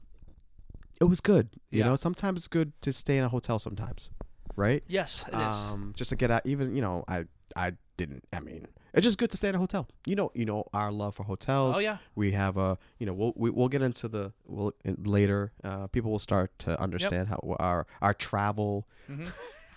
[1.00, 1.50] it was good.
[1.70, 3.58] You know, sometimes it's good to stay in a hotel.
[3.60, 4.10] Sometimes,
[4.56, 4.84] right?
[4.88, 5.66] Yes, it is.
[5.66, 6.42] Um, just to get out.
[6.46, 8.26] Even you know, I I didn't.
[8.34, 9.88] I mean, it's just good to stay in a hotel.
[10.06, 11.78] You know, you know our love for hotels.
[11.78, 11.98] oh yeah.
[12.16, 15.52] We have a, you know, we'll we, we'll get into the we'll in, later.
[15.64, 18.88] Uh, people will start to understand how our our travel.
[19.08, 19.28] hmm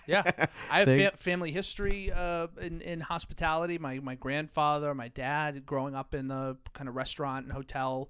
[0.07, 0.21] Yeah,
[0.69, 3.77] I have fa- family history uh, in in hospitality.
[3.77, 8.09] My my grandfather, my dad, growing up in the kind of restaurant and hotel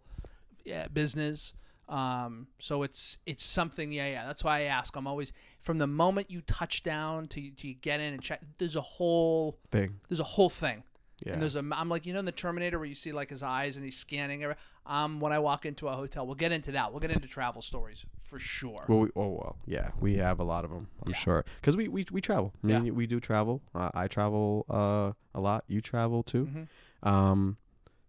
[0.66, 1.54] yeah, business.
[1.88, 3.92] Um, so it's it's something.
[3.92, 4.26] Yeah, yeah.
[4.26, 4.96] That's why I ask.
[4.96, 8.42] I'm always from the moment you touch down to to you get in and check.
[8.58, 10.84] There's a whole Thing, there's a whole thing.
[11.26, 11.34] Yeah.
[11.34, 13.42] And there's a, I'm like, you know, in the Terminator where you see like his
[13.44, 14.44] eyes and he's scanning.
[14.44, 14.56] every-
[14.86, 16.92] Um, when I walk into a hotel, we'll get into that.
[16.92, 18.86] We'll get into travel stories for sure.
[18.88, 20.88] Well, we, oh well, yeah, we have a lot of them.
[21.04, 21.16] I'm Yeah.
[21.18, 22.54] sure because we, we we travel.
[22.64, 23.62] I mean, we do travel.
[23.74, 25.64] Uh, I travel uh, a lot.
[25.68, 26.46] You travel too.
[26.46, 26.68] Mhm.
[27.10, 27.58] Um,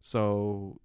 [0.01, 0.79] so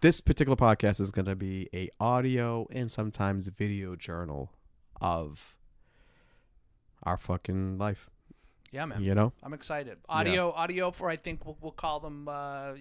[0.00, 4.50] this particular podcast is gonna be a audio and sometimes video journal
[5.00, 5.54] of
[7.04, 8.10] our fucking life.
[8.72, 9.02] Yeah, man.
[9.02, 9.98] You know, I'm excited.
[10.08, 12.72] Audio, audio for I think we'll, we'll call them uh,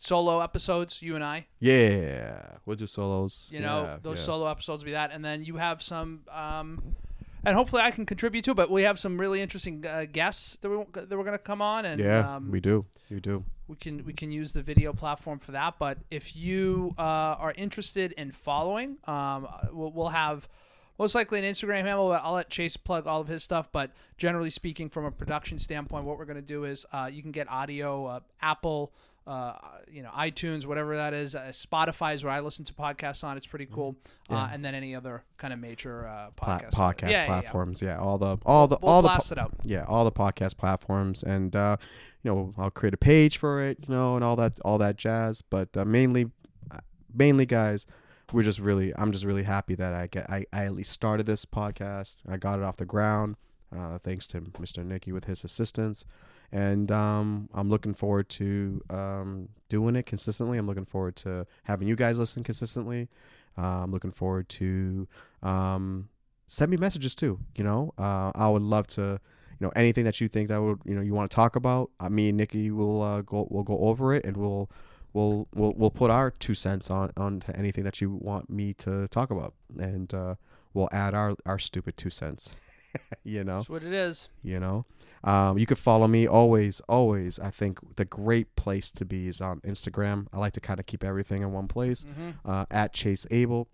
[0.00, 1.02] solo episodes.
[1.02, 3.48] You and I, yeah, we'll do solos.
[3.52, 4.24] you know, Yeah, those yeah.
[4.24, 6.96] solo episodes will be that, and then you have some, um,
[7.44, 8.54] and hopefully I can contribute to.
[8.54, 11.84] But we have some really interesting uh, guests that we that we're gonna come on,
[11.84, 12.86] and Yeah, um, we do.
[13.10, 13.44] We do.
[13.68, 15.74] we can we can use the video platform for that.
[15.78, 17.02] But if you uh,
[17.44, 20.48] are interested in following, um, we'll, we'll have
[20.98, 22.08] most likely an Instagram handle.
[22.08, 23.70] but I'll let Chase plug all of his stuff.
[23.72, 27.22] But generally speaking, from a production standpoint, what we're going to do is uh, you
[27.22, 28.92] can get audio, uh, Apple.
[29.24, 29.52] Uh,
[29.88, 31.36] you know, iTunes, whatever that is.
[31.36, 33.36] Uh, Spotify is where I listen to podcasts on.
[33.36, 33.94] It's pretty cool.
[34.28, 34.50] Uh, Yeah.
[34.52, 37.26] and then any other kind of major uh, Pla- podcast podcast Yeah, yeah, yeah.
[37.26, 37.80] platforms.
[37.82, 39.52] Yeah, all the all the We'll all the blast it out.
[39.62, 41.76] yeah all the podcast platforms and uh
[42.24, 44.96] you know i'll create a page for it you know and all that all that
[44.96, 46.26] jazz but uh, mainly
[46.72, 46.78] uh,
[47.14, 47.86] mainly guys
[48.32, 51.26] we're just really i'm just really happy that i get i, I at least started
[51.26, 52.22] this podcast.
[52.28, 53.36] I got it off the ground
[53.76, 56.04] uh thanks to mr nicky with his assistance.
[56.50, 60.58] And um i'm looking forward to um doing it consistently.
[60.58, 63.08] I'm looking forward to having you guys listen consistently.
[63.56, 65.06] Uh, i'm looking forward to
[65.42, 66.08] um
[66.48, 67.92] send me messages too you know?
[67.98, 69.20] Uh i would love to
[69.60, 71.90] you know anything that you think that would you know you want to talk about
[72.00, 74.70] uh, me and nicky will uh, go we'll go over it and we'll
[75.12, 78.72] we'll we'll we'll put our two cents on on to anything that you want me
[78.74, 79.54] to talk about.
[79.78, 80.34] And uh
[80.74, 82.54] we'll add our our stupid two cents
[83.24, 83.56] you know?
[83.56, 84.28] That's what it is.
[84.42, 84.84] you know?
[85.24, 87.38] Um, you can follow me always always.
[87.38, 90.26] I think the great place to be is on instagram.
[90.32, 92.04] I like to kind of keep everything in one place.
[92.04, 93.68] Hmm uh, at chase abel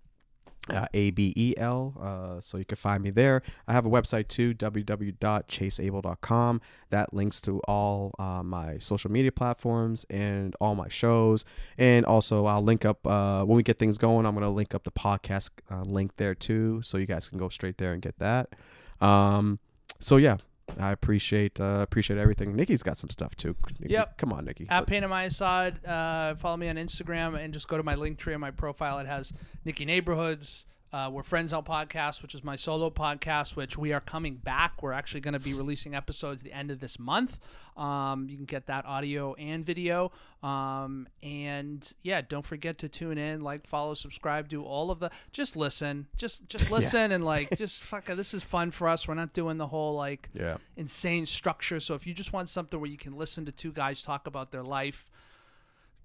[0.70, 3.42] uh, a-b-e-l uh, so you can find me there.
[3.66, 6.60] I have a website too www.chaseabel.com
[6.90, 11.46] that links to all uh, my social media platforms and all my shows.
[11.78, 14.74] And also i'll link up uh, when we get things going i'm going to link
[14.74, 18.02] up the podcast uh, link there too so you guys can go straight there and
[18.02, 18.56] get that.
[19.00, 19.60] Um,
[20.00, 20.38] so yeah
[20.78, 22.54] I appreciate uh, appreciate everything.
[22.54, 23.56] Nicky's got some stuff too.
[23.80, 24.18] Nicky, Yep.
[24.18, 24.66] Come on, Nicky.
[24.68, 27.94] At Pain in My Assad, uh, follow me on Instagram and just go to my
[27.94, 28.98] Linktree on my profile.
[28.98, 29.32] It has
[29.64, 34.00] Nicky Neighborhoods, Uh, we're Friends Out Podcast, which is my solo podcast, which we are
[34.00, 34.82] coming back.
[34.82, 37.38] We're actually going to be releasing episodes the end of this month.
[37.76, 40.12] Um, you can get that audio and video.
[40.42, 45.10] Um, and yeah, don't forget to tune in, like, follow, subscribe, do all of the.
[45.30, 48.08] Just listen, just just listen, and like, just fuck.
[48.08, 49.06] it, This is fun for us.
[49.06, 50.56] We're not doing the whole like Yeah.
[50.74, 51.80] insane structure.
[51.80, 54.52] So if you just want something where you can listen to two guys talk about
[54.52, 55.10] their life,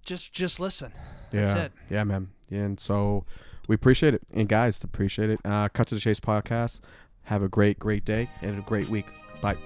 [0.05, 0.91] just just listen.
[1.31, 1.63] That's yeah.
[1.63, 1.71] it.
[1.89, 2.31] Yeah, man.
[2.51, 3.23] And so
[3.67, 4.23] we appreciate it.
[4.33, 5.39] And guys, appreciate it.
[5.45, 6.81] Uh, Cut to the Chase podcast.
[7.23, 9.05] Have a great, great day and a great week.
[9.41, 9.57] Bye.